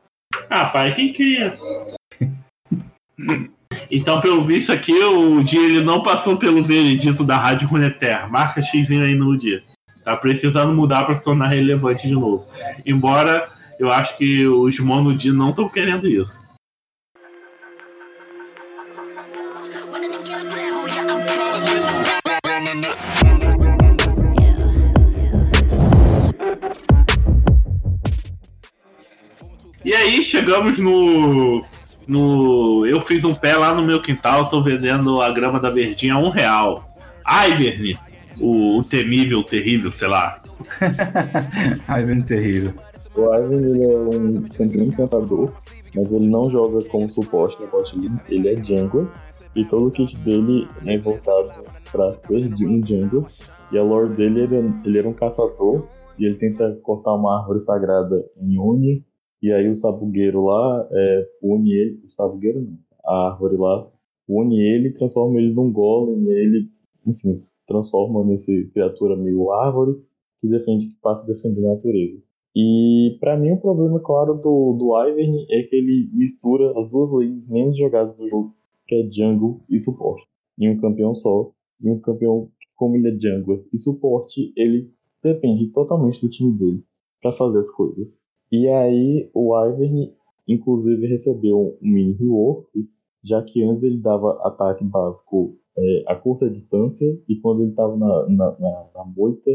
Ah, 0.49 0.66
pai 0.66 0.95
quem 0.95 1.12
cria. 1.12 1.59
então, 3.90 4.21
pelo 4.21 4.45
visto 4.45 4.73
aqui, 4.73 4.93
o 4.93 5.43
dia 5.43 5.64
ele 5.64 5.81
não 5.81 6.03
passou 6.03 6.37
pelo 6.37 6.64
veredito 6.64 7.25
da 7.25 7.37
Rádio 7.37 7.69
Runeterra. 7.69 8.29
Marca 8.29 8.62
X 8.62 8.90
aí 8.90 9.14
no 9.14 9.37
dia. 9.37 9.62
Tá 10.05 10.16
precisando 10.16 10.73
mudar 10.73 11.05
para 11.05 11.14
se 11.14 11.25
tornar 11.25 11.49
relevante 11.49 12.07
de 12.07 12.14
novo. 12.14 12.47
Embora 12.87 13.49
eu 13.79 13.90
acho 13.90 14.16
que 14.16 14.47
os 14.47 14.79
Monodi 14.79 15.33
não 15.33 15.51
estão 15.51 15.69
querendo 15.69 16.07
isso. 16.07 16.38
Aí 30.11 30.25
chegamos 30.25 30.79
no. 30.79 31.64
no. 32.07 32.87
Eu 32.87 33.01
fiz 33.01 33.25
um 33.25 33.35
pé 33.35 33.57
lá 33.57 33.75
no 33.75 33.83
meu 33.83 34.03
quintal, 34.03 34.49
tô 34.49 34.62
vendendo 34.62 35.20
a 35.20 35.31
grama 35.31 35.61
da 35.61 35.70
verdinha 35.70 36.14
a 36.14 36.18
um 36.18 36.29
real. 36.29 36.88
Ivern, 37.27 37.99
o, 38.40 38.79
o 38.79 38.85
temível, 38.85 39.42
terrível, 39.44 39.90
sei 39.92 40.09
lá. 40.09 40.42
Ivern 41.88 42.23
terrível. 42.23 42.75
O 43.14 43.35
Ivan 43.35 43.57
ele 43.57 43.85
é 43.85 43.96
um 43.96 44.42
campeão 44.42 44.85
encantador, 44.85 45.53
mas 45.94 46.12
ele 46.12 46.29
não 46.29 46.51
joga 46.51 46.85
como 46.85 47.11
suporte 47.11 47.61
na 47.61 47.66
bot 47.66 47.96
lane, 47.96 48.20
ele 48.29 48.49
é 48.49 48.64
jungle, 48.64 49.11
e 49.57 49.64
todo 49.64 49.88
o 49.88 49.90
kit 49.90 50.16
dele 50.18 50.68
é 50.87 50.96
voltado 50.99 51.53
para 51.90 52.12
ser 52.12 52.46
um 52.46 52.87
jungle, 52.87 53.27
e 53.73 53.79
a 53.79 53.83
lore 53.83 54.11
dele 54.11 54.42
ele, 54.42 54.57
é, 54.57 54.64
ele 54.85 54.99
era 54.99 55.09
um 55.09 55.12
caçador, 55.12 55.88
e 56.18 56.25
ele 56.25 56.37
tenta 56.37 56.79
cortar 56.83 57.14
uma 57.14 57.40
árvore 57.40 57.61
sagrada 57.61 58.25
em 58.40 58.59
Uni, 58.59 59.05
e 59.42 59.53
aí 59.53 59.68
o 59.68 59.76
sabugueiro 59.76 60.44
lá 60.44 60.88
é, 60.90 61.29
une 61.42 61.72
ele, 61.72 62.00
o 62.05 62.11
sabugueiro 62.11 62.61
não, 62.61 62.79
a 63.05 63.33
árvore 63.33 63.57
lá 63.57 63.90
une 64.29 64.61
ele 64.61 64.92
transforma 64.92 65.38
ele 65.38 65.53
num 65.53 65.72
golem, 65.72 66.22
e 66.24 66.31
ele, 66.31 66.68
enfim, 67.07 67.35
se 67.35 67.57
transforma 67.66 68.24
nesse 68.24 68.66
criatura 68.72 69.16
meio 69.16 69.50
árvore 69.50 70.00
que 70.40 70.48
defende, 70.48 70.87
que 70.87 71.00
passa 71.00 71.24
a 71.24 71.26
defender 71.26 71.66
a 71.66 71.74
natureza. 71.74 72.22
E 72.55 73.16
para 73.20 73.38
mim 73.38 73.53
o 73.53 73.61
problema, 73.61 74.00
claro, 74.00 74.35
do, 74.35 74.72
do 74.72 74.96
Ivern 75.07 75.46
é 75.50 75.62
que 75.64 75.76
ele 75.76 76.11
mistura 76.12 76.79
as 76.79 76.90
duas 76.90 77.12
lanes 77.12 77.48
menos 77.48 77.76
jogadas 77.76 78.16
do 78.16 78.29
jogo, 78.29 78.55
que 78.87 78.94
é 78.94 79.11
jungle 79.11 79.61
e 79.68 79.79
suporte, 79.79 80.26
em 80.59 80.70
um 80.70 80.81
campeão 80.81 81.14
só. 81.14 81.53
E 81.81 81.88
um 81.88 82.00
campeão, 82.00 82.50
como 82.76 82.96
ele 82.96 83.09
é 83.09 83.18
jungler 83.18 83.64
e 83.72 83.79
suporte, 83.79 84.53
ele 84.57 84.90
depende 85.22 85.68
totalmente 85.68 86.20
do 86.20 86.29
time 86.29 86.53
dele 86.53 86.85
para 87.22 87.33
fazer 87.33 87.61
as 87.61 87.70
coisas. 87.70 88.20
E 88.50 88.68
aí 88.68 89.30
o 89.34 89.56
Ivern, 89.66 90.12
inclusive, 90.46 91.06
recebeu 91.06 91.78
um 91.80 91.88
mini 91.88 92.12
rework, 92.14 92.68
já 93.22 93.42
que 93.42 93.62
antes 93.62 93.82
ele 93.82 93.98
dava 93.98 94.40
ataque 94.42 94.84
básico 94.84 95.56
é, 95.76 96.04
a 96.08 96.16
curta 96.16 96.50
distância, 96.50 97.06
e 97.28 97.36
quando 97.36 97.62
ele 97.62 97.70
estava 97.70 97.96
na, 97.96 98.28
na, 98.28 98.58
na, 98.58 98.86
na 98.94 99.04
moita, 99.04 99.50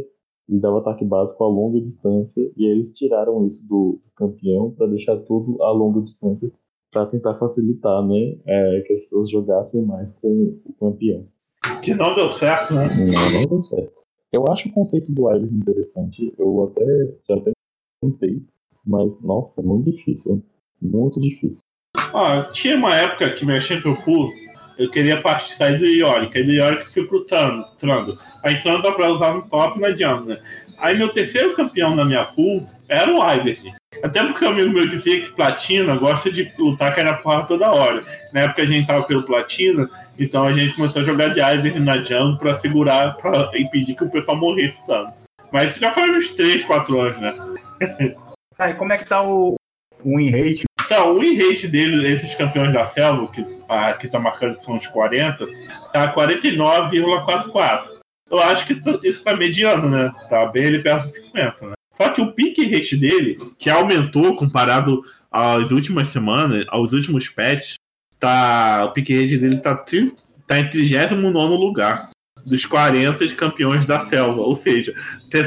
ele 0.47 0.60
dava 0.60 0.79
ataque 0.79 1.03
básico 1.03 1.43
a 1.43 1.47
longa 1.47 1.81
distância 1.81 2.41
e 2.55 2.65
aí 2.65 2.71
eles 2.71 2.93
tiraram 2.93 3.45
isso 3.47 3.67
do, 3.67 3.99
do 4.03 4.12
campeão 4.15 4.71
para 4.71 4.88
deixar 4.88 5.17
tudo 5.17 5.62
a 5.63 5.71
longa 5.71 6.01
distância 6.01 6.51
para 6.91 7.08
tentar 7.08 7.36
facilitar, 7.36 8.05
né, 8.08 8.38
é, 8.45 8.81
que 8.86 8.93
as 8.93 9.01
pessoas 9.01 9.29
jogassem 9.29 9.81
mais 9.81 10.13
com 10.13 10.55
o 10.65 10.73
campeão. 10.79 11.25
Que 11.81 11.93
não 11.93 12.15
deu 12.15 12.29
certo, 12.29 12.73
né? 12.73 12.88
Não, 12.88 13.41
não 13.41 13.49
deu 13.49 13.63
certo. 13.63 14.05
Eu 14.31 14.45
acho 14.49 14.69
o 14.69 14.71
conceito 14.71 15.13
do 15.13 15.29
Iris 15.31 15.51
interessante. 15.51 16.34
Eu 16.38 16.63
até 16.63 16.86
já 17.27 17.36
até 17.36 17.51
tentei, 18.01 18.43
mas 18.86 19.21
nossa, 19.24 19.62
muito 19.62 19.91
difícil, 19.91 20.43
muito 20.82 21.19
difícil. 21.19 21.62
Ah, 22.13 22.41
tinha 22.52 22.76
uma 22.76 22.95
época 22.95 23.32
que 23.32 23.45
mexendo 23.45 23.82
pro 23.82 24.02
pool, 24.04 24.34
eu 24.78 24.89
queria 24.89 25.21
partir 25.21 25.58
do 25.78 25.86
Yorick. 25.86 26.38
Aí 26.38 26.43
do 26.43 26.52
Yorick 26.52 26.89
fui 26.89 27.06
pro 27.06 27.26
Trando. 27.26 28.19
Aí 28.43 28.62
Trando 28.62 28.84
dá 28.84 28.91
pra 28.91 29.12
usar 29.12 29.34
no 29.34 29.43
top 29.43 29.80
na 29.80 29.91
jungle, 29.91 30.26
né? 30.26 30.38
Aí 30.78 30.98
meu 30.98 31.10
terceiro 31.10 31.56
campeão 31.56 31.95
na 31.95 32.06
minha 32.06 32.26
pool 32.26 32.67
era 32.88 33.12
o 33.12 33.17
Ivern. 33.17 33.74
Até 34.04 34.24
porque 34.24 34.43
o 34.43 34.50
amigo 34.50 34.71
meu 34.71 34.88
dizia 34.88 35.21
que 35.21 35.32
Platina 35.32 35.95
gosta 35.95 36.30
de 36.30 36.52
lutar 36.60 36.93
cair 36.93 37.06
na 37.06 37.13
porra 37.13 37.43
toda 37.43 37.71
hora. 37.71 38.04
Na 38.34 38.41
época 38.41 38.63
a 38.63 38.65
gente 38.65 38.86
tava 38.86 39.04
pelo 39.04 39.24
Platina, 39.24 39.89
então 40.19 40.45
a 40.45 40.54
gente 40.54 40.76
começou 40.76 41.02
a 41.02 41.06
jogar 41.06 41.30
de 41.30 41.39
Ivern 41.39 41.80
na 41.80 42.04
jungle 42.04 42.38
pra 42.38 42.58
segurar, 42.58 43.15
pra 43.15 43.52
impedir 43.56 43.95
que 43.95 44.04
o 44.04 44.10
pessoal 44.10 44.38
morresse 44.38 44.86
tanto. 44.86 45.13
Mas 45.52 45.71
isso 45.71 45.80
já 45.80 45.91
faz 45.91 46.13
uns 46.13 46.32
3, 46.32 46.65
4 46.65 47.00
anos, 47.00 47.19
né? 47.19 47.34
Tá, 48.58 48.70
e 48.70 48.76
como 48.76 48.94
é 48.94 48.98
que 48.98 49.06
tá 49.06 49.22
o, 49.22 49.56
win 50.04 50.30
rate 50.30 50.65
então, 50.86 51.15
o 51.15 51.19
win 51.19 51.36
rate 51.36 51.67
dele 51.67 52.13
entre 52.13 52.27
os 52.27 52.36
campeões 52.36 52.71
da 52.71 52.86
selva, 52.86 53.27
que 53.32 53.44
aqui 53.67 54.08
tá 54.08 54.19
marcando 54.19 54.58
que 54.58 54.63
são 54.63 54.77
os 54.77 54.86
40, 54.86 55.48
tá 55.92 56.13
49,44. 56.13 57.98
Eu 58.29 58.40
acho 58.40 58.67
que 58.67 58.79
isso 59.04 59.23
tá 59.23 59.36
mediano, 59.36 59.90
né? 59.90 60.13
Tá 60.29 60.46
bem 60.46 60.67
ali 60.67 60.84
perto 60.84 61.08
de 61.08 61.15
50, 61.21 61.67
né? 61.67 61.73
Só 61.96 62.10
que 62.10 62.21
o 62.21 62.34
pick 62.34 62.58
rate 62.71 62.96
dele, 62.98 63.38
que 63.58 63.69
aumentou 63.69 64.36
comparado 64.36 65.02
às 65.32 65.71
últimas 65.71 66.10
semanas, 66.10 66.65
aos 66.69 66.94
últimos 66.94 67.29
patches, 67.29 67.75
tá, 68.19 68.86
o 68.86 68.94
pick 68.94 69.10
rate 69.10 69.38
dele 69.38 69.58
tá, 69.58 69.75
tá 69.75 70.60
em 70.60 70.69
39 70.69 71.56
lugar 71.56 72.10
dos 72.46 72.65
40 72.65 73.27
campeões 73.36 73.86
da 73.88 74.02
selva. 74.02 74.42
Ou 74.42 74.56
seja, 74.56 74.94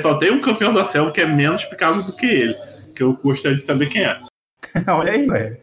só 0.02 0.14
tem 0.14 0.32
um 0.32 0.40
campeão 0.40 0.74
da 0.74 0.84
selva 0.84 1.12
que 1.12 1.20
é 1.20 1.26
menos 1.26 1.64
picado 1.64 2.02
do 2.02 2.16
que 2.16 2.26
ele. 2.26 2.56
Que 2.98 3.04
eu 3.04 3.12
gostaria 3.12 3.56
de 3.56 3.62
saber 3.62 3.86
quem 3.86 4.02
é. 4.02 4.20
Olha 4.90 5.12
aí, 5.12 5.24
velho. 5.24 5.56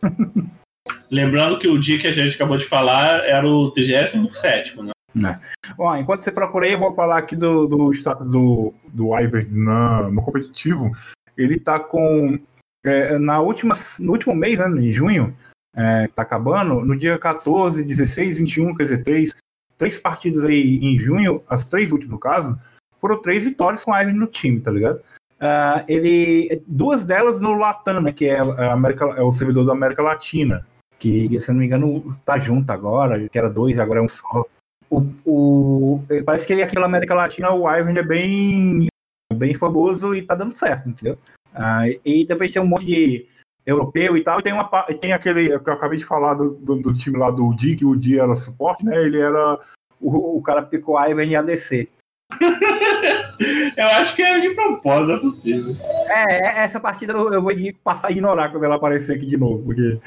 Lembrando 1.11 1.59
que 1.59 1.67
o 1.67 1.77
dia 1.77 1.99
que 1.99 2.07
a 2.07 2.13
gente 2.13 2.33
acabou 2.33 2.55
de 2.55 2.65
falar 2.65 3.25
era 3.25 3.45
o 3.45 3.71
37, 3.71 4.81
né? 4.81 4.93
É. 5.21 5.73
Bom, 5.75 5.93
enquanto 5.97 6.19
você 6.19 6.31
procura 6.31 6.65
aí, 6.65 6.71
eu 6.71 6.79
vou 6.79 6.95
falar 6.95 7.17
aqui 7.17 7.35
do, 7.35 7.67
do 7.67 7.91
status 7.91 8.31
do, 8.31 8.73
do 8.87 9.13
Iver 9.19 9.47
na, 9.51 10.03
no 10.03 10.21
competitivo. 10.21 10.89
Ele 11.37 11.59
tá 11.59 11.77
com. 11.77 12.39
É, 12.85 13.19
na 13.19 13.41
última, 13.41 13.75
no 13.99 14.13
último 14.13 14.33
mês, 14.33 14.59
né, 14.59 14.67
em 14.67 14.93
junho, 14.93 15.35
é, 15.75 16.07
tá 16.07 16.21
acabando, 16.21 16.85
no 16.85 16.97
dia 16.97 17.19
14, 17.19 17.83
16, 17.83 18.37
21, 18.37 18.75
quer 18.75 18.83
dizer, 18.83 19.03
3, 19.03 19.35
três 19.77 19.99
partidas 19.99 20.45
aí 20.45 20.77
em 20.81 20.97
junho, 20.97 21.43
as 21.49 21.65
três 21.65 21.91
últimas 21.91 22.13
no 22.13 22.19
caso, 22.19 22.57
foram 23.01 23.21
três 23.21 23.43
vitórias 23.43 23.83
com 23.83 23.91
a 23.91 24.01
Ivan 24.01 24.13
no 24.13 24.27
time, 24.27 24.61
tá 24.61 24.71
ligado? 24.71 25.01
Uh, 25.35 25.83
ele 25.89 26.61
duas 26.65 27.03
delas 27.03 27.41
no 27.41 27.53
Latam, 27.53 28.01
né, 28.01 28.11
que 28.11 28.25
é, 28.25 28.39
a 28.39 28.73
América, 28.73 29.05
é 29.17 29.21
o 29.21 29.31
servidor 29.31 29.65
da 29.65 29.73
América 29.73 30.01
Latina, 30.01 30.65
que 30.97 31.39
se 31.41 31.51
não 31.51 31.59
me 31.59 31.65
engano 31.65 32.13
tá 32.23 32.39
junto 32.39 32.71
agora, 32.71 33.27
que 33.27 33.37
era 33.37 33.49
dois, 33.49 33.77
agora 33.77 33.99
é 33.99 34.03
um 34.03 34.07
só. 34.07 34.45
O, 34.89 35.03
o, 35.25 36.03
parece 36.25 36.47
que 36.47 36.53
ele 36.53 36.63
aqui 36.63 36.75
na 36.75 36.85
América 36.85 37.13
Latina, 37.13 37.51
o 37.51 37.69
Ivan 37.69 37.97
é 37.97 38.03
bem, 38.03 38.87
bem 39.33 39.53
famoso 39.55 40.15
e 40.15 40.21
tá 40.21 40.35
dando 40.35 40.57
certo, 40.57 40.87
entendeu? 40.87 41.17
Uh, 41.53 41.99
e 42.05 42.25
também 42.25 42.49
tem 42.49 42.61
um 42.61 42.67
monte 42.67 42.85
de 42.85 43.27
europeu 43.65 44.15
e 44.15 44.23
tal, 44.23 44.39
e 44.39 44.43
tem, 44.43 44.53
uma, 44.53 44.63
tem 44.99 45.11
aquele 45.11 45.59
que 45.59 45.69
eu 45.69 45.73
acabei 45.73 45.97
de 45.97 46.05
falar 46.05 46.35
do, 46.35 46.51
do, 46.51 46.81
do 46.81 46.93
time 46.93 47.17
lá 47.17 47.31
do 47.31 47.53
Di, 47.55 47.75
que 47.75 47.85
o 47.85 47.95
Di 47.95 48.19
era 48.19 48.35
suporte, 48.35 48.85
né? 48.85 48.95
Ele 49.03 49.19
era 49.19 49.59
o, 49.99 50.37
o 50.37 50.41
cara 50.41 50.61
picou 50.61 50.99
Ivan 50.99 51.25
e 51.25 51.35
ADC. 51.35 51.89
eu 53.77 53.85
acho 53.85 54.15
que 54.15 54.23
era 54.23 54.39
de 54.39 54.49
propósito, 54.51 55.11
é 55.11 55.19
possível. 55.19 55.75
É, 56.09 56.33
é, 56.33 56.63
essa 56.63 56.79
partida 56.79 57.13
eu 57.13 57.41
vou 57.41 57.53
passar 57.83 58.07
a 58.07 58.11
ignorar 58.11 58.49
quando 58.49 58.63
ela 58.63 58.75
aparecer 58.75 59.15
aqui 59.15 59.25
de 59.25 59.37
novo, 59.37 59.63
porque, 59.63 59.99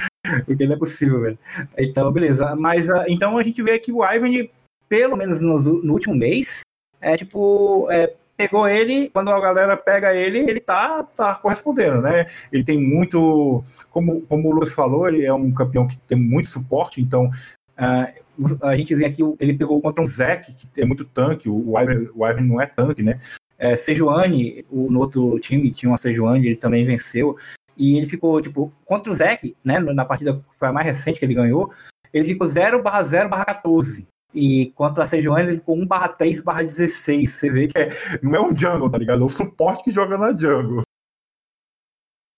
porque 0.44 0.66
não 0.66 0.74
é 0.74 0.78
possível, 0.78 1.20
velho. 1.20 1.38
Então, 1.78 2.10
beleza. 2.12 2.56
Mas 2.56 2.88
uh, 2.88 3.04
então 3.08 3.38
a 3.38 3.42
gente 3.42 3.62
vê 3.62 3.78
que 3.78 3.92
o 3.92 4.04
Ivan, 4.04 4.48
pelo 4.88 5.16
menos 5.16 5.40
no, 5.40 5.58
no 5.58 5.92
último 5.92 6.14
mês, 6.14 6.62
é 7.00 7.16
tipo. 7.16 7.88
É, 7.90 8.14
pegou 8.36 8.68
ele, 8.68 9.10
quando 9.10 9.30
a 9.30 9.40
galera 9.40 9.76
pega 9.76 10.14
ele, 10.14 10.38
ele 10.38 10.60
tá, 10.60 11.02
tá 11.02 11.34
correspondendo, 11.34 12.00
né? 12.02 12.26
Ele 12.52 12.64
tem 12.64 12.80
muito. 12.80 13.62
Como, 13.90 14.22
como 14.22 14.48
o 14.48 14.52
Luiz 14.52 14.74
falou, 14.74 15.08
ele 15.08 15.24
é 15.24 15.32
um 15.32 15.52
campeão 15.52 15.86
que 15.86 15.98
tem 15.98 16.18
muito 16.18 16.48
suporte, 16.48 17.00
então. 17.00 17.30
Uh, 17.78 18.27
a 18.62 18.76
gente 18.76 18.94
vê 18.94 19.06
aqui, 19.06 19.22
ele 19.40 19.54
pegou 19.54 19.80
contra 19.80 20.02
um 20.02 20.06
Zek, 20.06 20.54
que 20.54 20.80
é 20.80 20.84
muito 20.84 21.04
tanque, 21.04 21.48
o 21.48 21.78
Ivan, 21.78 22.08
o 22.14 22.40
não 22.42 22.60
é 22.60 22.66
tanque, 22.66 23.02
né? 23.02 23.20
É, 23.58 23.76
Sejuani, 23.76 24.64
o, 24.70 24.90
no 24.90 25.00
outro 25.00 25.38
time 25.40 25.70
tinha 25.70 25.90
uma 25.90 25.98
Sejuani, 25.98 26.46
ele 26.46 26.56
também 26.56 26.84
venceu. 26.84 27.36
E 27.76 27.96
ele 27.96 28.06
ficou, 28.06 28.40
tipo, 28.40 28.72
contra 28.84 29.10
o 29.10 29.14
Zek, 29.14 29.56
né? 29.64 29.78
Na 29.78 30.04
partida 30.04 30.34
que 30.34 30.58
foi 30.58 30.68
a 30.68 30.72
mais 30.72 30.86
recente 30.86 31.18
que 31.18 31.24
ele 31.24 31.34
ganhou, 31.34 31.72
ele 32.12 32.24
ficou 32.24 32.46
0 32.46 32.82
barra 32.82 33.02
0 33.02 33.28
barra 33.28 33.44
14. 33.44 34.06
E 34.34 34.72
contra 34.74 35.04
a 35.04 35.06
Sejuani, 35.06 35.48
ele 35.48 35.58
ficou 35.58 35.76
1 35.76 35.86
barra 35.86 36.08
3 36.08 36.40
barra 36.40 36.62
16. 36.62 37.30
Você 37.30 37.50
vê 37.50 37.66
que 37.66 37.78
é, 37.78 37.90
não 38.22 38.34
é 38.34 38.40
um 38.40 38.56
jungle, 38.56 38.90
tá 38.90 38.98
ligado? 38.98 39.22
É 39.22 39.24
o 39.24 39.28
suporte 39.28 39.84
que 39.84 39.90
joga 39.90 40.16
na 40.16 40.30
jungle. 40.30 40.82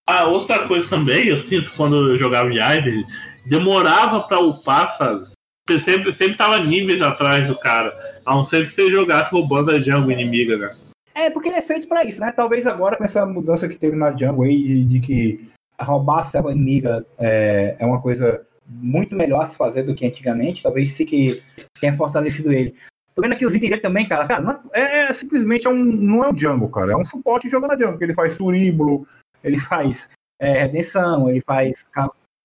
Ah, 0.09 0.25
outra 0.25 0.67
coisa 0.67 0.89
também, 0.89 1.29
eu 1.29 1.39
sinto 1.41 1.73
quando 1.77 2.11
eu 2.11 2.17
jogava 2.17 2.51
de 2.51 2.59
Ivy, 2.59 3.07
demorava 3.47 4.23
pra 4.23 4.41
upar, 4.41 4.89
sabe? 4.97 5.31
Você 5.69 5.79
sempre, 5.79 6.13
sempre 6.13 6.37
tava 6.37 6.59
níveis 6.61 7.01
atrás 7.01 7.47
do 7.47 7.59
cara. 7.59 7.97
A 8.25 8.35
não 8.35 8.45
ser 8.45 8.65
que 8.65 8.73
você 8.73 8.91
jogasse 8.91 9.31
roubando 9.31 9.71
a 9.71 9.79
jungle 9.79 10.11
inimiga, 10.11 10.57
né? 10.57 10.77
É, 11.15 11.31
porque 11.31 11.49
ele 11.49 11.59
é 11.59 11.63
feito 11.63 11.89
para 11.89 12.05
isso, 12.05 12.21
né? 12.21 12.33
Talvez 12.33 12.67
agora, 12.67 12.97
com 12.97 13.05
essa 13.05 13.27
mudança 13.27 13.69
que 13.69 13.77
teve 13.77 13.97
na 13.97 14.17
jungle 14.17 14.45
aí, 14.45 14.63
de, 14.63 14.85
de 14.85 15.01
que 15.01 15.51
roubar 15.81 16.21
a 16.21 16.25
selva 16.25 16.53
inimiga 16.53 17.05
é, 17.19 17.77
é 17.79 17.87
uma 17.87 18.01
coisa 18.01 18.47
muito 18.67 19.17
melhor 19.17 19.43
a 19.43 19.47
se 19.47 19.57
fazer 19.57 19.83
do 19.83 19.95
que 19.95 20.07
antigamente, 20.07 20.63
talvez 20.63 20.93
sim 20.93 21.05
que 21.05 21.43
tenha 21.81 21.97
fortalecido 21.97 22.53
ele. 22.53 22.75
Tô 23.15 23.23
vendo 23.23 23.33
aqui 23.33 23.45
os 23.45 23.55
itens 23.55 23.71
dele 23.71 23.83
também, 23.83 24.07
cara. 24.07 24.27
Cara, 24.27 24.61
é, 24.73 25.03
é, 25.03 25.13
simplesmente 25.13 25.67
é 25.67 25.71
um, 25.71 25.75
não 25.75 26.25
é 26.25 26.31
um 26.31 26.39
jungle, 26.39 26.69
cara. 26.69 26.93
É 26.93 26.97
um 26.97 27.05
suporte 27.05 27.49
jogando 27.49 27.73
na 27.73 27.79
jungle. 27.79 27.99
Ele 28.01 28.15
faz 28.15 28.39
turíbulo, 28.39 29.07
ele 29.43 29.59
faz 29.59 30.09
é, 30.39 30.63
redenção, 30.63 31.29
ele 31.29 31.43
faz 31.45 31.91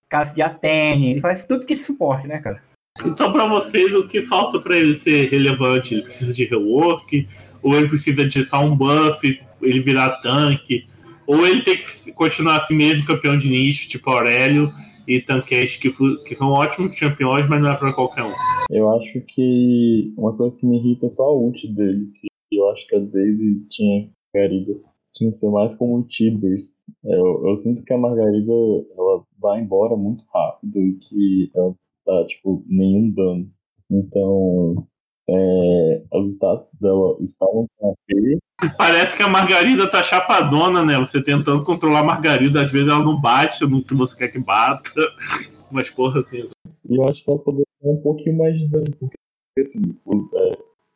casa 0.10 0.34
de 0.34 0.42
Atene, 0.42 1.12
ele 1.12 1.22
faz 1.22 1.46
tudo 1.46 1.66
que 1.66 1.74
é 1.74 1.78
suporte, 1.78 2.28
né, 2.28 2.40
cara? 2.40 2.62
Então, 3.04 3.32
para 3.32 3.48
vocês, 3.48 3.94
o 3.94 4.08
que 4.08 4.22
falta 4.22 4.60
para 4.60 4.78
ele 4.78 4.98
ser 5.00 5.30
relevante? 5.30 5.96
Ele 5.96 6.04
precisa 6.04 6.34
de 6.34 6.46
rework? 6.46 7.28
Ou 7.62 7.76
ele 7.76 7.90
precisa 7.90 8.26
de 8.26 8.46
só 8.46 8.64
um 8.64 8.76
buff, 8.76 9.42
ele 9.62 9.80
virar 9.82 10.22
tanque? 10.22 10.86
Ou 11.28 11.46
ele 11.46 11.62
tem 11.62 11.78
que 11.78 12.12
continuar 12.14 12.58
assim 12.58 12.76
mesmo, 12.76 13.06
campeão 13.06 13.38
de 13.38 13.50
nicho, 13.50 13.90
tipo 13.90 14.10
Aurélio 14.10 14.72
e 15.08 15.22
Tankest, 15.22 15.80
que, 15.80 15.92
que 15.92 16.36
são 16.36 16.50
ótimos 16.50 16.98
campeões, 17.00 17.48
mas 17.50 17.62
não 17.62 17.72
é 17.72 17.76
para 17.76 17.94
qualquer 17.94 18.24
um? 18.24 18.34
Eu 18.70 18.90
acho 18.96 19.22
que 19.22 20.14
uma 20.18 20.36
coisa 20.36 20.56
que 20.56 20.66
me 20.66 20.78
irrita 20.78 21.08
é 21.08 21.10
só 21.10 21.24
a 21.24 21.34
ult 21.34 21.68
dele, 21.74 22.10
que 22.14 22.28
eu 22.58 22.70
acho 22.70 22.88
que 22.88 22.96
a 22.96 23.00
Daisy 23.00 23.66
tinha 23.70 24.10
Margarida. 24.34 24.74
Tinha 25.16 25.32
que 25.32 25.38
ser 25.38 25.50
mais 25.50 25.74
como 25.76 26.00
o 26.00 26.04
Tibers. 26.04 26.74
Eu, 27.04 27.48
eu 27.48 27.58
sinto 27.58 27.84
que 27.84 27.94
a 27.94 27.98
Margarida 27.98 28.52
ela 28.98 29.24
vai 29.40 29.62
embora 29.62 29.96
muito 29.96 30.26
rápido 30.34 30.78
e 30.80 30.94
que 30.94 31.52
ela 31.56 31.74
tá, 32.06 32.26
tipo, 32.28 32.64
nenhum 32.68 33.10
dano. 33.12 33.50
Então, 33.90 34.88
é, 35.28 36.04
os 36.14 36.34
status 36.34 36.74
dela 36.80 37.18
estavam 37.22 37.68
com 37.78 37.92
AP. 37.92 38.40
Parece 38.78 39.18
que 39.18 39.24
a 39.24 39.28
Margarida 39.28 39.90
tá 39.90 40.04
chapadona, 40.04 40.84
né? 40.84 40.98
Você 41.00 41.22
tentando 41.22 41.64
controlar 41.64 42.00
a 42.00 42.04
Margarida, 42.04 42.62
às 42.62 42.72
vezes 42.72 42.88
ela 42.88 43.04
não 43.04 43.20
bate 43.20 43.66
no 43.66 43.84
que 43.84 43.94
você 43.94 44.16
quer 44.16 44.30
que 44.30 44.40
bata. 44.40 44.90
Mas 45.72 45.90
porra, 45.90 46.22
assim. 46.22 46.48
E 46.90 46.96
eu 46.96 47.04
acho 47.10 47.24
que 47.24 47.30
ela 47.30 47.40
poderia 47.40 47.66
ter 47.82 47.90
um 47.90 48.02
pouquinho 48.02 48.38
mais 48.38 48.58
de 48.58 48.68
dano, 48.68 48.86
porque 49.00 49.18
assim, 49.60 49.82
os, 50.06 50.32
é, 50.34 50.52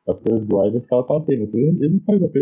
as 0.07 0.21
coisas 0.21 0.45
do 0.45 0.65
Ivan 0.65 0.77
escalam 0.77 1.05
com 1.05 1.17
AP, 1.17 1.27
mas 1.39 1.53
ele, 1.53 1.77
ele 1.81 1.93
não 1.95 2.01
faz 2.01 2.23
AP. 2.23 2.35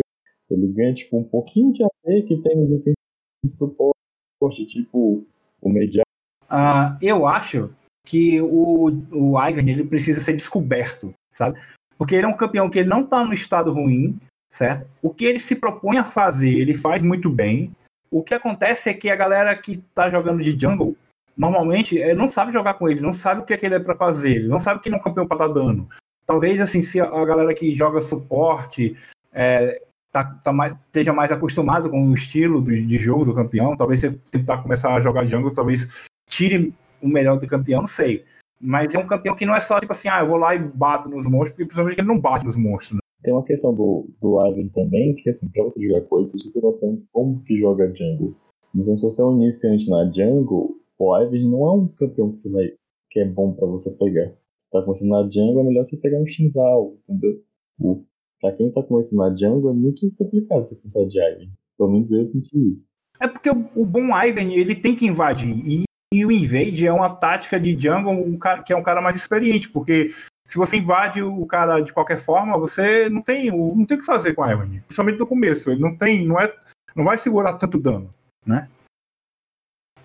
Ele 0.49 0.67
ganha 0.67 0.93
tipo 0.93 1.17
um 1.17 1.23
pouquinho 1.23 1.73
de 1.73 1.83
AP 1.83 2.27
que 2.27 2.37
tem 2.41 2.63
os 2.63 2.71
itens 2.71 2.95
de 3.43 3.51
suporte, 3.51 4.65
tipo 4.67 5.25
o 5.61 5.69
medial. 5.69 6.05
Ah, 6.49 6.97
eu 7.01 7.25
acho 7.25 7.69
que 8.07 8.39
o, 8.41 8.89
o 9.11 9.37
Ivan 9.37 9.69
ele 9.69 9.83
precisa 9.83 10.21
ser 10.21 10.31
descoberto, 10.31 11.13
sabe? 11.29 11.59
Porque 11.97 12.15
ele 12.15 12.25
é 12.25 12.29
um 12.29 12.37
campeão 12.37 12.69
que 12.69 12.79
ele 12.79 12.87
não 12.87 13.01
está 13.01 13.21
no 13.25 13.33
estado 13.33 13.73
ruim, 13.73 14.15
certo? 14.49 14.89
O 15.01 15.13
que 15.13 15.25
ele 15.25 15.41
se 15.41 15.55
propõe 15.55 15.97
a 15.97 16.05
fazer, 16.05 16.57
ele 16.57 16.73
faz 16.73 17.01
muito 17.01 17.29
bem. 17.29 17.69
O 18.09 18.23
que 18.23 18.33
acontece 18.33 18.89
é 18.89 18.93
que 18.93 19.09
a 19.09 19.15
galera 19.15 19.53
que 19.57 19.73
está 19.73 20.09
jogando 20.09 20.41
de 20.41 20.57
jungle, 20.57 20.95
normalmente, 21.35 22.01
eh, 22.01 22.15
não 22.15 22.29
sabe 22.29 22.53
jogar 22.53 22.75
com 22.75 22.87
ele, 22.87 23.01
não 23.01 23.11
sabe 23.11 23.41
o 23.41 23.43
que, 23.43 23.53
é 23.53 23.57
que 23.57 23.65
ele 23.65 23.75
é 23.75 23.79
para 23.79 23.97
fazer, 23.97 24.47
não 24.47 24.59
sabe 24.59 24.79
que 24.79 24.87
ele 24.87 24.95
é 24.95 24.99
um 24.99 25.03
campeão 25.03 25.27
para 25.27 25.45
dar 25.45 25.53
dano. 25.53 25.89
Talvez, 26.25 26.61
assim, 26.61 26.81
se 26.81 27.01
a 27.01 27.25
galera 27.25 27.53
que 27.53 27.75
joga 27.75 28.01
suporte 28.01 28.95
é, 29.33 29.77
tá, 30.13 30.23
tá 30.41 30.53
mais, 30.53 30.73
esteja 30.85 31.11
mais 31.11 31.29
acostumado 31.29 31.89
com 31.89 32.07
o 32.07 32.13
estilo 32.13 32.61
do, 32.61 32.71
de 32.71 32.97
jogo 32.97 33.25
do 33.25 33.35
campeão, 33.35 33.75
talvez 33.75 33.99
você 33.99 34.17
tentar 34.31 34.59
começar 34.59 34.93
a 34.93 35.01
jogar 35.01 35.25
jungle, 35.25 35.53
talvez 35.53 35.89
tire 36.29 36.73
o 37.01 37.07
melhor 37.07 37.37
do 37.37 37.47
campeão, 37.47 37.81
não 37.81 37.87
sei. 37.87 38.23
Mas 38.59 38.93
é 38.95 38.99
um 38.99 39.07
campeão 39.07 39.35
que 39.35 39.45
não 39.45 39.55
é 39.55 39.61
só 39.61 39.79
tipo 39.79 39.91
assim, 39.91 40.09
ah, 40.09 40.21
eu 40.21 40.27
vou 40.27 40.37
lá 40.37 40.55
e 40.55 40.59
bato 40.59 41.09
nos 41.09 41.27
monstros, 41.27 41.51
porque 41.51 41.65
principalmente 41.65 41.99
ele 41.99 42.07
não 42.07 42.19
bate 42.19 42.45
nos 42.45 42.57
monstros. 42.57 42.93
Né? 42.93 42.99
Tem 43.23 43.33
uma 43.33 43.43
questão 43.43 43.73
do, 43.73 44.09
do 44.21 44.45
Ivan 44.47 44.67
também, 44.69 45.15
que 45.15 45.29
assim, 45.29 45.47
pra 45.49 45.63
você 45.63 45.81
jogar 45.81 46.01
coisa, 46.07 46.31
você 46.31 46.51
tem 46.51 46.61
noção 46.61 46.95
de 46.95 47.05
como 47.11 47.43
que 47.43 47.59
joga 47.59 47.93
jungle. 47.95 48.35
Então 48.75 48.97
se 48.97 49.03
você 49.03 49.21
é 49.21 49.25
um 49.25 49.41
iniciante 49.41 49.89
na 49.89 50.05
jungle, 50.11 50.75
o 50.97 51.17
Ivan 51.19 51.49
não 51.49 51.67
é 51.67 51.71
um 51.73 51.87
campeão 51.87 52.31
que 52.31 52.39
você 52.39 52.49
vai 52.49 52.73
que 53.09 53.19
é 53.19 53.25
bom 53.25 53.53
pra 53.53 53.67
você 53.67 53.91
pegar. 53.91 54.33
Você 54.61 54.69
tá 54.71 54.81
começando 54.81 55.09
na 55.09 55.23
jungle, 55.29 55.61
é 55.61 55.63
melhor 55.63 55.85
você 55.85 55.97
pegar 55.97 56.19
um 56.19 56.27
Shinzal, 56.27 56.97
entendeu? 57.07 57.41
O, 57.79 58.03
pra 58.41 58.51
quem 58.53 58.71
tá 58.71 58.83
começando 58.83 59.19
na 59.19 59.35
jungle, 59.35 59.71
é 59.71 59.73
muito 59.73 60.11
complicado 60.15 60.65
você 60.65 60.75
começar 60.75 61.05
de 61.05 61.19
Ivan. 61.19 61.51
Pelo 61.77 61.91
menos 61.91 62.11
eu 62.11 62.25
senti 62.25 62.75
isso. 62.75 62.87
É 63.21 63.27
porque 63.27 63.49
o, 63.49 63.81
o 63.81 63.85
bom 63.85 64.07
Ivan, 64.07 64.51
ele 64.51 64.75
tem 64.75 64.95
que 64.95 65.05
invadir. 65.05 65.55
E 65.65 65.86
e 66.13 66.25
o 66.25 66.31
invade 66.31 66.85
é 66.85 66.93
uma 66.93 67.09
tática 67.09 67.59
de 67.59 67.77
jungle 67.77 68.13
um 68.13 68.37
cara, 68.37 68.63
que 68.63 68.71
é 68.71 68.77
um 68.77 68.83
cara 68.83 69.01
mais 69.01 69.15
experiente, 69.15 69.69
porque 69.69 70.13
se 70.47 70.57
você 70.57 70.77
invade 70.77 71.21
o 71.21 71.45
cara 71.45 71.81
de 71.81 71.91
qualquer 71.91 72.19
forma, 72.19 72.57
você 72.57 73.09
não 73.09 73.21
tem, 73.21 73.51
não 73.51 73.85
tem 73.85 73.97
o 73.97 73.99
que 73.99 74.05
fazer 74.05 74.33
com 74.33 74.43
a 74.43 74.51
Evan, 74.51 74.69
principalmente 74.69 75.19
no 75.19 75.27
começo. 75.27 75.69
Ele 75.69 75.81
não 75.81 75.95
tem, 75.95 76.25
não 76.25 76.39
é, 76.39 76.53
não 76.95 77.03
vai 77.03 77.17
segurar 77.17 77.55
tanto 77.55 77.77
dano, 77.77 78.13
né? 78.45 78.69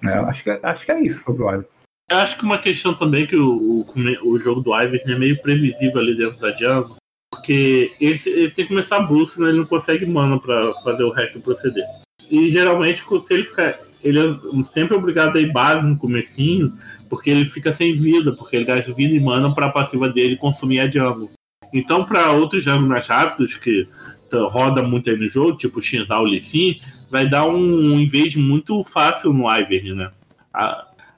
É, 0.04 0.14
acho 0.14 0.42
que, 0.42 0.50
acho 0.50 0.84
que 0.84 0.90
é 0.90 1.00
isso 1.00 1.22
sobre 1.22 1.44
o 1.44 1.50
Ivan. 1.50 1.64
Eu 2.10 2.18
acho 2.18 2.36
que 2.36 2.44
uma 2.44 2.58
questão 2.58 2.92
também 2.92 3.26
que 3.26 3.36
o, 3.36 3.86
o, 3.86 3.86
o 4.24 4.38
jogo 4.40 4.60
do 4.60 4.74
Ivan 4.74 4.98
é 5.06 5.18
meio 5.18 5.40
previsível 5.40 6.00
ali 6.00 6.16
dentro 6.16 6.40
da 6.40 6.56
jungle, 6.56 6.96
porque 7.30 7.94
ele, 8.00 8.20
ele 8.26 8.50
tem 8.50 8.66
que 8.66 8.74
começar 8.74 8.96
a 8.96 9.02
boost, 9.02 9.40
né? 9.40 9.48
ele 9.48 9.58
não 9.58 9.66
consegue 9.66 10.04
mana 10.04 10.40
para 10.40 10.74
fazer 10.82 11.04
o 11.04 11.12
resto 11.12 11.40
proceder. 11.40 11.86
E 12.28 12.50
geralmente, 12.50 13.04
se 13.04 13.34
ele 13.34 13.44
ficar 13.44 13.78
ele 14.02 14.18
é 14.18 14.64
sempre 14.72 14.96
obrigado 14.96 15.36
a 15.36 15.40
ir 15.40 15.52
base 15.52 15.86
no 15.86 15.96
comecinho, 15.96 16.72
porque 17.08 17.30
ele 17.30 17.46
fica 17.46 17.74
sem 17.74 17.96
vida, 17.96 18.32
porque 18.32 18.56
ele 18.56 18.64
gasta 18.64 18.92
vida 18.92 19.14
e 19.14 19.20
mana 19.20 19.54
para 19.54 19.66
a 19.66 19.72
passiva 19.72 20.08
dele 20.08 20.36
consumir 20.36 20.80
a 20.80 20.90
jungle. 20.90 21.30
Então, 21.72 22.04
para 22.04 22.32
outros 22.32 22.64
jungles 22.64 22.88
mais 22.88 23.06
rápidos, 23.06 23.54
que 23.54 23.88
roda 24.32 24.82
muito 24.82 25.10
aí 25.10 25.16
no 25.16 25.28
jogo, 25.28 25.58
tipo 25.58 25.82
Shinzal 25.82 26.24
Lee 26.24 26.40
Sin, 26.40 26.80
vai 27.10 27.28
dar 27.28 27.46
um 27.46 27.98
invade 27.98 28.38
muito 28.38 28.82
fácil 28.84 29.32
no 29.32 29.50
Ivern, 29.50 29.94
né? 29.94 30.10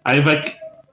Aí 0.04 0.20
vai, 0.20 0.42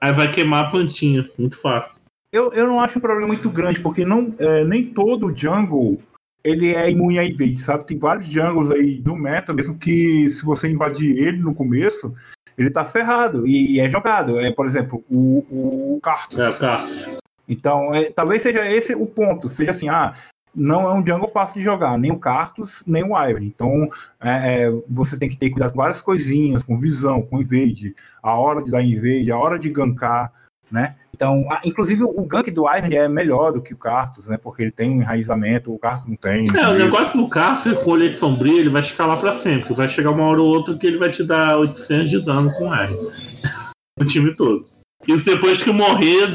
aí 0.00 0.12
vai 0.12 0.30
queimar 0.30 0.66
a 0.66 0.70
plantinha, 0.70 1.28
muito 1.38 1.60
fácil. 1.60 1.92
Eu, 2.32 2.52
eu 2.52 2.66
não 2.66 2.80
acho 2.80 2.98
um 2.98 3.02
problema 3.02 3.26
muito 3.28 3.50
grande, 3.50 3.80
porque 3.80 4.04
não, 4.04 4.34
é, 4.38 4.64
nem 4.64 4.86
todo 4.86 5.36
jungle 5.36 6.00
ele 6.44 6.74
é 6.74 6.90
imune 6.90 7.18
a 7.18 7.24
invade, 7.24 7.60
sabe? 7.60 7.86
Tem 7.86 7.98
vários 7.98 8.26
jungles 8.26 8.70
aí 8.70 8.98
do 8.98 9.16
meta, 9.16 9.52
mesmo 9.52 9.76
que 9.76 10.28
se 10.30 10.44
você 10.44 10.68
invadir 10.68 11.16
ele 11.16 11.38
no 11.38 11.54
começo, 11.54 12.12
ele 12.56 12.70
tá 12.70 12.84
ferrado 12.84 13.46
e, 13.46 13.72
e 13.72 13.80
é 13.80 13.88
jogado. 13.88 14.40
É, 14.40 14.50
por 14.50 14.66
exemplo, 14.66 15.04
o, 15.10 15.94
o 15.96 16.00
Cartus. 16.02 16.38
É, 16.38 16.48
o 16.48 16.58
Cartus. 16.58 17.16
Então, 17.48 17.94
é, 17.94 18.10
talvez 18.10 18.42
seja 18.42 18.70
esse 18.70 18.94
o 18.94 19.06
ponto. 19.06 19.48
Seja 19.48 19.70
assim, 19.70 19.88
ah, 19.88 20.14
não 20.54 20.82
é 20.82 20.94
um 20.94 21.06
jungle 21.06 21.28
fácil 21.28 21.60
de 21.60 21.64
jogar, 21.64 21.96
nem 21.96 22.10
o 22.12 22.18
Cartus, 22.18 22.82
nem 22.86 23.02
o 23.04 23.28
Iron. 23.28 23.42
Então, 23.42 23.88
é, 24.20 24.64
é, 24.64 24.70
você 24.88 25.18
tem 25.18 25.28
que 25.28 25.36
ter 25.36 25.50
cuidado 25.50 25.72
com 25.72 25.78
várias 25.78 26.02
coisinhas, 26.02 26.62
com 26.62 26.78
visão, 26.78 27.22
com 27.22 27.40
invade, 27.40 27.94
a 28.22 28.36
hora 28.36 28.62
de 28.62 28.70
dar 28.70 28.82
invade, 28.82 29.30
a 29.30 29.38
hora 29.38 29.58
de 29.58 29.70
gankar, 29.70 30.32
né? 30.70 30.96
Então, 31.14 31.46
inclusive 31.64 32.02
o 32.02 32.24
gank 32.24 32.50
do 32.50 32.62
Iron 32.62 32.88
é 32.90 33.06
melhor 33.08 33.52
do 33.52 33.60
que 33.60 33.74
o 33.74 33.76
Cartus, 33.76 34.28
né? 34.28 34.38
Porque 34.38 34.62
ele 34.62 34.70
tem 34.70 34.90
um 34.90 35.02
enraizamento, 35.02 35.72
o 35.72 35.78
Cartus 35.78 36.08
não 36.08 36.16
tem. 36.16 36.48
É, 36.56 36.68
o 36.68 36.74
negócio 36.74 37.18
do 37.18 37.28
Cartus 37.28 37.78
com 37.82 37.90
o 37.90 37.94
leite 37.94 38.18
sombrio, 38.18 38.58
ele 38.58 38.70
vai 38.70 38.80
escalar 38.80 39.20
pra 39.20 39.34
sempre. 39.34 39.74
Vai 39.74 39.88
chegar 39.88 40.10
uma 40.10 40.24
hora 40.24 40.40
ou 40.40 40.48
outra 40.48 40.76
que 40.76 40.86
ele 40.86 40.96
vai 40.96 41.10
te 41.10 41.22
dar 41.22 41.58
800 41.58 42.10
de 42.10 42.24
dano 42.24 42.50
com 42.52 42.68
o 42.68 42.74
Iron. 42.74 43.10
o 44.00 44.04
time 44.06 44.34
todo. 44.34 44.64
Isso 45.06 45.24
depois 45.24 45.62
que 45.62 45.72
morrer 45.72 46.28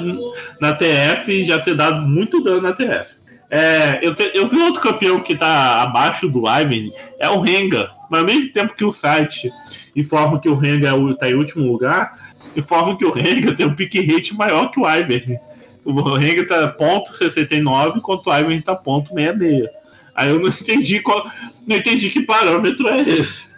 na 0.60 0.74
TF 0.74 1.44
já 1.44 1.60
ter 1.60 1.76
dado 1.76 2.02
muito 2.02 2.44
dano 2.44 2.62
na 2.62 2.74
TF. 2.74 3.18
É, 3.50 4.06
eu, 4.06 4.14
te, 4.14 4.30
eu 4.34 4.46
vi 4.48 4.60
outro 4.62 4.82
campeão 4.82 5.22
que 5.22 5.34
tá 5.34 5.82
abaixo 5.82 6.28
do 6.28 6.44
Ivan, 6.48 6.92
é 7.20 7.30
o 7.30 7.40
Renga. 7.40 7.90
Mas 8.10 8.22
ao 8.22 8.26
mesmo 8.26 8.52
tempo 8.54 8.76
que 8.76 8.86
o 8.86 8.92
site 8.92 9.52
informa 9.96 10.40
que 10.40 10.50
o 10.50 10.56
Renga 10.56 10.90
é 10.90 11.14
tá 11.16 11.30
em 11.30 11.36
último 11.36 11.66
lugar, 11.66 12.27
informa 12.60 12.98
que 12.98 13.06
o 13.06 13.12
Renga 13.12 13.56
tem 13.56 13.66
um 13.66 13.76
pick 13.76 13.96
rate 13.96 14.36
maior 14.36 14.70
que 14.70 14.80
o 14.80 14.88
Ivan. 14.88 15.38
O 15.86 16.16
Renga 16.16 16.46
tá 16.46 16.68
ponto 16.68 17.14
69, 17.14 18.00
enquanto 18.00 18.28
o 18.28 18.34
Ivan 18.34 18.62
tá 18.62 18.76
ponto 18.76 19.14
66. 19.14 19.70
Aí 20.16 20.30
eu 20.30 20.40
não 20.40 20.50
entendi 20.50 21.00
qual. 21.00 21.30
Não 21.66 21.76
entendi 21.76 22.10
que 22.10 22.22
parâmetro 22.22 22.88
é 22.90 23.02
esse. 23.02 23.56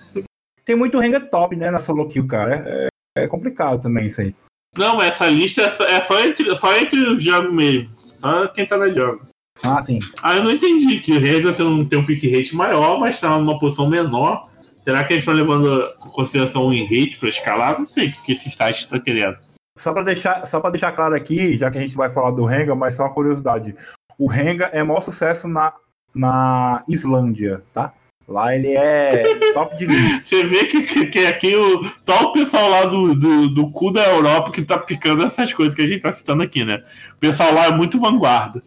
Tem 0.65 0.75
muito 0.75 0.99
Renga 0.99 1.19
top, 1.19 1.55
né, 1.55 1.71
na 1.71 1.79
solo 1.79 2.07
kill, 2.07 2.27
cara. 2.27 2.63
É, 2.67 2.87
é 3.17 3.27
complicado 3.27 3.81
também 3.81 4.07
isso 4.07 4.21
aí. 4.21 4.35
Não, 4.77 5.01
essa 5.01 5.27
lista 5.27 5.61
é 5.61 5.69
só, 5.69 5.83
é 5.85 6.01
só 6.01 6.19
entre, 6.23 6.55
só 6.57 6.77
entre 6.77 6.99
os 6.99 7.23
jogos 7.23 7.53
mesmo. 7.53 7.89
Só 8.19 8.47
quem 8.49 8.67
tá 8.67 8.77
na 8.77 8.89
jogo. 8.89 9.27
Ah, 9.63 9.81
sim. 9.81 9.99
Ah, 10.21 10.35
eu 10.35 10.43
não 10.43 10.51
entendi 10.51 10.99
que 10.99 11.13
o 11.13 11.19
Reagan 11.19 11.53
tem, 11.53 11.85
tem 11.85 11.99
um 11.99 12.05
pick 12.05 12.23
rate 12.31 12.55
maior, 12.55 12.99
mas 12.99 13.15
está 13.15 13.37
numa 13.37 13.59
posição 13.59 13.89
menor. 13.89 14.48
Será 14.83 15.03
que 15.03 15.13
eles 15.13 15.23
estão 15.23 15.33
levando 15.33 15.83
em 16.05 16.09
consideração 16.09 16.63
o 16.63 16.69
rate 16.71 17.17
para 17.19 17.29
escalar? 17.29 17.79
Não 17.79 17.87
sei 17.87 18.07
o 18.07 18.11
que, 18.11 18.21
que 18.21 18.31
esse 18.33 18.55
site 18.55 18.81
está 18.81 18.99
querendo. 18.99 19.37
Só 19.77 19.93
para 19.93 20.03
deixar, 20.03 20.45
só 20.45 20.59
deixar 20.69 20.91
claro 20.91 21.15
aqui, 21.15 21.57
já 21.57 21.71
que 21.71 21.77
a 21.77 21.81
gente 21.81 21.95
vai 21.95 22.11
falar 22.11 22.31
do 22.31 22.45
Renga, 22.45 22.75
mas 22.75 22.95
só 22.95 23.03
uma 23.03 23.13
curiosidade. 23.13 23.75
O 24.17 24.27
Renga 24.27 24.65
é 24.73 24.83
maior 24.83 25.01
sucesso 25.01 25.47
na, 25.47 25.73
na 26.13 26.83
Islândia, 26.87 27.63
tá? 27.73 27.93
Lá 28.27 28.55
ele 28.55 28.75
é 28.75 29.23
top 29.53 29.75
de 29.77 29.85
linha. 29.85 30.21
Você 30.23 30.45
vê 30.45 30.65
que, 30.65 30.83
que, 30.83 31.05
que 31.07 31.25
aqui 31.25 31.55
o, 31.55 31.89
só 32.03 32.25
o 32.25 32.33
pessoal 32.33 32.69
lá 32.69 32.85
do, 32.85 33.15
do, 33.15 33.47
do 33.49 33.71
cu 33.71 33.91
da 33.91 34.05
Europa 34.07 34.51
que 34.51 34.61
tá 34.61 34.77
picando 34.77 35.25
essas 35.25 35.51
coisas 35.53 35.73
que 35.73 35.81
a 35.81 35.87
gente 35.87 36.01
tá 36.01 36.13
citando 36.13 36.43
aqui, 36.43 36.63
né? 36.63 36.83
O 37.15 37.19
pessoal 37.19 37.53
lá 37.53 37.65
é 37.65 37.71
muito 37.71 37.99
vanguarda. 37.99 38.61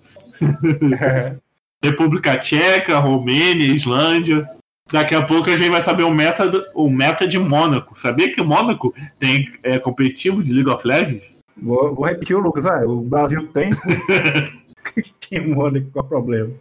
É. 1.01 1.37
República 1.85 2.39
Tcheca, 2.39 2.99
Romênia, 2.99 3.67
Islândia. 3.67 4.49
Daqui 4.91 5.15
a 5.15 5.23
pouco 5.25 5.49
a 5.49 5.57
gente 5.57 5.71
vai 5.71 5.83
saber 5.83 6.03
o 6.03 6.11
meta, 6.11 6.51
o 6.75 6.91
meta 6.91 7.27
de 7.27 7.39
Mônaco. 7.39 7.99
Sabia 7.99 8.33
que 8.33 8.41
o 8.41 8.45
Mônaco 8.45 8.95
tem 9.19 9.53
é, 9.63 9.79
competitivo 9.79 10.43
de 10.43 10.53
League 10.53 10.69
of 10.69 10.87
Legends? 10.87 11.35
Vou, 11.57 11.95
vou 11.95 12.05
repetir 12.05 12.37
o 12.37 12.41
Lucas, 12.41 12.67
ah, 12.67 12.85
o 12.87 13.01
Brasil 13.01 13.47
tem. 13.49 13.73
tem 15.29 15.47
Mônaco, 15.47 15.91
qual 15.93 16.05
é 16.05 16.07
o 16.07 16.09
problema? 16.09 16.53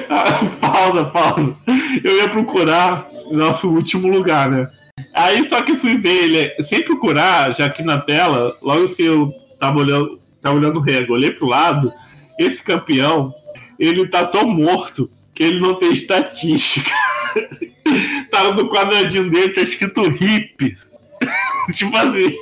pausa, 0.60 1.04
pausa. 1.06 1.56
Eu 2.02 2.16
ia 2.16 2.28
procurar 2.28 3.08
nosso 3.30 3.68
último 3.68 4.08
lugar, 4.08 4.50
né? 4.50 4.68
Aí 5.14 5.48
só 5.48 5.62
que 5.62 5.76
fui 5.76 5.96
ver 5.96 6.24
ele, 6.24 6.64
sem 6.64 6.82
procurar, 6.82 7.54
já 7.54 7.66
aqui 7.66 7.82
na 7.82 7.98
tela, 7.98 8.56
logo 8.62 8.88
que 8.90 9.02
eu 9.02 9.32
tava 9.58 9.78
olhando, 9.78 10.20
tava 10.40 10.56
olhando 10.56 10.78
o 10.78 10.82
rego, 10.82 11.14
olhei 11.14 11.30
pro 11.30 11.46
lado, 11.46 11.92
esse 12.38 12.62
campeão, 12.62 13.34
ele 13.78 14.06
tá 14.08 14.24
tão 14.24 14.48
morto 14.48 15.10
que 15.34 15.42
ele 15.42 15.60
não 15.60 15.74
tem 15.74 15.92
estatística. 15.92 16.90
tá 18.30 18.52
no 18.52 18.68
quadradinho 18.68 19.30
dele, 19.30 19.54
tá 19.54 19.62
escrito 19.62 20.02
hip. 20.02 20.76
tipo 21.74 21.96
assim, 21.96 22.36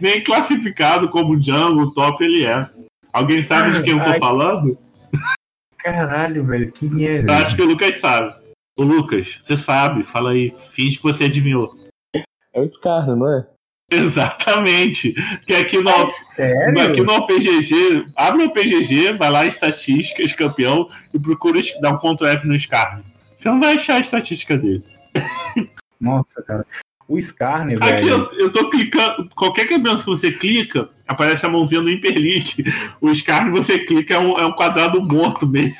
nem 0.00 0.22
classificado 0.22 1.08
como 1.08 1.40
jungle 1.42 1.92
top 1.92 2.22
ele 2.24 2.44
é. 2.44 2.68
Alguém 3.12 3.42
sabe 3.42 3.72
de 3.72 3.82
quem 3.82 3.94
eu 3.94 4.04
tô 4.04 4.10
Ai. 4.10 4.18
falando? 4.18 4.78
Caralho, 5.82 6.44
velho, 6.44 6.72
quem 6.72 7.06
é? 7.06 7.22
Eu 7.22 7.32
acho 7.32 7.56
que 7.56 7.62
o 7.62 7.66
Lucas 7.66 8.00
sabe. 8.00 8.34
O 8.78 8.82
Lucas, 8.82 9.38
você 9.42 9.58
sabe, 9.58 10.04
fala 10.04 10.30
aí, 10.30 10.54
finge 10.72 10.96
que 10.96 11.02
você 11.02 11.24
adivinhou. 11.24 11.76
É 12.52 12.60
o 12.60 12.68
Scar, 12.68 13.06
não 13.06 13.28
é? 13.28 13.46
Exatamente. 13.90 15.12
Que 15.46 15.54
aqui 15.54 15.78
no, 15.78 15.90
é 16.38 16.82
aqui 16.82 17.02
no 17.02 17.12
OPGG, 17.14 18.06
abre 18.14 18.44
o 18.44 18.46
OPGG, 18.46 19.14
vai 19.14 19.30
lá 19.30 19.44
em 19.44 19.48
estatísticas, 19.48 20.32
campeão, 20.32 20.88
e 21.12 21.18
procura 21.18 21.60
dar 21.80 21.94
um 21.94 21.98
ponto 21.98 22.24
F 22.24 22.46
no 22.46 22.58
Scar. 22.58 23.02
Você 23.38 23.48
não 23.48 23.58
vai 23.58 23.76
achar 23.76 23.96
a 23.96 24.00
estatística 24.00 24.56
dele. 24.56 24.84
Nossa, 26.00 26.42
cara. 26.42 26.64
O 27.10 27.20
Scarne, 27.20 27.74
velho. 27.74 27.92
Aqui 27.92 28.06
eu, 28.06 28.30
eu 28.38 28.52
tô 28.52 28.70
clicando. 28.70 29.28
Qualquer 29.34 29.66
campeão 29.66 29.98
que 29.98 30.06
você 30.06 30.30
clica, 30.30 30.88
aparece 31.08 31.44
a 31.44 31.48
mãozinha 31.48 31.82
no 31.82 31.88
Hyperlink. 31.88 32.62
O 33.00 33.12
Scarne 33.12 33.50
você 33.50 33.80
clica, 33.80 34.14
é 34.14 34.18
um, 34.20 34.38
é 34.38 34.46
um 34.46 34.52
quadrado 34.52 35.02
morto 35.02 35.44
mesmo. 35.44 35.74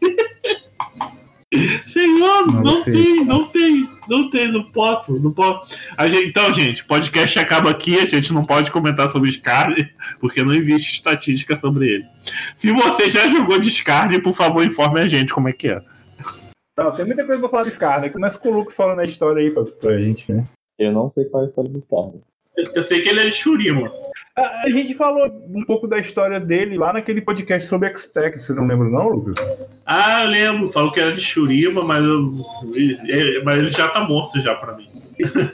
Senhor, 1.92 2.46
não, 2.46 2.62
não 2.62 2.84
tem, 2.84 3.24
não 3.24 3.44
tem, 3.46 3.88
não 4.08 4.30
tem, 4.30 4.52
não 4.52 4.62
posso, 4.62 5.18
não 5.18 5.32
posso. 5.32 5.76
Gente, 6.02 6.28
então, 6.28 6.54
gente, 6.54 6.82
o 6.82 6.86
podcast 6.86 7.36
acaba 7.36 7.70
aqui, 7.70 7.98
a 7.98 8.06
gente 8.06 8.32
não 8.32 8.44
pode 8.44 8.70
comentar 8.70 9.10
sobre 9.10 9.32
Scarne, 9.32 9.90
porque 10.20 10.44
não 10.44 10.54
existe 10.54 10.94
estatística 10.94 11.58
sobre 11.58 11.88
ele. 11.88 12.04
Se 12.56 12.70
você 12.70 13.10
já 13.10 13.28
jogou 13.28 13.58
de 13.58 13.72
Scarne, 13.72 14.20
por 14.20 14.34
favor, 14.34 14.64
informe 14.64 15.00
a 15.00 15.08
gente 15.08 15.34
como 15.34 15.48
é 15.48 15.52
que 15.52 15.66
é. 15.66 15.82
Não, 16.76 16.92
tem 16.92 17.04
muita 17.04 17.24
coisa 17.24 17.40
pra 17.40 17.50
falar 17.50 17.62
do 17.64 17.70
Scar, 17.70 18.00
né? 18.00 18.08
Começa 18.08 18.38
com 18.38 18.48
o 18.48 18.54
Lucas 18.54 18.74
falando 18.74 18.98
a 18.98 19.04
história 19.04 19.40
aí 19.40 19.50
pra, 19.50 19.64
pra 19.64 19.98
gente, 19.98 20.32
né? 20.32 20.44
Eu 20.78 20.92
não 20.92 21.08
sei 21.08 21.24
qual 21.26 21.42
é 21.42 21.46
a 21.46 21.48
história 21.48 21.70
do 21.70 21.80
Scar. 21.80 22.10
Eu 22.56 22.84
sei 22.84 23.00
que 23.00 23.08
ele 23.08 23.20
é 23.20 23.24
de 23.26 23.32
Shurima. 23.32 23.92
A, 24.36 24.62
a, 24.64 24.68
gente 24.68 24.94
falou 24.94 25.26
um 25.48 25.64
pouco 25.64 25.86
da 25.86 25.98
história 25.98 26.38
dele 26.40 26.78
lá 26.78 26.92
naquele 26.92 27.20
podcast 27.20 27.68
sobre 27.68 27.88
X-Tech, 27.88 28.38
você 28.38 28.52
não 28.52 28.66
lembra 28.66 28.88
não, 28.88 29.08
Lucas? 29.08 29.34
Ah, 29.84 30.24
eu 30.24 30.30
lembro. 30.30 30.72
Falou 30.72 30.92
que 30.92 31.00
era 31.00 31.12
de 31.12 31.20
Shurima, 31.20 31.82
mas, 31.84 32.04
eu, 32.04 32.44
mas 33.44 33.58
ele 33.58 33.68
já 33.68 33.88
tá 33.88 34.00
morto 34.00 34.40
já 34.40 34.54
pra 34.54 34.76
mim. 34.76 34.88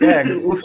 É, 0.01 0.25
os, 0.47 0.62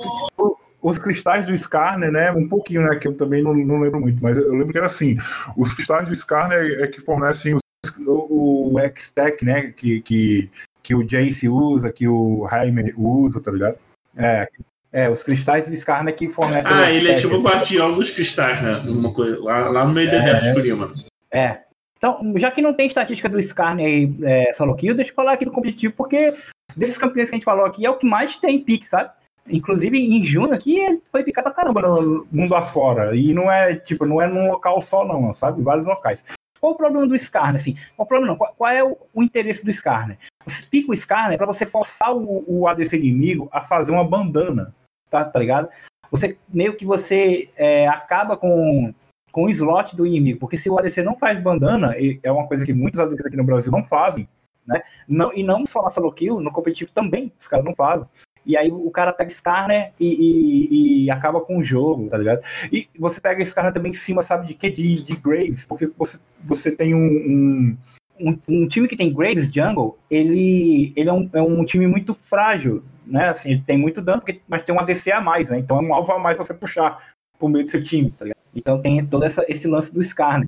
os 0.82 0.98
cristais 0.98 1.48
do 1.48 1.54
Skarner, 1.54 2.12
né? 2.12 2.32
Um 2.32 2.48
pouquinho, 2.48 2.84
né? 2.84 2.96
Que 2.96 3.08
eu 3.08 3.14
também 3.14 3.42
não, 3.42 3.54
não 3.54 3.80
lembro 3.80 4.00
muito, 4.00 4.22
mas 4.22 4.38
eu 4.38 4.52
lembro 4.52 4.72
que 4.72 4.78
era 4.78 4.88
assim: 4.88 5.18
os 5.58 5.74
cristais 5.74 6.08
do 6.08 6.14
Skarner 6.14 6.82
é 6.82 6.88
que 6.88 7.02
fornecem 7.02 7.58
o, 8.06 8.74
o 8.74 8.80
X-Tech, 8.80 9.44
né? 9.44 9.72
Que, 9.72 10.02
que, 10.02 10.50
que 10.82 10.96
o 10.96 11.04
Jace 11.04 11.50
usa, 11.50 11.92
que 11.92 12.08
o 12.08 12.48
Jaime 12.50 12.94
usa, 12.98 13.42
tá 13.42 13.52
ligado? 13.52 13.78
É, 14.18 14.48
é, 14.96 15.10
os 15.10 15.24
cristais 15.24 15.68
Skarner 15.68 16.16
que 16.16 16.30
fornecem. 16.30 16.72
Ah, 16.72 16.90
ele 16.90 17.12
é 17.12 17.16
tipo 17.16 17.36
o 17.36 17.42
guardião 17.42 17.94
dos 17.94 18.12
cristais, 18.12 18.64
né? 18.64 18.78
Uma 18.88 19.14
coisa, 19.14 19.38
lá, 19.44 19.70
lá 19.70 19.86
no 19.86 19.94
meio 19.94 20.10
é, 20.10 20.32
da 20.32 20.48
Escurima. 20.48 20.94
É. 21.30 21.60
Então, 21.98 22.34
já 22.38 22.50
que 22.50 22.62
não 22.62 22.74
tem 22.74 22.88
estatística 22.88 23.28
do 23.28 23.40
Skarner 23.40 23.86
aí, 23.86 24.16
é, 24.24 24.54
solo 24.54 24.76
kill, 24.76 24.96
deixa 24.96 25.12
eu 25.12 25.16
falar 25.16 25.34
aqui 25.34 25.44
do 25.44 25.52
competitivo, 25.52 25.94
porque 25.98 26.34
desses 26.78 26.98
campeões 26.98 27.30
que 27.30 27.36
a 27.36 27.38
gente 27.38 27.46
falou 27.46 27.66
aqui 27.66 27.86
é 27.86 27.90
o 27.90 27.98
que 27.98 28.08
mais 28.08 28.38
tem 28.38 28.60
pique, 28.60 28.86
sabe? 28.86 29.10
Inclusive 29.50 29.98
em 29.98 30.24
junho 30.24 30.54
aqui 30.54 30.80
ele 30.80 31.02
foi 31.12 31.24
picar 31.24 31.44
pra 31.44 31.54
caramba 31.54 31.82
no 31.82 32.26
mundo 32.32 32.56
afora. 32.56 33.16
E 33.16 33.34
não 33.34 33.52
é, 33.52 33.76
tipo, 33.76 34.06
não 34.06 34.22
é 34.22 34.28
num 34.28 34.48
local 34.48 34.80
só, 34.80 35.06
não, 35.06 35.34
sabe? 35.34 35.62
Vários 35.62 35.86
locais. 35.86 36.24
Qual 36.66 36.74
o 36.74 36.78
problema 36.78 37.08
do 37.08 37.16
Skarner? 37.16 37.58
Assim? 37.58 37.76
Qual 37.96 38.06
o 38.06 38.08
problema 38.08 38.32
não? 38.32 38.38
Qual, 38.40 38.52
qual 38.56 38.72
é 38.72 38.84
o, 38.84 38.98
o, 39.14 39.22
interesse 39.22 39.64
do 39.64 39.70
Skarner? 39.70 40.18
Você 40.48 40.66
pica 40.66 40.90
o 40.90 40.96
Skarner 40.96 41.38
para 41.38 41.46
você 41.46 41.64
forçar 41.64 42.12
o, 42.12 42.44
o, 42.48 42.68
ADC 42.68 42.98
inimigo 42.98 43.48
a 43.52 43.62
fazer 43.62 43.92
uma 43.92 44.04
bandana, 44.04 44.74
tá, 45.08 45.24
tá 45.24 45.40
ligado? 45.40 45.70
Você 46.10 46.40
meio 46.50 46.76
que 46.76 46.84
você 46.84 47.48
é, 47.60 47.88
acaba 47.88 48.36
com, 48.36 48.92
com 49.32 49.44
o 49.44 49.50
slot 49.52 49.96
do 49.96 50.08
inimigo, 50.08 50.40
porque 50.40 50.58
se 50.58 50.68
o 50.68 50.80
ADC 50.80 51.04
não 51.04 51.16
faz 51.16 51.40
bandana, 51.40 51.94
é 52.24 52.32
uma 52.32 52.48
coisa 52.48 52.66
que 52.66 52.74
muitos 52.74 53.00
ADCs 53.00 53.28
aqui 53.28 53.38
no 53.38 53.44
Brasil 53.44 53.72
não 53.72 53.86
fazem, 53.86 54.28
né? 54.66 54.82
Não, 55.08 55.32
e 55.36 55.44
não 55.44 55.68
só 55.68 55.84
na 55.84 55.92
solo 55.92 56.12
kill, 56.12 56.40
no 56.40 56.52
competitivo 56.52 56.90
também, 56.92 57.32
os 57.38 57.48
caras 57.48 57.64
não 57.64 57.76
fazem. 57.76 58.10
E 58.46 58.56
aí 58.56 58.70
o 58.72 58.92
cara 58.92 59.12
pega 59.12 59.32
Skarner 59.32 59.92
e, 60.00 60.06
e, 60.06 61.06
e, 61.06 61.12
acaba 61.12 61.42
com 61.42 61.58
o 61.58 61.64
jogo, 61.64 62.08
tá 62.10 62.18
ligado? 62.18 62.42
E 62.72 62.88
você 63.00 63.20
pega 63.20 63.42
Skarner 63.42 63.74
também 63.74 63.90
em 63.90 63.94
cima, 63.94 64.22
sabe 64.22 64.48
de 64.48 64.54
quê? 64.54 64.70
De, 64.70 65.04
de 65.04 65.16
Graves, 65.16 65.66
porque 65.66 65.90
você, 65.98 66.20
você 66.44 66.72
tem 66.72 66.94
um, 66.94 66.98
um, 67.00 67.78
um, 68.20 68.40
um 68.48 68.68
time 68.68 68.88
que 68.88 68.96
tem 68.96 69.14
Graves 69.14 69.52
Jungle, 69.52 69.98
ele, 70.10 70.94
ele 70.96 71.10
é, 71.10 71.14
um, 71.14 71.30
é 71.34 71.42
um 71.42 71.66
time 71.66 71.88
muito 71.88 72.14
frágil, 72.14 72.84
né? 73.06 73.30
Assim, 73.30 73.52
ele 73.52 73.64
tem 73.66 73.78
muito 73.78 74.02
dano, 74.02 74.20
porque, 74.20 74.42
mas 74.48 74.64
tem 74.64 74.76
um 74.76 74.80
ADC 74.80 75.12
a 75.12 75.22
mais, 75.22 75.50
né? 75.50 75.58
Então 75.58 75.78
é 75.78 75.82
um 75.82 75.94
alvo 75.94 76.12
a 76.12 76.20
mais 76.20 76.38
você 76.38 76.54
puxar 76.54 76.98
por 77.40 77.50
meio 77.50 77.66
do 77.66 77.70
seu 77.70 77.84
time, 77.84 78.12
tá 78.12 78.26
ligado? 78.26 78.40
Então 78.56 78.82
tem 78.82 79.06
todo 79.06 79.26
essa, 79.26 79.44
esse 79.50 79.68
lance 79.68 79.94
do 79.94 80.02
Skarner. 80.02 80.48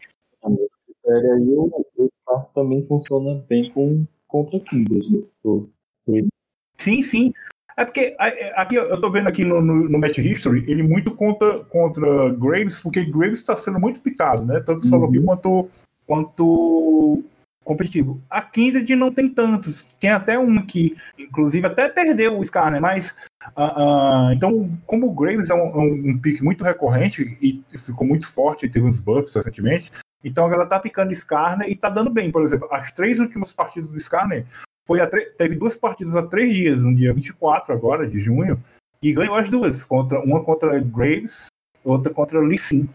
série 1.06 1.32
aí, 1.32 1.54
o, 1.54 1.86
o 1.98 2.10
Scar 2.22 2.46
também 2.54 2.86
funciona 2.86 3.44
bem 3.50 3.72
com, 3.72 4.06
contra 4.28 4.60
Kindred. 4.60 5.10
Né? 5.10 6.22
Sim, 6.78 7.02
sim. 7.02 7.34
É 7.78 7.86
porque 7.86 8.16
aqui 8.56 8.76
eu 8.76 9.00
tô 9.00 9.12
vendo 9.12 9.30
aqui 9.30 9.46
no, 9.46 9.62
no, 9.62 9.88
no 9.88 10.00
Match 10.00 10.18
History, 10.18 10.66
ele 10.68 10.82
muito 10.82 11.14
contra, 11.14 11.60
contra 11.66 12.34
Graves, 12.34 12.80
porque 12.80 13.06
Graves 13.06 13.40
está 13.40 13.56
sendo 13.56 13.80
muito 13.80 14.02
picado, 14.02 14.44
né? 14.44 14.60
Tanto 14.60 14.88
solo 14.88 15.06
uhum. 15.06 15.24
quanto, 15.24 15.70
quanto 16.08 17.24
competitivo. 17.64 18.20
A 18.30 18.42
Kindred 18.42 18.96
não 18.96 19.14
tem 19.14 19.30
tantos. 19.30 19.84
Tem 20.00 20.10
até 20.10 20.40
um 20.40 20.66
que, 20.66 20.96
inclusive, 21.20 21.68
até 21.68 21.88
perdeu 21.88 22.40
o 22.40 22.44
Scar, 22.44 22.72
né? 22.72 22.80
Mas, 22.80 23.16
uh, 23.56 23.62
uh, 23.62 24.32
então, 24.32 24.76
como 24.88 25.08
o 25.08 25.14
Graves 25.14 25.52
é 25.52 25.54
um, 25.54 25.68
é 25.68 25.78
um, 25.78 26.10
um 26.10 26.18
pique 26.18 26.44
muito 26.44 26.64
recorrente 26.64 27.22
e 27.40 27.64
ficou 27.86 28.08
muito 28.08 28.28
forte, 28.34 28.66
e 28.66 28.70
teve 28.70 28.88
uns 28.88 28.98
buffs 28.98 29.36
recentemente, 29.36 29.92
então 30.24 30.52
ela 30.52 30.66
tá 30.66 30.80
picando 30.80 31.14
Skarner 31.14 31.70
e 31.70 31.76
tá 31.76 31.90
dando 31.90 32.10
bem. 32.10 32.32
Por 32.32 32.42
exemplo, 32.42 32.68
as 32.72 32.92
três 32.92 33.20
últimas 33.20 33.54
partidas 33.54 33.92
do 33.92 33.98
Skarner 33.98 34.46
foi 34.88 35.06
teve 35.38 35.56
duas 35.56 35.78
partidas 35.78 36.16
há 36.16 36.24
três 36.24 36.54
dias, 36.54 36.84
no 36.84 36.96
dia 36.96 37.14
24 37.14 37.74
agora, 37.74 38.08
de 38.08 38.22
junho, 38.22 38.64
e 39.04 39.12
ganhou 39.12 39.36
as 39.36 39.50
duas. 39.50 39.84
Contra, 39.84 40.20
uma 40.22 40.42
contra 40.44 40.80
Graves, 40.80 41.48
outra 41.84 42.14
contra 42.14 42.40
Lee 42.40 42.58
Sin. 42.58 42.90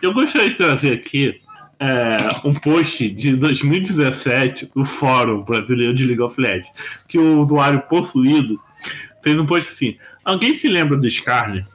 Eu 0.00 0.14
gostaria 0.14 0.48
de 0.48 0.56
trazer 0.56 0.92
aqui 0.92 1.40
é, 1.80 2.46
um 2.46 2.54
post 2.54 3.10
de 3.10 3.34
2017 3.34 4.70
do 4.72 4.84
Fórum 4.84 5.42
Brasileiro 5.42 5.92
de 5.92 6.06
League 6.06 6.22
of 6.22 6.40
Legends, 6.40 6.70
que 7.08 7.18
o 7.18 7.40
usuário 7.40 7.82
possuído 7.82 8.60
fez 9.22 9.36
um 9.36 9.44
post 9.44 9.72
assim: 9.72 9.98
Alguém 10.24 10.54
se 10.54 10.68
lembra 10.68 10.96
do 10.96 11.06
Skarner? 11.08 11.66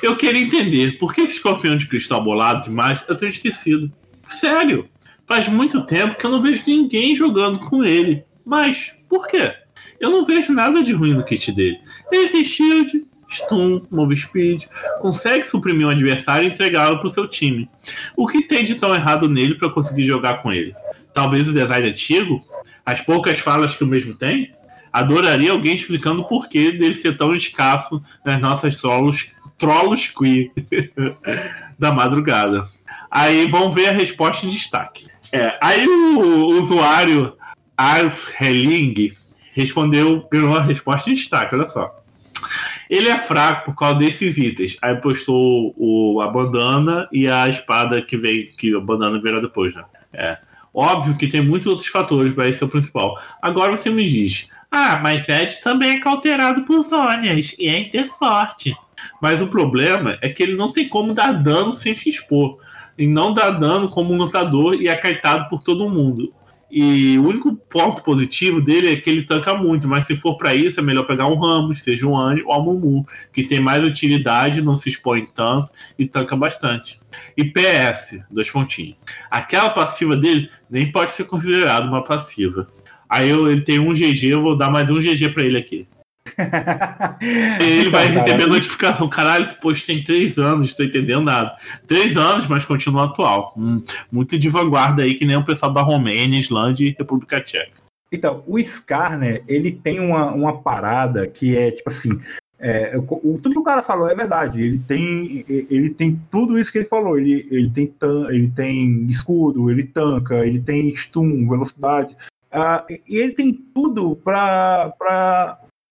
Eu 0.00 0.16
queria 0.16 0.42
entender 0.42 0.96
por 0.98 1.12
que 1.12 1.22
esse 1.22 1.34
escorpião 1.34 1.76
de 1.76 1.88
cristal 1.88 2.22
bolado 2.22 2.62
demais 2.62 3.04
eu 3.08 3.16
tenho 3.16 3.32
esquecido. 3.32 3.92
Sério, 4.28 4.88
faz 5.26 5.48
muito 5.48 5.84
tempo 5.84 6.16
que 6.16 6.24
eu 6.24 6.30
não 6.30 6.40
vejo 6.40 6.62
ninguém 6.68 7.16
jogando 7.16 7.58
com 7.58 7.84
ele. 7.84 8.24
Mas, 8.44 8.92
por 9.08 9.26
quê? 9.26 9.54
Eu 9.98 10.10
não 10.10 10.24
vejo 10.24 10.52
nada 10.52 10.82
de 10.82 10.92
ruim 10.92 11.14
no 11.14 11.24
kit 11.24 11.52
dele. 11.52 11.78
Ele 12.10 12.28
tem 12.28 12.44
shield, 12.44 13.04
stun, 13.30 13.82
move 13.90 14.16
speed, 14.16 14.64
consegue 15.00 15.44
suprimir 15.44 15.86
um 15.86 15.90
adversário 15.90 16.48
e 16.48 16.52
entregá-lo 16.52 16.98
para 16.98 17.06
o 17.06 17.10
seu 17.10 17.28
time. 17.28 17.68
O 18.16 18.26
que 18.26 18.42
tem 18.42 18.64
de 18.64 18.74
tão 18.74 18.94
errado 18.94 19.28
nele 19.28 19.54
para 19.54 19.70
conseguir 19.70 20.06
jogar 20.06 20.42
com 20.42 20.52
ele? 20.52 20.74
Talvez 21.12 21.46
o 21.46 21.52
design 21.52 21.88
antigo? 21.88 22.44
As 22.84 23.00
poucas 23.00 23.38
falas 23.38 23.76
que 23.76 23.84
o 23.84 23.86
mesmo 23.86 24.14
tem? 24.14 24.52
Adoraria 24.92 25.52
alguém 25.52 25.76
explicando 25.76 26.22
o 26.22 26.24
porquê 26.24 26.72
dele 26.72 26.94
ser 26.94 27.16
tão 27.16 27.34
escasso 27.34 28.02
nas 28.24 28.40
nossas 28.40 28.74
solos 28.76 29.30
Trollos 29.56 30.08
Queer 30.08 30.50
da 31.78 31.92
madrugada. 31.92 32.64
Aí 33.10 33.46
vamos 33.46 33.74
ver 33.74 33.88
a 33.88 33.92
resposta 33.92 34.46
em 34.46 34.48
destaque. 34.48 35.06
É, 35.32 35.56
aí 35.62 35.86
o 35.86 36.58
usuário 36.58 37.34
Ars 37.80 38.30
Helling 38.38 39.12
respondeu, 39.54 40.28
ganhou 40.30 40.54
a 40.54 40.62
resposta 40.62 41.08
em 41.08 41.14
destaque, 41.14 41.54
olha 41.54 41.66
só. 41.70 41.98
Ele 42.90 43.08
é 43.08 43.18
fraco 43.18 43.70
por 43.70 43.78
causa 43.78 43.98
desses 43.98 44.36
itens. 44.36 44.76
Aí 44.82 44.96
postou 44.96 45.74
o, 45.78 46.20
a 46.20 46.28
bandana 46.28 47.08
e 47.10 47.26
a 47.26 47.48
espada 47.48 48.02
que 48.02 48.18
vem, 48.18 48.50
que 48.58 48.74
a 48.74 48.80
bandana 48.80 49.18
virá 49.18 49.40
depois, 49.40 49.74
né? 49.74 49.82
É. 50.12 50.38
Óbvio 50.74 51.16
que 51.16 51.26
tem 51.26 51.40
muitos 51.40 51.66
outros 51.68 51.88
fatores 51.88 52.34
para 52.34 52.48
esse 52.48 52.58
ser 52.58 52.66
o 52.66 52.68
principal. 52.68 53.18
Agora 53.40 53.74
você 53.74 53.88
me 53.88 54.06
diz, 54.06 54.48
ah, 54.70 54.98
mas 55.02 55.26
Ed 55.26 55.58
também 55.62 55.92
é 55.92 56.00
cauterado 56.00 56.62
por 56.66 56.82
Zônias 56.84 57.56
e 57.58 57.66
é 57.66 57.80
inter 57.80 58.10
forte. 58.18 58.76
Mas 59.22 59.40
o 59.40 59.48
problema 59.48 60.18
é 60.20 60.28
que 60.28 60.42
ele 60.42 60.54
não 60.54 60.70
tem 60.70 60.86
como 60.86 61.14
dar 61.14 61.32
dano 61.32 61.72
sem 61.72 61.94
se 61.94 62.10
expor. 62.10 62.58
E 62.98 63.06
não 63.06 63.32
dá 63.32 63.48
dano 63.50 63.88
como 63.88 64.12
um 64.12 64.18
lutador 64.18 64.74
e 64.74 64.86
é 64.86 64.94
caetado 64.94 65.48
por 65.48 65.62
todo 65.62 65.88
mundo. 65.88 66.30
E 66.70 67.18
o 67.18 67.26
único 67.26 67.56
ponto 67.56 68.02
positivo 68.02 68.60
dele 68.60 68.92
é 68.92 68.96
que 68.96 69.10
ele 69.10 69.22
tanca 69.22 69.54
muito, 69.54 69.88
mas 69.88 70.06
se 70.06 70.14
for 70.14 70.36
para 70.36 70.54
isso, 70.54 70.78
é 70.78 70.82
melhor 70.82 71.04
pegar 71.04 71.26
um 71.26 71.36
Ramos, 71.36 71.82
seja 71.82 72.06
um 72.06 72.16
Anjo 72.16 72.44
ou 72.46 72.60
um 72.60 72.64
Mumu, 72.64 73.06
que 73.32 73.42
tem 73.42 73.58
mais 73.60 73.82
utilidade, 73.82 74.62
não 74.62 74.76
se 74.76 74.88
expõe 74.88 75.26
tanto 75.34 75.72
e 75.98 76.06
tanca 76.06 76.36
bastante. 76.36 77.00
E 77.36 77.44
PS, 77.44 78.20
dois 78.30 78.48
pontinhos. 78.48 78.96
Aquela 79.28 79.70
passiva 79.70 80.16
dele 80.16 80.48
nem 80.70 80.92
pode 80.92 81.12
ser 81.12 81.24
considerada 81.24 81.86
uma 81.86 82.04
passiva. 82.04 82.68
Aí 83.08 83.28
eu, 83.28 83.50
ele 83.50 83.62
tem 83.62 83.80
um 83.80 83.92
GG, 83.92 84.26
eu 84.26 84.42
vou 84.42 84.56
dar 84.56 84.70
mais 84.70 84.88
um 84.88 85.00
GG 85.00 85.30
para 85.30 85.44
ele 85.44 85.58
aqui. 85.58 85.88
Ele 87.20 87.90
vai 87.90 88.06
receber 88.06 88.46
notificação. 88.46 89.08
Caralho, 89.08 89.46
esse 89.46 89.56
post 89.56 89.86
tem 89.86 90.04
três 90.04 90.38
anos, 90.38 90.70
estou 90.70 90.86
entendendo 90.86 91.22
nada. 91.22 91.56
Três 91.86 92.16
anos, 92.16 92.46
mas 92.46 92.64
continua 92.64 93.04
atual. 93.04 93.54
Hum, 93.56 93.82
muito 94.10 94.38
de 94.38 94.48
vanguarda 94.48 95.02
aí, 95.02 95.14
que 95.14 95.24
nem 95.24 95.36
o 95.36 95.44
pessoal 95.44 95.72
da 95.72 95.82
Romênia, 95.82 96.38
Islândia 96.38 96.86
e 96.86 96.94
República 96.96 97.40
Tcheca. 97.40 97.80
Então, 98.12 98.42
o 98.46 98.58
Skarner, 98.58 99.44
ele 99.46 99.70
tem 99.70 100.00
uma, 100.00 100.32
uma 100.32 100.60
parada 100.60 101.26
que 101.26 101.56
é 101.56 101.70
tipo 101.70 101.88
assim. 101.88 102.10
É, 102.62 102.94
o, 102.98 103.40
tudo 103.40 103.54
que 103.54 103.58
o 103.58 103.64
cara 103.64 103.82
falou 103.82 104.08
é 104.10 104.14
verdade. 104.14 104.60
Ele 104.60 104.78
tem, 104.78 105.44
ele 105.48 105.90
tem 105.90 106.20
tudo 106.30 106.58
isso 106.58 106.70
que 106.70 106.78
ele 106.78 106.88
falou. 106.88 107.18
Ele, 107.18 107.46
ele, 107.50 107.70
tem, 107.70 107.94
ele 108.28 108.48
tem 108.48 109.06
escudo, 109.06 109.70
ele 109.70 109.84
tanca, 109.84 110.46
ele 110.46 110.60
tem 110.60 110.94
stun, 110.94 111.48
velocidade. 111.48 112.14
Uh, 112.52 112.84
e 113.08 113.16
ele 113.16 113.32
tem 113.32 113.52
tudo 113.52 114.16
para 114.16 114.92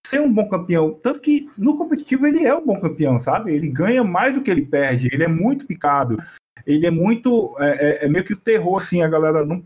ser 0.06 0.20
um 0.20 0.32
bom 0.32 0.48
campeão. 0.48 0.94
Tanto 1.02 1.20
que 1.20 1.48
no 1.56 1.76
competitivo 1.76 2.26
ele 2.26 2.44
é 2.44 2.54
um 2.54 2.64
bom 2.64 2.78
campeão, 2.80 3.18
sabe? 3.18 3.52
Ele 3.54 3.68
ganha 3.68 4.02
mais 4.02 4.34
do 4.34 4.42
que 4.42 4.50
ele 4.50 4.66
perde. 4.66 5.08
Ele 5.12 5.24
é 5.24 5.28
muito 5.28 5.66
picado. 5.66 6.16
Ele 6.66 6.86
é 6.86 6.90
muito. 6.90 7.54
É, 7.58 8.04
é, 8.04 8.06
é 8.06 8.08
meio 8.08 8.24
que 8.24 8.32
o 8.32 8.38
terror, 8.38 8.76
assim, 8.76 9.02
a 9.02 9.08
galera 9.08 9.44
não. 9.44 9.64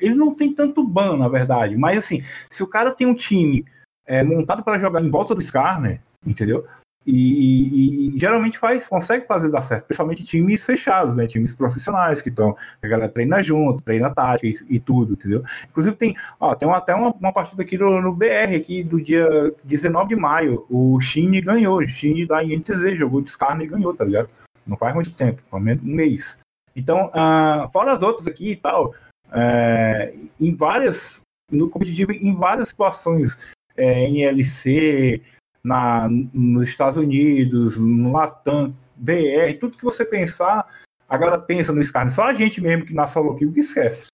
Ele 0.00 0.14
não 0.14 0.34
tem 0.34 0.52
tanto 0.52 0.82
ban, 0.82 1.16
na 1.16 1.28
verdade. 1.28 1.76
Mas 1.76 1.98
assim, 1.98 2.20
se 2.50 2.62
o 2.62 2.66
cara 2.66 2.94
tem 2.94 3.06
um 3.06 3.14
time 3.14 3.64
é, 4.04 4.24
montado 4.24 4.62
para 4.64 4.80
jogar 4.80 5.00
em 5.00 5.10
volta 5.10 5.34
do 5.34 5.40
Skarner, 5.40 6.00
entendeu? 6.26 6.66
E, 7.10 7.14
e, 7.14 8.08
e, 8.14 8.18
geralmente 8.18 8.58
faz, 8.58 8.86
consegue 8.86 9.26
fazer 9.26 9.50
dar 9.50 9.62
certo, 9.62 9.86
principalmente 9.86 10.22
times 10.24 10.62
fechados, 10.62 11.16
né? 11.16 11.26
Times 11.26 11.54
profissionais 11.54 12.20
que 12.20 12.28
estão, 12.28 12.54
a 12.82 12.86
galera 12.86 13.10
treina 13.10 13.42
junto, 13.42 13.82
treina 13.82 14.14
tática 14.14 14.46
e, 14.46 14.76
e, 14.76 14.78
tudo, 14.78 15.14
entendeu? 15.14 15.42
Inclusive 15.70 15.96
tem, 15.96 16.14
ó, 16.38 16.54
tem 16.54 16.70
até 16.70 16.94
uma, 16.94 17.08
uma 17.12 17.32
partida 17.32 17.62
aqui 17.62 17.78
no, 17.78 18.02
no, 18.02 18.14
BR, 18.14 18.54
aqui 18.54 18.82
do 18.84 19.02
dia 19.02 19.26
19 19.64 20.08
de 20.10 20.16
maio. 20.16 20.66
O 20.68 21.00
Shin 21.00 21.30
ganhou, 21.40 21.78
o 21.78 21.86
Shin 21.86 22.26
da 22.26 22.44
INTZ 22.44 22.98
jogou 22.98 23.22
de 23.22 23.30
Skarne 23.30 23.64
e 23.64 23.68
ganhou, 23.68 23.94
tá 23.94 24.04
ligado? 24.04 24.28
Não 24.66 24.76
faz 24.76 24.94
muito 24.94 25.10
tempo, 25.12 25.42
pelo 25.50 25.62
menos 25.62 25.82
um 25.82 25.86
mês. 25.86 26.38
Então, 26.76 27.06
uh, 27.06 27.66
fora 27.72 27.92
as 27.92 28.02
outras 28.02 28.28
aqui 28.28 28.50
e 28.50 28.56
tal, 28.56 28.94
é, 29.32 30.12
em 30.38 30.54
várias, 30.54 31.22
no 31.50 31.70
competitivo, 31.70 32.12
em 32.12 32.36
várias 32.36 32.68
situações, 32.68 33.38
é, 33.74 34.04
em 34.04 34.24
LC, 34.24 35.22
na, 35.68 36.08
nos 36.32 36.66
Estados 36.66 36.96
Unidos, 36.96 37.76
no 37.76 38.12
Latam, 38.12 38.74
BR, 38.96 39.52
tudo 39.60 39.76
que 39.76 39.84
você 39.84 40.04
pensar, 40.04 40.66
a 41.08 41.16
galera 41.16 41.38
pensa 41.38 41.72
no 41.72 41.80
Skyrim. 41.80 42.08
Só 42.08 42.24
a 42.24 42.34
gente 42.34 42.60
mesmo 42.60 42.86
que 42.86 42.94
na 42.94 43.06
solo 43.06 43.36
kill 43.36 43.52
que 43.52 43.60
esquece. 43.60 44.06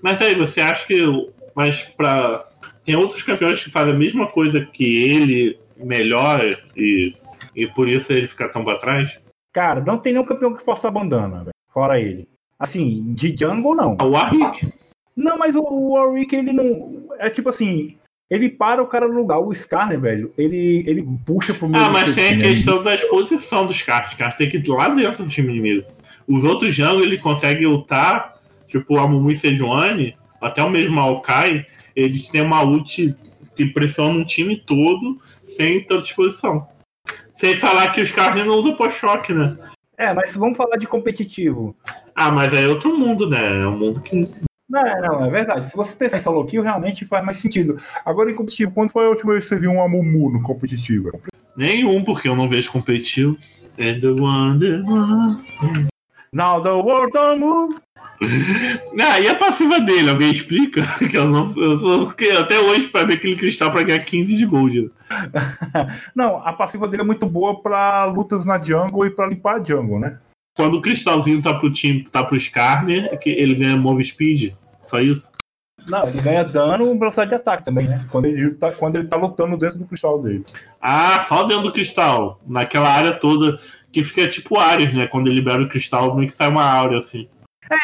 Mas 0.00 0.22
aí, 0.22 0.36
você 0.36 0.60
acha 0.60 0.86
que. 0.86 1.02
Mas 1.54 1.82
para 1.96 2.44
Tem 2.84 2.96
outros 2.96 3.22
campeões 3.22 3.62
que 3.62 3.70
fazem 3.70 3.92
a 3.92 3.98
mesma 3.98 4.28
coisa 4.28 4.64
que 4.64 5.10
ele, 5.10 5.58
melhor, 5.76 6.40
e, 6.76 7.14
e 7.56 7.66
por 7.66 7.88
isso 7.88 8.12
ele 8.12 8.28
fica 8.28 8.48
tão 8.48 8.64
pra 8.64 8.78
trás? 8.78 9.18
Cara, 9.52 9.80
não 9.80 9.98
tem 9.98 10.12
nenhum 10.12 10.24
campeão 10.24 10.54
que 10.54 10.64
possa 10.64 10.88
a 10.88 10.92
bandana, 10.92 11.38
véio, 11.38 11.54
fora 11.72 12.00
ele. 12.00 12.28
Assim, 12.58 13.12
de 13.14 13.34
jungle 13.36 13.74
não. 13.74 13.96
O 14.00 14.10
Warwick? 14.10 14.72
Não, 15.16 15.36
mas 15.36 15.56
o 15.56 15.62
Warwick, 15.62 16.34
ele 16.34 16.52
não. 16.52 17.08
É 17.18 17.28
tipo 17.28 17.48
assim, 17.48 17.98
ele 18.30 18.48
para 18.48 18.82
o 18.82 18.86
cara 18.86 19.08
no 19.08 19.14
lugar. 19.14 19.40
O 19.40 19.52
Skarner, 19.52 20.00
velho, 20.00 20.32
ele, 20.38 20.84
ele 20.86 21.06
puxa 21.26 21.52
pro 21.52 21.68
meio. 21.68 21.84
Ah, 21.84 21.90
mas 21.90 22.14
tem 22.14 22.34
a 22.34 22.38
questão 22.38 22.82
da 22.82 22.94
exposição 22.94 23.66
dos 23.66 23.82
caras. 23.82 24.10
Os 24.10 24.14
caras 24.14 24.36
tem 24.36 24.48
que 24.48 24.58
ir 24.58 24.68
lá 24.68 24.88
dentro 24.88 25.24
do 25.24 25.30
time 25.30 25.50
inimigo. 25.50 25.86
Os 26.28 26.44
outros 26.44 26.74
jungles 26.74 27.02
ele 27.02 27.18
consegue 27.18 27.66
lutar, 27.66 28.36
tipo 28.68 28.96
a 28.98 29.08
Mumu 29.08 29.32
e 29.32 29.36
Sejuani, 29.36 30.16
até 30.40 30.62
o 30.62 30.70
mesmo 30.70 30.94
Maokai, 30.94 31.66
eles 31.94 32.28
têm 32.28 32.42
uma 32.42 32.62
ult 32.62 33.14
que 33.56 33.66
pressiona 33.66 34.18
um 34.18 34.24
time 34.24 34.56
todo 34.56 35.18
sem 35.56 35.82
tanta 35.84 36.04
exposição. 36.04 36.66
Sem 37.36 37.56
falar 37.56 37.90
que 37.92 38.00
os 38.00 38.10
caras 38.10 38.46
não 38.46 38.54
usam 38.54 38.76
pós-choque, 38.76 39.34
né? 39.34 39.56
É, 39.98 40.14
mas 40.14 40.34
vamos 40.34 40.56
falar 40.56 40.76
de 40.76 40.86
competitivo. 40.86 41.76
Ah, 42.14 42.30
mas 42.30 42.52
é 42.52 42.66
outro 42.68 42.96
mundo, 42.96 43.28
né? 43.28 43.62
É 43.62 43.66
um 43.66 43.76
mundo 43.76 44.00
que 44.00 44.30
não, 44.70 45.00
não, 45.02 45.24
é 45.24 45.30
verdade. 45.30 45.68
Se 45.68 45.76
você 45.76 45.96
pensar 45.96 46.18
em 46.18 46.20
solo 46.20 46.46
kill, 46.46 46.62
realmente 46.62 47.04
faz 47.04 47.24
mais 47.24 47.38
sentido. 47.38 47.76
Agora, 48.04 48.30
em 48.30 48.34
competitivo, 48.34 48.70
quando 48.70 48.92
foi 48.92 49.04
a 49.04 49.08
última 49.08 49.32
vez 49.32 49.44
que 49.44 49.48
você 49.48 49.60
viu 49.60 49.72
um 49.72 49.82
Amumu 49.82 50.30
no 50.30 50.40
competitivo? 50.42 51.10
Nenhum, 51.56 52.04
porque 52.04 52.28
eu 52.28 52.36
não 52.36 52.48
vejo 52.48 52.70
competitivo. 52.70 53.36
É 53.76 53.94
the 53.94 54.08
one, 54.08 54.60
the 54.60 54.80
one. 54.88 55.88
Now 56.32 56.62
the 56.62 56.70
world 56.70 57.12
don't 57.12 57.40
move. 57.40 57.76
Ah, 59.00 59.18
e 59.18 59.26
a 59.28 59.34
passiva 59.34 59.80
dele? 59.80 60.10
Alguém 60.10 60.30
explica? 60.30 60.82
Que 61.10 61.16
eu 61.16 61.28
não, 61.28 61.52
eu 61.56 62.38
até 62.38 62.60
hoje 62.60 62.88
para 62.88 63.06
ver 63.06 63.14
aquele 63.14 63.34
cristal 63.34 63.72
para 63.72 63.82
ganhar 63.82 64.04
15 64.04 64.36
de 64.36 64.44
gold. 64.44 64.90
não, 66.14 66.36
a 66.36 66.52
passiva 66.52 66.86
dele 66.86 67.02
é 67.02 67.06
muito 67.06 67.26
boa 67.26 67.60
para 67.62 68.04
lutas 68.04 68.44
na 68.44 68.60
jungle 68.60 69.06
e 69.06 69.10
para 69.10 69.26
limpar 69.26 69.56
a 69.56 69.62
jungle, 69.62 69.98
né? 69.98 70.18
quando 70.60 70.76
o 70.76 70.82
cristalzinho 70.82 71.40
tá 71.40 71.54
pro 71.54 71.72
time, 71.72 72.06
tá 72.10 72.22
pro 72.22 72.36
Skarner, 72.36 73.08
é 73.10 73.16
que 73.16 73.30
ele 73.30 73.54
ganha 73.54 73.78
move 73.78 74.04
speed. 74.04 74.52
Só 74.90 75.00
isso. 75.00 75.30
Não, 75.86 76.06
ele 76.06 76.20
ganha 76.20 76.44
dano 76.44 76.92
e 76.92 76.98
velocidade 76.98 77.30
de 77.30 77.36
ataque 77.36 77.64
também, 77.64 77.88
né? 77.88 78.04
Quando 78.10 78.26
ele, 78.26 78.54
tá, 78.54 78.72
quando 78.72 78.96
ele 78.96 79.08
tá 79.08 79.16
lutando 79.16 79.56
dentro 79.56 79.78
do 79.78 79.86
cristal 79.86 80.20
dele. 80.20 80.44
Ah, 80.80 81.24
só 81.28 81.44
dentro 81.44 81.62
do 81.62 81.72
cristal. 81.72 82.40
Naquela 82.46 82.90
área 82.90 83.12
toda 83.12 83.58
que 83.92 84.04
fica 84.04 84.28
tipo 84.28 84.58
áreas, 84.58 84.92
né? 84.92 85.06
Quando 85.06 85.28
ele 85.28 85.36
libera 85.36 85.62
o 85.62 85.68
cristal, 85.68 86.14
meio 86.14 86.28
que 86.28 86.36
sai 86.36 86.48
uma 86.48 86.64
áurea 86.64 86.98
assim. 86.98 87.28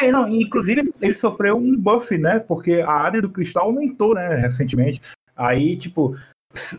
É, 0.01 0.11
não, 0.11 0.27
inclusive 0.27 0.81
ele 1.01 1.13
sofreu 1.13 1.57
um 1.57 1.75
buff, 1.75 2.15
né? 2.17 2.39
Porque 2.39 2.81
a 2.81 2.91
área 2.91 3.21
do 3.21 3.29
cristal 3.29 3.65
aumentou, 3.65 4.13
né, 4.13 4.35
recentemente. 4.35 5.01
Aí, 5.35 5.77
tipo, 5.77 6.15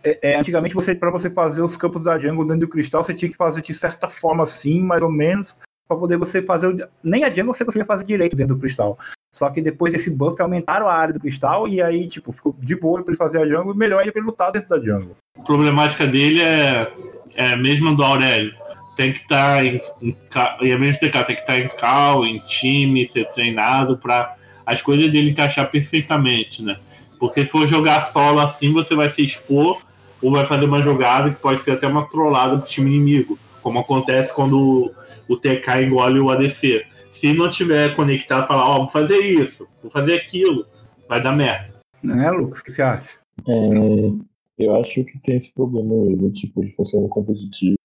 é, 0.05 0.33
é, 0.33 0.39
antigamente 0.39 0.75
você 0.75 0.95
para 0.95 1.11
você 1.11 1.31
fazer 1.31 1.63
os 1.63 1.77
campos 1.77 2.05
da 2.05 2.19
jungle 2.19 2.47
dentro 2.47 2.67
do 2.67 2.69
cristal, 2.69 3.03
você 3.03 3.15
tinha 3.15 3.31
que 3.31 3.37
fazer 3.37 3.63
de 3.63 3.75
certa 3.75 4.09
forma 4.09 4.43
assim, 4.43 4.83
mais 4.83 5.03
ou 5.03 5.11
menos, 5.11 5.57
para 5.89 5.97
poder 5.97 6.19
você 6.19 6.43
fazer 6.43 6.89
nem 7.03 7.25
a 7.25 7.33
jungle 7.33 7.55
você 7.55 7.65
conseguia 7.65 7.87
fazer 7.87 8.05
direito 8.05 8.37
dentro 8.37 8.55
do 8.55 8.61
cristal. 8.61 8.99
Só 9.33 9.49
que 9.51 9.61
depois 9.61 9.93
desse 9.93 10.11
buff 10.11 10.41
aumentaram 10.41 10.89
a 10.89 10.95
área 10.95 11.15
do 11.15 11.21
cristal 11.21 11.67
e 11.67 11.81
aí 11.81 12.07
tipo 12.07 12.33
ficou 12.33 12.55
de 12.59 12.77
boa 12.77 13.03
para 13.03 13.13
ele 13.13 13.19
fazer 13.19 13.43
a 13.43 13.47
jungle 13.47 13.75
e 13.75 13.77
melhor 13.77 14.01
ainda 14.01 14.13
para 14.13 14.21
ele 14.21 14.31
lutar 14.31 14.53
dentro 14.53 14.69
da 14.69 14.85
jungle. 14.85 15.17
A 15.39 15.43
problemática 15.43 16.07
dele 16.07 16.43
é 16.43 16.93
é 17.39 17.51
a 17.51 17.57
mesma 17.57 17.95
do 17.95 18.03
Aurélio. 18.03 18.53
Tem 18.97 19.13
que 19.13 19.21
estar 19.21 19.59
tá 19.59 19.65
em, 19.65 19.81
em 20.03 20.17
e 20.61 20.73
a 20.73 20.79
mesma 20.79 20.99
tem 20.99 21.11
que 21.11 21.17
estar 21.17 21.45
tá 21.47 21.59
em 21.59 21.69
cal, 21.69 22.27
em 22.27 22.39
time, 22.41 23.07
ser 23.09 23.31
treinado 23.31 23.97
para 23.97 24.35
as 24.67 24.83
coisas 24.83 25.11
dele 25.11 25.31
encaixar 25.31 25.71
perfeitamente, 25.71 26.63
né? 26.63 26.77
Porque 27.19 27.43
se 27.43 27.47
for 27.47 27.67
jogar 27.67 28.13
solo 28.13 28.41
assim, 28.41 28.73
você 28.73 28.95
vai 28.95 29.09
se 29.09 29.25
expor 29.25 29.81
ou 30.21 30.33
vai 30.33 30.45
fazer 30.47 30.65
uma 30.65 30.83
jogada 30.83 31.31
que 31.31 31.41
pode 31.41 31.61
ser 31.63 31.73
até 31.73 31.87
uma 31.87 32.09
trollada 32.09 32.59
pro 32.59 32.69
time 32.69 32.91
inimigo, 32.91 33.39
como 33.63 33.79
acontece 33.79 34.33
quando 34.35 34.93
o 35.29 35.37
TK 35.37 35.85
engole 35.85 36.21
o 36.21 36.31
ADC. 36.31 36.85
Se 37.13 37.33
não 37.33 37.51
tiver 37.51 37.97
conectado, 37.97 38.47
falar, 38.47 38.69
ó, 38.69 38.75
oh, 38.75 38.79
vou 38.81 38.89
fazer 38.89 39.19
isso, 39.19 39.67
vou 39.83 39.91
fazer 39.91 40.15
aquilo, 40.15 40.67
vai 41.09 41.23
dar 41.23 41.35
merda. 41.35 41.75
Não 42.03 42.21
é, 42.21 42.31
Lucas? 42.31 42.61
O 42.61 42.65
que 42.65 42.73
você 42.73 42.83
acha? 42.83 43.19
É, 43.47 44.13
eu 44.59 44.77
acho 44.77 45.05
que 45.05 45.19
tem 45.21 45.37
esse 45.37 45.53
problema 45.53 45.95
mesmo, 46.05 46.31
tipo, 46.33 46.65
de 46.65 46.75
funcionar 46.75 47.09
competitivo, 47.09 47.77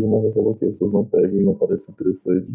mas 0.00 0.36
as 0.36 0.58
pessoas 0.58 0.92
não 0.92 1.04
pegam 1.04 1.40
e 1.40 1.44
não 1.44 1.54
parece 1.54 1.90
interessante. 1.90 2.52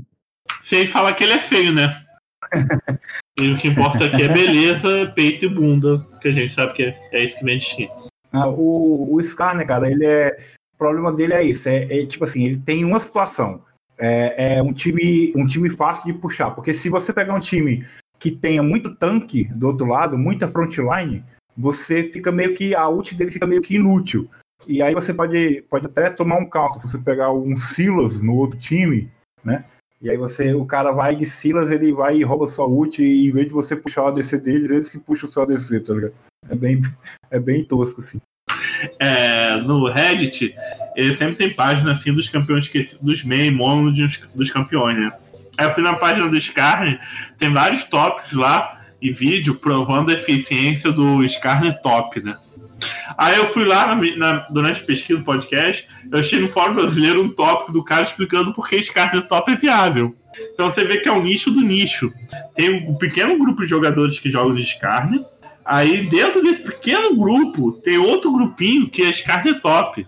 Sem 0.63 0.85
falar 0.85 1.13
que 1.13 1.23
ele 1.23 1.33
é 1.33 1.39
feio, 1.39 1.73
né? 1.73 2.03
e 3.39 3.51
o 3.51 3.57
que 3.57 3.67
importa 3.67 4.05
aqui 4.05 4.23
é 4.23 4.27
beleza, 4.27 5.11
peito 5.15 5.45
e 5.45 5.49
bunda, 5.49 6.05
que 6.21 6.27
a 6.27 6.31
gente 6.31 6.53
sabe 6.53 6.73
que 6.73 6.83
é, 6.83 7.09
é 7.11 7.23
isso 7.23 7.37
que 7.37 7.45
vem 7.45 7.57
de. 7.57 7.89
Ah, 8.31 8.47
o, 8.47 9.13
o 9.13 9.23
Scar, 9.23 9.55
né, 9.55 9.65
cara, 9.65 9.89
ele 9.89 10.05
é. 10.05 10.37
Problema 10.77 11.11
dele 11.11 11.33
é 11.33 11.43
isso. 11.43 11.67
É, 11.69 11.83
é 11.83 12.05
tipo 12.05 12.23
assim, 12.23 12.45
ele 12.45 12.57
tem 12.57 12.85
uma 12.85 12.99
situação. 12.99 13.61
É, 13.97 14.57
é, 14.57 14.61
um 14.61 14.71
time 14.71 15.33
um 15.35 15.47
time 15.47 15.69
fácil 15.69 16.13
de 16.13 16.19
puxar. 16.19 16.51
Porque 16.51 16.73
se 16.73 16.89
você 16.89 17.11
pegar 17.11 17.33
um 17.33 17.39
time 17.39 17.85
que 18.19 18.31
tenha 18.31 18.61
muito 18.61 18.95
tanque 18.95 19.45
do 19.45 19.67
outro 19.67 19.87
lado, 19.87 20.17
muita 20.17 20.47
frontline, 20.47 21.23
você 21.57 22.03
fica 22.03 22.31
meio 22.31 22.53
que. 22.53 22.75
A 22.75 22.87
ult 22.87 23.15
dele 23.15 23.31
fica 23.31 23.47
meio 23.47 23.61
que 23.61 23.75
inútil. 23.75 24.29
E 24.67 24.81
aí 24.81 24.93
você 24.93 25.13
pode, 25.13 25.63
pode 25.69 25.85
até 25.85 26.09
tomar 26.09 26.37
um 26.37 26.49
calço. 26.49 26.79
Se 26.79 26.89
você 26.89 26.97
pegar 26.97 27.31
um 27.31 27.55
Silas 27.55 28.21
no 28.21 28.35
outro 28.35 28.59
time, 28.59 29.09
né? 29.43 29.65
E 29.99 30.09
aí 30.09 30.17
você, 30.17 30.53
o 30.53 30.65
cara 30.65 30.91
vai 30.91 31.15
de 31.15 31.25
Silas, 31.25 31.71
ele 31.71 31.91
vai 31.91 32.17
e 32.17 32.23
rouba 32.23 32.45
sua 32.45 32.67
ult, 32.67 33.01
e 33.01 33.27
em 33.27 33.31
vez 33.31 33.47
de 33.47 33.53
você 33.53 33.75
puxar 33.75 34.03
o 34.03 34.07
ADC 34.07 34.39
deles, 34.39 34.69
eles 34.69 34.89
que 34.89 34.99
puxam 34.99 35.27
o 35.27 35.31
seu 35.31 35.41
ADC, 35.41 35.79
tá 35.79 35.93
ligado? 35.93 36.13
É 36.47 36.55
bem, 36.55 36.81
é 37.31 37.39
bem 37.39 37.65
tosco, 37.65 37.99
assim. 37.99 38.19
É, 38.99 39.57
no 39.57 39.87
Reddit, 39.87 40.53
ele 40.95 41.15
sempre 41.15 41.35
tem 41.35 41.49
página 41.49 41.93
assim 41.93 42.13
dos 42.13 42.29
campeões 42.29 42.69
dos 43.01 43.23
main 43.23 43.51
mono 43.51 43.91
dos 44.33 44.51
campeões, 44.51 44.99
né? 44.99 45.11
Aí 45.57 45.65
eu 45.65 45.73
fui 45.73 45.83
na 45.83 45.95
página 45.95 46.27
do 46.27 46.37
Skarner, 46.37 46.99
tem 47.39 47.51
vários 47.51 47.83
tops 47.83 48.33
lá 48.33 48.79
e 49.01 49.11
vídeo 49.11 49.55
provando 49.55 50.11
a 50.11 50.13
eficiência 50.13 50.91
do 50.91 51.23
Skarner 51.23 51.81
top, 51.81 52.21
né? 52.21 52.37
Aí 53.17 53.35
eu 53.37 53.47
fui 53.49 53.65
lá 53.65 53.95
na, 53.95 54.15
na, 54.17 54.47
durante 54.49 54.81
a 54.81 54.85
pesquisa 54.85 55.17
do 55.17 55.25
podcast, 55.25 55.87
eu 56.11 56.19
achei 56.19 56.39
no 56.39 56.49
Fórum 56.49 56.75
Brasileiro 56.75 57.23
um 57.23 57.29
tópico 57.29 57.71
do 57.71 57.83
cara 57.83 58.03
explicando 58.03 58.53
por 58.53 58.69
que 58.69 58.75
Skarner 58.77 59.27
top 59.27 59.51
é 59.51 59.55
viável. 59.55 60.15
Então 60.53 60.69
você 60.69 60.85
vê 60.85 60.97
que 60.97 61.09
é 61.09 61.11
o 61.11 61.23
nicho 61.23 61.49
do 61.49 61.61
nicho. 61.61 62.13
Tem 62.55 62.87
um 62.87 62.95
pequeno 62.95 63.37
grupo 63.39 63.63
de 63.63 63.67
jogadores 63.67 64.19
que 64.19 64.29
jogam 64.29 64.55
de 64.55 64.61
Skarner, 64.61 65.21
Aí 65.67 66.07
dentro 66.07 66.41
desse 66.41 66.63
pequeno 66.63 67.17
grupo 67.17 67.73
tem 67.73 67.97
outro 67.97 68.31
grupinho 68.31 68.89
que 68.89 69.03
é 69.03 69.11
Scarlet 69.11 69.59
Top. 69.61 70.07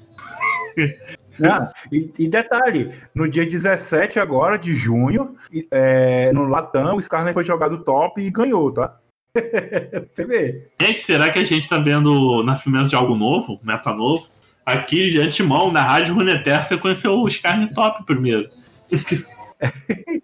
Ah, 1.42 1.72
e, 1.90 2.12
e, 2.20 2.28
detalhe, 2.28 2.92
no 3.16 3.30
dia 3.30 3.46
17 3.46 4.20
agora 4.20 4.60
de 4.60 4.76
junho, 4.76 5.38
é, 5.72 6.34
no 6.34 6.44
Latam, 6.44 6.98
o 6.98 7.02
Scarlet 7.02 7.34
foi 7.34 7.46
jogado 7.46 7.82
top 7.82 8.22
e 8.22 8.30
ganhou, 8.30 8.74
tá? 8.74 8.98
Você 10.12 10.26
vê. 10.26 10.68
Gente, 10.82 11.00
será 11.00 11.30
que 11.30 11.40
a 11.40 11.46
gente 11.46 11.70
tá 11.70 11.78
vendo 11.78 12.12
o 12.12 12.44
nascimento 12.44 12.90
de 12.90 12.96
algo 12.96 13.16
novo, 13.16 13.58
meta 13.64 13.94
novo? 13.94 14.28
Aqui 14.66 15.12
de 15.12 15.22
antemão, 15.22 15.72
na 15.72 15.82
Rádio 15.82 16.14
Runeterra, 16.14 16.66
você 16.66 16.78
conheceu 16.78 17.14
o 17.14 17.30
Scarlet 17.30 17.74
Top 17.74 18.06
primeiro. 18.06 18.50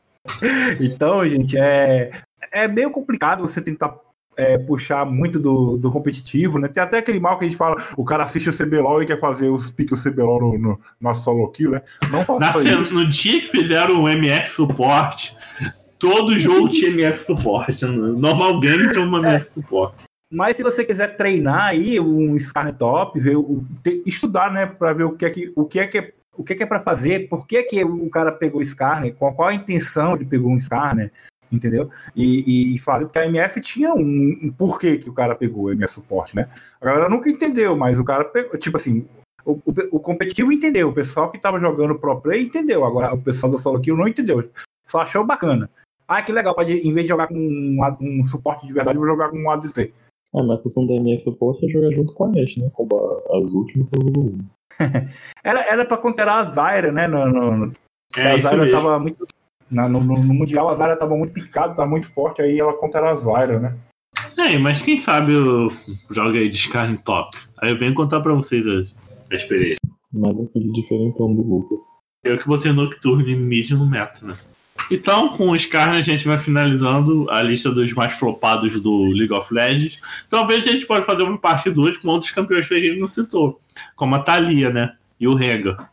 então, 0.81 1.29
gente, 1.29 1.57
é, 1.57 2.11
é 2.51 2.67
meio 2.67 2.91
complicado 2.91 3.39
você 3.39 3.61
tentar 3.61 3.95
é, 4.37 4.57
puxar 4.57 5.05
muito 5.05 5.39
do, 5.39 5.77
do 5.77 5.91
competitivo, 5.91 6.59
né? 6.59 6.67
Tem 6.67 6.81
até 6.81 6.97
aquele 6.97 7.19
mal 7.19 7.37
que 7.37 7.45
a 7.45 7.47
gente 7.47 7.57
fala, 7.57 7.75
o 7.97 8.05
cara 8.05 8.23
assiste 8.23 8.49
o 8.49 8.57
CBLOL 8.57 9.01
e 9.01 9.05
quer 9.05 9.19
fazer 9.19 9.49
os 9.49 9.69
piques 9.69 10.03
do 10.03 10.11
CBLOL 10.11 10.39
no, 10.39 10.59
no, 10.59 10.79
no 10.99 11.15
solo 11.15 11.47
kill, 11.49 11.71
né? 11.71 11.81
Não 12.11 12.25
faça 12.25 12.63
isso. 12.63 12.93
No 12.93 13.07
dia 13.07 13.41
que 13.41 13.47
fizeram 13.47 14.03
o 14.03 14.09
MF 14.09 14.49
suporte, 14.49 15.35
todo 15.99 16.37
jogo 16.37 16.69
tinha 16.69 16.89
MF 16.89 17.25
suporte. 17.25 17.85
Normal 17.85 18.59
game 18.59 18.91
tem 18.91 19.01
um 19.01 19.17
MF 19.17 19.51
suporte. 19.53 20.05
Mas 20.31 20.57
se 20.57 20.63
você 20.63 20.83
quiser 20.83 21.15
treinar 21.15 21.67
aí 21.67 21.99
um 21.99 22.37
Scarlet 22.39 22.77
Top, 22.77 23.19
ver, 23.19 23.37
estudar, 24.05 24.51
né, 24.51 24.65
para 24.65 24.93
ver 24.93 25.03
o 25.03 25.11
que 25.11 25.25
é 25.25 25.29
que 25.29 25.53
o 25.55 25.65
que 25.65 25.79
é 25.79 25.87
que 25.87 25.97
é, 25.99 26.13
o 26.35 26.43
que 26.43 26.53
é, 26.53 26.55
que 26.55 26.63
é 26.63 26.65
para 26.65 26.81
fazer, 26.81 27.29
por 27.29 27.47
que, 27.47 27.63
que 27.63 27.83
o 27.83 28.09
cara 28.09 28.31
pegou 28.31 28.59
o 28.59 28.63
Skarner, 28.63 29.13
qual, 29.15 29.33
qual 29.33 29.49
a 29.49 29.53
intenção 29.53 30.17
de 30.17 30.25
pegar 30.25 30.47
um 30.47 30.57
Skarner, 30.57 31.11
entendeu? 31.55 31.89
E, 32.15 32.75
e 32.75 32.79
fazer, 32.79 33.05
porque 33.05 33.19
a 33.19 33.25
MF 33.25 33.61
tinha 33.61 33.93
um, 33.93 34.39
um 34.43 34.51
porquê 34.51 34.97
que 34.97 35.09
o 35.09 35.13
cara 35.13 35.35
pegou 35.35 35.65
o 35.65 35.71
MF 35.71 35.93
suporte, 35.93 36.35
né? 36.35 36.49
A 36.81 36.85
galera 36.85 37.09
nunca 37.09 37.29
entendeu, 37.29 37.75
mas 37.75 37.97
o 37.97 38.05
cara 38.05 38.25
pegou, 38.25 38.57
tipo 38.59 38.77
assim, 38.77 39.05
o, 39.45 39.53
o, 39.53 39.73
o 39.91 39.99
competitivo 39.99 40.51
entendeu, 40.51 40.89
o 40.89 40.93
pessoal 40.93 41.29
que 41.29 41.39
tava 41.39 41.59
jogando 41.59 41.97
pro 41.97 42.19
play 42.19 42.43
entendeu, 42.43 42.83
agora 42.83 43.13
o 43.13 43.21
pessoal 43.21 43.51
do 43.51 43.59
solo 43.59 43.79
kill 43.79 43.95
não 43.95 44.07
entendeu, 44.07 44.49
só 44.85 45.01
achou 45.01 45.25
bacana. 45.25 45.69
Ah, 46.07 46.21
que 46.21 46.31
legal, 46.31 46.53
pode, 46.53 46.73
em 46.73 46.93
vez 46.93 47.05
de 47.05 47.09
jogar 47.09 47.27
com 47.27 47.35
um, 47.35 47.79
um 48.01 48.23
suporte 48.23 48.67
de 48.67 48.73
verdade, 48.73 48.97
vou 48.97 49.07
jogar 49.07 49.29
com 49.29 49.37
um 49.37 49.49
ADC. 49.49 49.91
É, 50.35 50.43
mas 50.43 50.59
a 50.59 50.61
função 50.61 50.85
da 50.85 50.93
MF 50.93 51.23
suporte 51.23 51.65
é 51.65 51.69
jogar 51.69 51.91
junto 51.91 52.13
com 52.13 52.25
a 52.25 52.27
Nash, 52.27 52.57
né? 52.57 52.69
Roubar 52.73 53.21
as 53.41 53.51
últimas 53.53 53.87
todo 53.89 54.37
era, 55.43 55.61
era 55.71 55.85
pra 55.85 55.97
conterar 55.97 56.39
a 56.39 56.43
Zyra, 56.43 56.91
né? 56.91 57.07
No, 57.07 57.25
no, 57.25 57.71
é, 58.17 58.31
a 58.31 58.37
Zyra 58.37 58.69
tava 58.69 58.99
muito 58.99 59.25
na, 59.69 59.89
no, 59.89 59.99
no, 60.01 60.33
Mundial 60.33 60.69
a 60.69 60.75
Zaira 60.75 60.93
estava 60.93 61.15
muito 61.15 61.33
picada, 61.33 61.71
estava 61.71 61.89
muito 61.89 62.11
forte, 62.13 62.41
aí 62.41 62.59
ela 62.59 62.73
contra 62.73 63.09
a 63.09 63.13
Zaira, 63.13 63.59
né? 63.59 63.75
É, 64.37 64.57
mas 64.57 64.81
quem 64.81 64.99
sabe 64.99 65.33
eu 65.33 65.71
jogo 66.09 66.37
aí 66.37 66.49
de 66.49 66.57
Scar 66.57 67.01
top. 67.03 67.37
Aí 67.57 67.71
eu 67.71 67.77
venho 67.77 67.93
contar 67.93 68.19
pra 68.21 68.33
vocês 68.33 68.65
a, 68.67 69.33
a 69.33 69.35
experiência. 69.35 69.79
Nada 70.13 70.47
de 70.55 70.71
diferentão 70.71 71.33
do 71.33 71.41
Lucas. 71.41 71.81
Eu 72.23 72.37
que 72.37 72.47
botei 72.47 72.71
Nocturne 72.71 73.31
e 73.31 73.35
Mid 73.35 73.71
no 73.71 73.85
meta, 73.85 74.25
né? 74.25 74.37
Então, 74.91 75.29
com 75.29 75.49
o 75.49 75.59
Scar, 75.59 75.89
a 75.89 76.01
gente 76.01 76.27
vai 76.27 76.37
finalizando 76.37 77.29
a 77.31 77.41
lista 77.41 77.71
dos 77.71 77.93
mais 77.93 78.13
flopados 78.13 78.79
do 78.79 79.05
League 79.05 79.33
of 79.33 79.51
Legends. 79.53 79.99
Talvez 80.29 80.67
a 80.67 80.71
gente 80.71 80.85
pode 80.85 81.05
fazer 81.05 81.23
uma 81.23 81.37
parte 81.37 81.69
2 81.69 81.97
com 81.97 82.09
outros 82.09 82.31
campeões 82.31 82.67
que 82.67 82.73
a 82.73 82.79
gente 82.79 82.99
não 82.99 83.07
citou, 83.07 83.59
como 83.95 84.15
a 84.15 84.19
Thalia, 84.19 84.69
né? 84.69 84.95
E 85.19 85.27
o 85.27 85.33
Renga. 85.33 85.89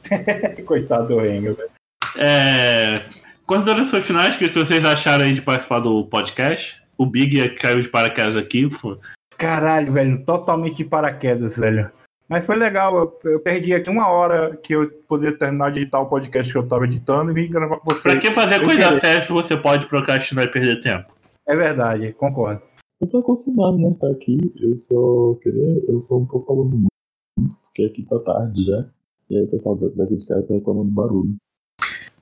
Coitado 0.66 1.08
do 1.08 1.20
Renga, 1.20 1.52
velho. 1.52 1.70
É... 2.16 3.02
Considerações 3.46 4.04
finais, 4.04 4.36
o 4.36 4.38
que 4.38 4.48
vocês 4.50 4.84
acharam 4.84 5.24
aí 5.24 5.34
de 5.34 5.42
participar 5.42 5.80
do 5.80 6.04
podcast? 6.06 6.80
O 6.96 7.04
Big 7.04 7.56
caiu 7.56 7.80
de 7.80 7.88
paraquedas 7.88 8.36
aqui. 8.36 8.70
Foi... 8.70 8.96
Caralho, 9.36 9.92
velho, 9.92 10.24
totalmente 10.24 10.76
de 10.76 10.84
paraquedas, 10.84 11.56
velho. 11.56 11.90
Mas 12.28 12.46
foi 12.46 12.54
legal, 12.54 12.96
eu, 12.96 13.32
eu, 13.32 13.40
perdi 13.40 13.74
aqui 13.74 13.90
uma 13.90 14.08
hora 14.08 14.56
que 14.56 14.72
eu 14.72 14.88
poderia 15.08 15.36
terminar 15.36 15.72
de 15.72 15.80
editar 15.80 16.00
o 16.00 16.06
podcast 16.06 16.52
que 16.52 16.56
eu 16.56 16.68
tava 16.68 16.84
editando 16.84 17.32
e 17.32 17.34
vim 17.34 17.50
gravar 17.50 17.78
com 17.78 17.90
vocês. 17.90 18.14
Pra 18.14 18.20
que 18.20 18.30
fazer 18.30 18.64
coisa 18.64 19.00
séria 19.00 19.26
se 19.26 19.32
você 19.32 19.56
pode 19.56 19.86
procrastinar 19.86 20.44
e 20.44 20.52
perder 20.52 20.80
tempo? 20.80 21.12
É 21.48 21.56
verdade, 21.56 22.12
concordo. 22.12 22.62
Eu 23.00 23.08
tô 23.08 23.18
acostumado, 23.18 23.78
né, 23.78 23.92
tá 23.98 24.06
aqui, 24.08 24.38
eu 24.60 24.76
só 24.76 25.34
queria, 25.42 25.82
eu 25.88 26.00
só 26.02 26.20
não 26.20 26.26
tô 26.26 26.40
falando 26.42 26.70
muito, 26.70 27.56
porque 27.64 27.82
aqui 27.82 28.06
tá 28.08 28.20
tarde 28.20 28.64
já, 28.64 28.84
e 29.28 29.36
aí 29.36 29.42
o 29.42 29.48
pessoal 29.48 29.74
daqui 29.74 30.16
de 30.16 30.26
casa 30.26 30.46
tá 30.46 30.54
reclamando 30.54 30.90
barulho. 30.90 31.34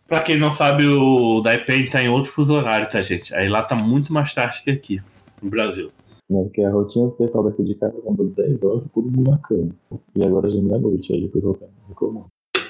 Pra 0.09 0.23
quem 0.23 0.39
não 0.39 0.51
sabe, 0.51 0.87
o 0.87 1.41
Daipen 1.43 1.91
tá 1.91 2.03
em 2.03 2.09
outro 2.09 2.33
fuso 2.33 2.55
horário, 2.55 2.91
tá, 2.91 3.01
gente? 3.01 3.35
Aí 3.35 3.49
lá 3.49 3.63
tá 3.63 3.77
muito 3.77 4.13
mais 4.13 4.35
tarde 4.35 4.63
que 4.65 4.71
aqui, 4.71 5.03
no 5.43 5.51
Brasil. 5.51 5.93
É, 6.31 6.43
porque 6.43 6.63
a 6.63 6.71
rotina 6.71 7.07
do 7.07 7.13
pessoal 7.13 7.45
daqui 7.45 7.63
de 7.63 7.75
casa 7.75 7.95
quando 8.03 8.25
10 8.35 8.63
horas, 8.65 8.91
todo 8.93 9.11
mundo 9.11 9.31
na 9.31 9.39
cama. 9.39 9.69
E 10.17 10.27
agora 10.27 10.51
já 10.51 10.59
é 10.59 10.63
meia-noite, 10.63 11.13
aí 11.13 11.21
depois 11.21 11.59
reclamando. 11.87 12.27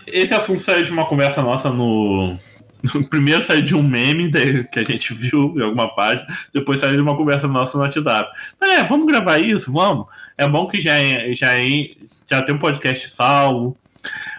Esse 0.07 0.35
assunto 0.35 0.61
saiu 0.61 0.85
de 0.85 0.91
uma 0.91 1.09
conversa 1.09 1.41
nossa 1.41 1.71
no, 1.71 2.37
Primeiro 3.11 3.45
saiu 3.45 3.63
de 3.63 3.75
um 3.75 3.83
meme 3.83 4.31
que 4.73 4.79
a 4.79 4.85
gente 4.85 5.15
viu 5.15 5.55
em 5.57 5.63
alguma 5.63 5.95
página, 5.95 6.27
depois 6.53 6.81
saiu 6.81 6.95
de 6.95 7.03
uma 7.03 7.17
conversa 7.17 7.49
nossa 7.49 7.77
no 7.77 7.85
WhatsApp. 7.85 8.31
Mas 8.61 8.79
é, 8.79 8.85
vamos 8.85 9.07
gravar 9.07 9.39
isso? 9.39 9.73
Vamos. 9.73 10.07
É 10.37 10.49
bom 10.49 10.67
que 10.67 10.81
já, 10.81 10.99
é, 10.99 11.35
já, 11.35 11.59
é, 11.59 11.91
já 12.29 12.43
tem 12.43 12.55
um 12.55 12.59
podcast 12.59 13.11
salvo, 13.11 13.77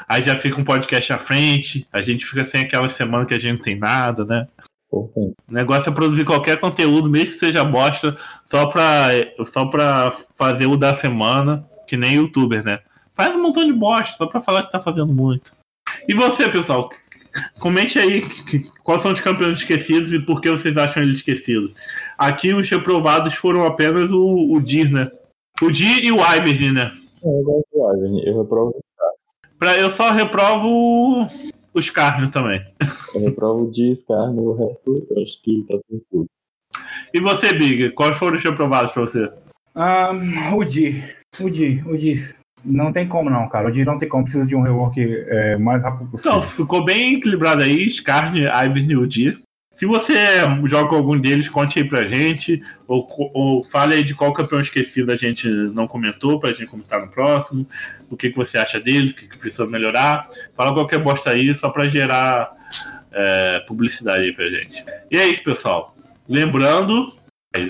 aí 0.08 0.24
já 0.24 0.38
fica 0.38 0.60
um 0.60 0.64
podcast 0.64 1.14
à 1.14 1.20
frente, 1.20 1.88
a 1.92 2.02
gente 2.02 2.26
fica 2.26 2.46
sem 2.46 2.62
aquelas 2.62 2.94
semanas 2.94 3.28
que 3.28 3.34
a 3.34 3.40
gente 3.40 3.58
não 3.58 3.64
tem 3.64 3.78
nada, 3.78 4.26
né? 4.26 4.48
O 4.92 5.34
negócio 5.48 5.90
é 5.90 5.94
produzir 5.94 6.26
qualquer 6.26 6.60
conteúdo, 6.60 7.10
mesmo 7.10 7.28
que 7.28 7.34
seja 7.34 7.64
bosta, 7.64 8.18
só 8.46 8.66
pra, 8.66 9.10
só 9.46 9.66
pra 9.66 10.18
fazer 10.36 10.66
o 10.66 10.76
da 10.76 10.96
semana, 10.96 11.64
que 11.88 11.96
nem 11.96 12.16
youtuber, 12.16 12.64
né? 12.64 12.80
Faz 13.14 13.36
um 13.36 13.42
montão 13.42 13.66
de 13.66 13.74
bosta, 13.74 14.18
só 14.18 14.26
pra 14.26 14.42
falar 14.42 14.64
que 14.64 14.72
tá 14.72 14.80
fazendo 14.80 15.14
muito. 15.14 15.52
E 16.08 16.14
você, 16.14 16.50
pessoal? 16.50 16.90
Comente 17.60 18.00
aí 18.00 18.28
quais 18.84 19.04
são 19.04 19.12
os 19.12 19.22
campeões 19.22 19.58
esquecidos 19.58 20.12
e 20.12 20.20
por 20.20 20.42
que 20.42 20.50
vocês 20.50 20.76
acham 20.76 21.04
eles 21.04 21.18
esquecidos. 21.18 21.72
Aqui 22.18 22.52
os 22.54 22.68
reprovados 22.68 23.36
foram 23.36 23.66
apenas 23.66 24.12
o, 24.12 24.54
o 24.54 24.60
Dir, 24.60 24.92
né? 24.92 25.12
O 25.62 25.70
Dir 25.70 26.04
e 26.04 26.12
o 26.12 26.18
Ivern, 26.18 26.72
né? 26.72 26.92
É, 27.24 27.28
eu 27.28 27.44
gosto 27.44 27.68
do 27.72 27.94
Ivern, 27.94 28.24
eu 28.26 28.42
reprovo 28.42 28.76
Pra, 29.60 29.78
Eu 29.78 29.92
só 29.92 30.12
reprovo 30.12 31.28
o 31.74 31.82
Scarne 31.82 32.32
também. 32.32 32.66
Eu 33.14 33.22
reprovo 33.22 33.66
o 33.66 33.72
Dir, 33.72 33.96
Scarne, 33.96 34.40
o 34.40 34.54
resto 34.54 35.06
eu 35.10 35.22
acho 35.22 35.42
que 35.44 35.66
tá 35.70 35.78
tudo. 36.10 36.26
E 37.14 37.20
você, 37.20 37.54
Big, 37.54 37.92
quais 37.92 38.18
foram 38.18 38.38
os 38.38 38.44
reprovados 38.44 38.92
pra 38.94 39.04
você? 39.04 39.30
Um, 39.76 40.56
o 40.56 40.64
Dir. 40.64 41.18
O 41.42 41.50
Dir, 41.50 41.86
o 41.88 41.98
Dir. 41.98 42.36
Não 42.64 42.92
tem 42.92 43.08
como 43.08 43.30
não, 43.30 43.48
cara. 43.50 43.68
O 43.68 43.72
Dir 43.72 43.86
não 43.86 43.98
tem 43.98 44.08
como, 44.08 44.24
precisa 44.24 44.46
de 44.46 44.56
um 44.56 44.62
rework 44.62 45.02
é, 45.02 45.58
mais 45.58 45.82
rápido 45.84 46.10
possível. 46.10 46.38
Então, 46.38 46.50
ficou 46.50 46.86
bem 46.86 47.16
equilibrado 47.16 47.62
aí, 47.62 47.90
Scarne, 47.90 48.42
Ivern 48.42 48.92
e 48.92 48.98
o 48.98 49.08
Dir. 49.08 49.42
Se 49.80 49.86
você 49.86 50.14
joga 50.66 50.94
algum 50.94 51.18
deles, 51.18 51.48
conte 51.48 51.80
aí 51.80 51.88
pra 51.88 52.04
gente, 52.04 52.62
ou, 52.86 53.08
ou 53.34 53.64
fale 53.64 53.96
aí 53.96 54.04
de 54.04 54.14
qual 54.14 54.34
campeão 54.34 54.60
esquecido 54.60 55.10
a 55.10 55.16
gente 55.16 55.48
não 55.48 55.88
comentou, 55.88 56.38
pra 56.38 56.52
gente 56.52 56.66
comentar 56.66 57.00
no 57.00 57.08
próximo, 57.08 57.66
o 58.10 58.18
que, 58.18 58.30
que 58.30 58.36
você 58.36 58.58
acha 58.58 58.78
dele, 58.78 59.12
o 59.12 59.14
que, 59.14 59.30
que 59.30 59.38
precisa 59.38 59.66
melhorar. 59.66 60.28
Fala 60.54 60.74
qualquer 60.74 61.00
bosta 61.00 61.30
aí, 61.30 61.56
só 61.56 61.70
pra 61.70 61.88
gerar 61.88 62.52
é, 63.10 63.62
publicidade 63.62 64.24
aí 64.24 64.34
pra 64.34 64.50
gente. 64.50 64.84
E 65.10 65.18
é 65.18 65.26
isso, 65.28 65.46
pessoal. 65.46 65.96
Lembrando, 66.28 67.14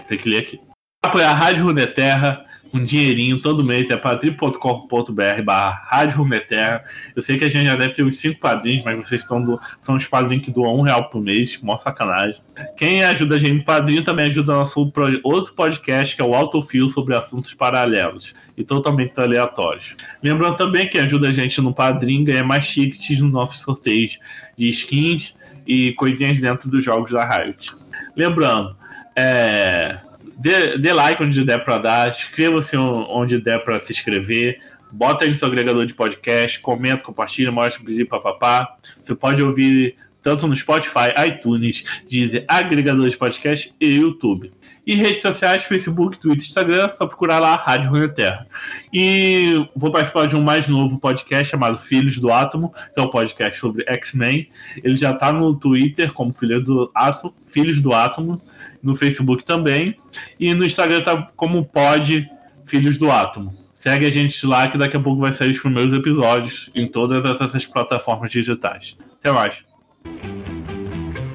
tem 0.07 0.17
que 0.17 0.29
ler 0.29 0.39
aqui. 0.39 0.59
Apoiar 1.05 1.29
a 1.29 1.35
Rádio 1.35 1.65
Runeterra 1.65 2.43
um 2.73 2.83
dinheirinho 2.83 3.41
todo 3.41 3.63
mês, 3.63 3.89
é 3.89 3.97
padrim.com.br 3.97 5.41
barra 5.43 5.81
Rádio 5.87 6.17
Runeterra. 6.17 6.83
Eu 7.15 7.21
sei 7.21 7.37
que 7.37 7.45
a 7.45 7.49
gente 7.49 7.65
já 7.65 7.75
deve 7.75 7.93
ter 7.93 8.03
uns 8.03 8.19
5 8.19 8.39
padrinhos, 8.39 8.83
mas 8.83 8.95
vocês 8.95 9.21
estão 9.21 9.41
do, 9.43 9.59
são 9.81 9.95
os 9.95 10.05
padrinhos 10.05 10.45
que 10.45 10.51
doam 10.51 10.77
um 10.77 10.81
real 10.81 11.09
por 11.09 11.21
mês, 11.21 11.59
mó 11.61 11.77
sacanagem. 11.79 12.41
Quem 12.77 13.03
ajuda 13.03 13.35
a 13.35 13.39
gente 13.39 13.63
padrinho 13.63 14.03
também 14.03 14.25
ajuda 14.25 14.53
nosso 14.53 14.91
outro 15.23 15.53
podcast, 15.53 16.15
que 16.15 16.21
é 16.21 16.25
o 16.25 16.33
Autofil, 16.33 16.89
sobre 16.89 17.15
assuntos 17.15 17.53
paralelos 17.53 18.33
e 18.57 18.63
totalmente 18.63 19.19
aleatórios. 19.19 19.95
Lembrando 20.21 20.57
também 20.57 20.87
que 20.87 20.97
ajuda 20.97 21.27
a 21.27 21.31
gente 21.31 21.61
no 21.61 21.73
padrinho 21.73 22.25
ganha 22.25 22.43
mais 22.43 22.67
tickets 22.67 23.19
nos 23.19 23.31
nossos 23.31 23.61
sorteios 23.61 24.19
de 24.57 24.69
skins 24.69 25.35
e 25.65 25.93
coisinhas 25.93 26.39
dentro 26.39 26.69
dos 26.69 26.83
jogos 26.83 27.11
da 27.11 27.25
Riot. 27.25 27.71
Lembrando, 28.15 28.75
é 29.15 29.99
dê, 30.39 30.77
dê 30.77 30.93
like 30.93 31.21
onde 31.21 31.43
der 31.43 31.63
para 31.63 31.77
dar, 31.77 32.09
inscreva-se 32.09 32.77
onde 32.77 33.39
der 33.39 33.59
para 33.59 33.79
se 33.79 33.91
inscrever, 33.91 34.59
bota 34.91 35.23
aí 35.23 35.29
no 35.29 35.35
seu 35.35 35.47
agregador 35.47 35.85
de 35.85 35.93
podcast, 35.93 36.59
comenta, 36.59 37.03
compartilha, 37.03 37.51
mostra 37.51 37.81
o 37.83 38.07
papapá. 38.07 38.77
Você 39.03 39.13
pode 39.13 39.43
ouvir 39.43 39.95
tanto 40.21 40.47
no 40.47 40.55
Spotify, 40.55 41.13
iTunes, 41.27 41.83
Deezer, 42.09 42.45
agregador 42.47 43.09
de 43.09 43.17
podcast 43.17 43.73
e 43.79 43.97
YouTube. 43.97 44.51
E 44.85 44.95
redes 44.95 45.21
sociais, 45.21 45.63
Facebook, 45.63 46.17
Twitter, 46.17 46.43
Instagram, 46.43 46.91
só 46.97 47.05
procurar 47.05 47.39
lá 47.39 47.55
Rádio 47.55 47.91
Runeterra. 47.91 48.47
E 48.91 49.67
vou 49.75 49.91
participar 49.91 50.25
de 50.25 50.35
um 50.35 50.41
mais 50.41 50.67
novo 50.67 50.97
podcast 50.97 51.51
chamado 51.51 51.77
Filhos 51.77 52.17
do 52.17 52.31
Átomo, 52.31 52.73
que 52.93 52.99
é 52.99 53.01
um 53.01 53.09
podcast 53.09 53.59
sobre 53.59 53.83
X-Men. 53.87 54.49
Ele 54.83 54.97
já 54.97 55.11
está 55.11 55.31
no 55.31 55.55
Twitter 55.55 56.11
como 56.11 56.33
Filhos 56.33 56.63
do 56.63 56.91
Átomo, 56.95 57.33
Filhos 57.45 57.79
do 57.79 57.93
Átomo 57.93 58.41
no 58.81 58.95
Facebook 58.95 59.43
também. 59.43 59.95
E 60.39 60.53
no 60.53 60.65
Instagram 60.65 61.03
tá 61.03 61.29
como 61.35 61.63
pode 61.65 62.27
Filhos 62.65 62.97
do 62.97 63.11
Átomo. 63.11 63.55
Segue 63.73 64.05
a 64.05 64.11
gente 64.11 64.45
lá 64.45 64.67
que 64.67 64.77
daqui 64.77 64.97
a 64.97 64.99
pouco 64.99 65.21
vai 65.21 65.31
sair 65.31 65.51
os 65.51 65.59
primeiros 65.59 65.93
episódios 65.93 66.69
em 66.75 66.87
todas 66.87 67.23
essas 67.39 67.65
plataformas 67.65 68.31
digitais. 68.31 68.97
Até 69.19 69.31
mais. 69.31 69.68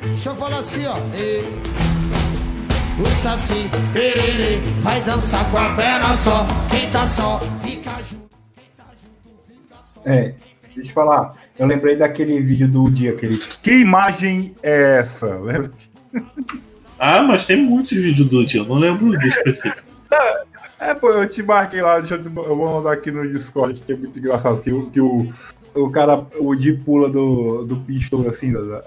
Deixa 0.04 0.30
eu 0.30 0.34
falar 0.36 0.58
assim, 0.58 0.86
ó. 0.86 0.96
E... 1.14 1.42
O 3.00 3.06
Saci, 3.06 3.68
perere, 3.92 4.60
vai 4.82 5.00
dançar 5.02 5.50
com 5.50 5.58
a 5.58 5.74
perna 5.74 6.14
só. 6.14 6.46
Quem 6.70 6.88
tá 6.90 7.06
só, 7.06 7.40
fica 7.62 7.90
junto. 8.02 8.30
Quem 8.54 8.66
tá 8.76 8.84
junto, 9.02 9.42
fica 9.48 9.76
só. 9.92 10.00
É, 10.04 10.34
deixa 10.74 10.90
eu 10.90 10.94
falar. 10.94 11.34
Eu 11.58 11.66
lembrei 11.66 11.96
daquele 11.96 12.40
vídeo 12.40 12.68
do 12.68 12.88
dia, 12.90 13.10
aquele. 13.10 13.36
Que 13.36 13.80
imagem 13.80 14.54
é 14.62 14.98
essa? 15.00 15.40
Ah, 16.96 17.22
mas 17.22 17.44
tem 17.44 17.56
muitos 17.56 17.90
vídeos 17.90 18.30
do 18.30 18.46
dia, 18.46 18.60
eu 18.60 18.64
não 18.64 18.76
lembro 18.76 19.10
do 19.10 19.26
específico. 19.26 19.82
É, 20.78 20.94
pô, 20.94 21.10
eu 21.10 21.28
te 21.28 21.42
marquei 21.42 21.82
lá, 21.82 21.98
deixa 21.98 22.14
eu, 22.14 22.22
te, 22.22 22.26
eu 22.28 22.56
vou 22.56 22.74
mandar 22.74 22.92
aqui 22.92 23.10
no 23.10 23.28
Discord, 23.28 23.80
que 23.80 23.92
é 23.92 23.96
muito 23.96 24.18
engraçado, 24.18 24.62
que, 24.62 24.70
que 24.90 25.00
o, 25.00 25.32
o 25.75 25.91
cara, 25.91 26.25
o 26.39 26.55
Di 26.55 26.72
pula 26.72 27.09
do, 27.09 27.64
do 27.64 27.77
pistol 27.77 28.27
assim, 28.29 28.53
da, 28.53 28.85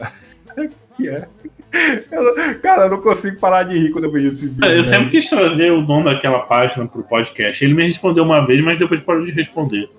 que 0.96 1.10
é. 1.10 1.28
Eu, 2.12 2.60
cara, 2.62 2.84
eu 2.84 2.90
não 2.90 3.02
consigo 3.02 3.40
parar 3.40 3.64
de 3.64 3.78
rir 3.78 3.92
quando 3.92 4.06
eu 4.06 4.12
vejo 4.12 4.30
esse 4.30 4.48
vídeo. 4.48 4.66
Eu 4.66 4.84
né? 4.84 4.86
sempre 4.86 5.10
quis 5.10 5.30
trazer 5.30 5.72
o 5.72 5.82
nome 5.82 6.06
daquela 6.06 6.40
página 6.40 6.88
pro 6.88 7.04
podcast. 7.04 7.64
Ele 7.64 7.74
me 7.74 7.86
respondeu 7.86 8.24
uma 8.24 8.46
vez, 8.46 8.64
mas 8.64 8.80
depois 8.80 9.02
parou 9.02 9.26
de 9.26 9.32
responder. 9.32 9.90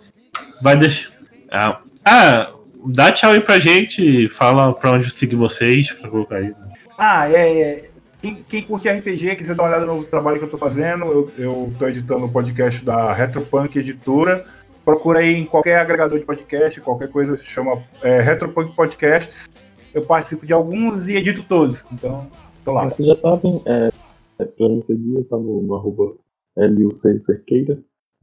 Vai 0.63 0.77
deixar. 0.77 1.11
Ah, 1.51 1.81
ah, 2.05 2.53
dá 2.87 3.13
tchau 3.13 3.33
aí 3.33 3.41
pra 3.41 3.59
gente. 3.59 4.29
Fala 4.29 4.73
pra 4.73 4.93
onde 4.93 5.11
seguir 5.11 5.37
vocês, 5.37 5.93
pra 5.93 6.09
colocar 6.09 6.37
aí. 6.37 6.53
Ah, 6.99 7.31
é, 7.31 7.61
é. 7.61 7.89
Quem, 8.21 8.45
quem 8.49 8.63
curte 8.63 8.89
RPG, 8.89 9.37
quiser 9.37 9.55
dar 9.55 9.63
uma 9.63 9.69
olhada 9.69 9.87
no 9.87 10.03
trabalho 10.05 10.39
que 10.39 10.45
eu 10.45 10.51
tô 10.51 10.59
fazendo, 10.59 11.05
eu, 11.05 11.33
eu 11.39 11.75
tô 11.79 11.87
editando 11.87 12.23
o 12.23 12.27
um 12.27 12.33
podcast 12.33 12.85
da 12.85 13.13
Retropunk 13.13 13.79
Editora. 13.79 14.45
Procura 14.89 15.19
aí 15.19 15.35
em 15.35 15.45
qualquer 15.45 15.77
agregador 15.77 16.19
de 16.19 16.25
podcast, 16.25 16.81
qualquer 16.81 17.11
coisa, 17.11 17.37
chama 17.43 17.85
é, 18.03 18.23
Retropunk 18.23 18.75
Podcasts. 18.75 19.47
Eu 19.93 20.01
participo 20.01 20.47
de 20.47 20.53
alguns 20.55 21.11
e 21.11 21.17
edito 21.17 21.45
todos. 21.47 21.87
Então, 21.93 22.27
tô 22.65 22.73
lá. 22.73 22.89
Vocês 22.89 23.07
já 23.07 23.15
sabem, 23.17 23.61
é, 23.67 23.91
é 24.39 24.45
pra 24.47 24.67
me 24.67 24.83
seguir, 24.83 25.23
tá 25.25 25.37
no, 25.37 25.61
no 25.61 25.75
arroba 25.75 26.15
LUC 26.57 27.21
Cerqueira. 27.21 27.75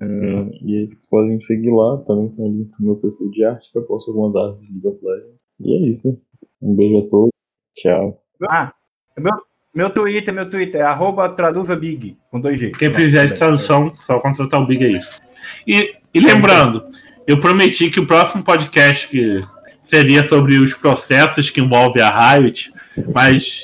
Uh, 0.01 0.49
e 0.63 0.79
aí 0.79 0.89
vocês 0.89 1.05
podem 1.05 1.35
me 1.35 1.43
seguir 1.43 1.69
lá, 1.69 1.97
também 1.97 2.29
tem 2.29 2.45
o 2.45 2.47
link 2.47 2.71
no 2.79 2.85
meu 2.87 2.95
perfil 2.95 3.29
de 3.29 3.45
arte, 3.45 3.71
que 3.71 3.77
eu 3.77 3.83
posto 3.83 4.09
algumas 4.09 4.35
artes 4.35 4.59
de 4.61 4.71
League 4.71 4.87
of 4.87 5.05
Legends. 5.05 5.45
E 5.59 5.71
é 5.71 5.91
isso. 5.91 6.19
Um 6.63 6.75
beijo 6.75 6.97
a 6.97 7.09
todos. 7.11 7.31
Tchau. 7.75 8.23
Ah, 8.49 8.73
meu, 9.15 9.33
meu 9.71 9.89
Twitter, 9.91 10.33
meu 10.33 10.49
Twitter 10.49 10.81
é 10.81 10.85
arroba 10.85 11.29
traduzabig, 11.29 12.17
com 12.31 12.39
dois 12.39 12.59
G. 12.59 12.71
Quem 12.71 12.91
precisar 12.91 13.25
de 13.25 13.37
tradução, 13.37 13.91
só 13.91 14.19
contratar 14.19 14.63
o 14.63 14.65
Big 14.65 14.83
aí. 14.83 14.99
E, 15.67 15.95
e 16.15 16.19
lembrando, 16.21 16.81
eu 17.27 17.41
prometi 17.41 17.89
que 17.89 17.99
o 17.99 18.07
próximo 18.07 18.41
podcast 18.41 19.09
que 19.09 19.43
seria 19.83 20.25
sobre 20.25 20.57
os 20.57 20.73
processos 20.73 21.49
que 21.49 21.59
envolvem 21.59 22.01
a 22.01 22.31
Riot, 22.31 22.71
mas 23.13 23.63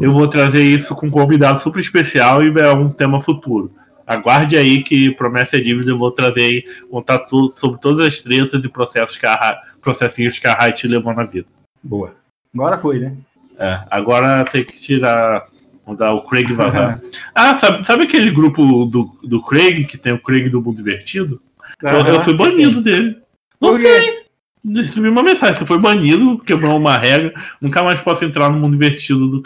eu 0.00 0.10
vou 0.10 0.26
trazer 0.26 0.62
isso 0.62 0.94
com 0.94 1.08
um 1.08 1.10
convidado 1.10 1.60
super 1.60 1.80
especial 1.80 2.42
e 2.42 2.48
é 2.58 2.72
um 2.72 2.90
tema 2.90 3.20
futuro. 3.20 3.70
Aguarde 4.06 4.56
aí 4.56 4.82
que 4.82 5.10
promessa 5.10 5.58
é 5.58 5.60
dívida, 5.60 5.90
eu 5.90 5.98
vou 5.98 6.10
trazer 6.10 6.40
aí, 6.40 6.64
contar 6.90 7.18
tudo 7.18 7.52
sobre 7.52 7.78
todas 7.78 8.06
as 8.06 8.22
tretas 8.22 8.64
e 8.64 8.68
processos 8.70 9.18
que 9.18 9.26
a, 9.26 9.60
processinhos 9.82 10.38
que 10.38 10.46
a 10.46 10.54
Riot 10.54 10.88
levou 10.88 11.12
na 11.12 11.24
vida. 11.24 11.46
Boa. 11.82 12.14
Agora 12.54 12.78
foi, 12.78 13.00
né? 13.00 13.14
É, 13.58 13.80
agora 13.90 14.44
tem 14.44 14.64
que 14.64 14.80
tirar. 14.80 15.46
Mudar 15.86 16.12
o 16.12 16.22
Craig 16.22 16.52
vazar. 16.52 17.00
ah, 17.34 17.58
sabe, 17.58 17.84
sabe 17.84 18.04
aquele 18.04 18.30
grupo 18.30 18.84
do, 18.86 19.10
do 19.24 19.42
Craig, 19.42 19.84
que 19.84 19.98
tem 19.98 20.12
o 20.12 20.22
Craig 20.22 20.48
do 20.48 20.62
Mundo 20.62 20.80
Invertido? 20.80 21.40
Uhum. 21.82 21.90
Eu, 21.90 22.14
eu, 22.14 22.20
fui 22.20 22.34
banido 22.34 22.80
dele. 22.80 23.18
Não 23.60 23.78
sei. 23.78 24.20
Recebi 24.74 25.08
uma 25.08 25.22
mensagem 25.22 25.56
que 25.56 25.66
foi 25.66 25.78
banido, 25.78 26.38
quebrou 26.40 26.76
uma 26.76 26.98
regra, 26.98 27.32
nunca 27.60 27.82
mais 27.82 28.00
posso 28.00 28.24
entrar 28.24 28.50
no 28.50 28.58
mundo 28.58 28.74
invertido 28.76 29.26
do 29.26 29.42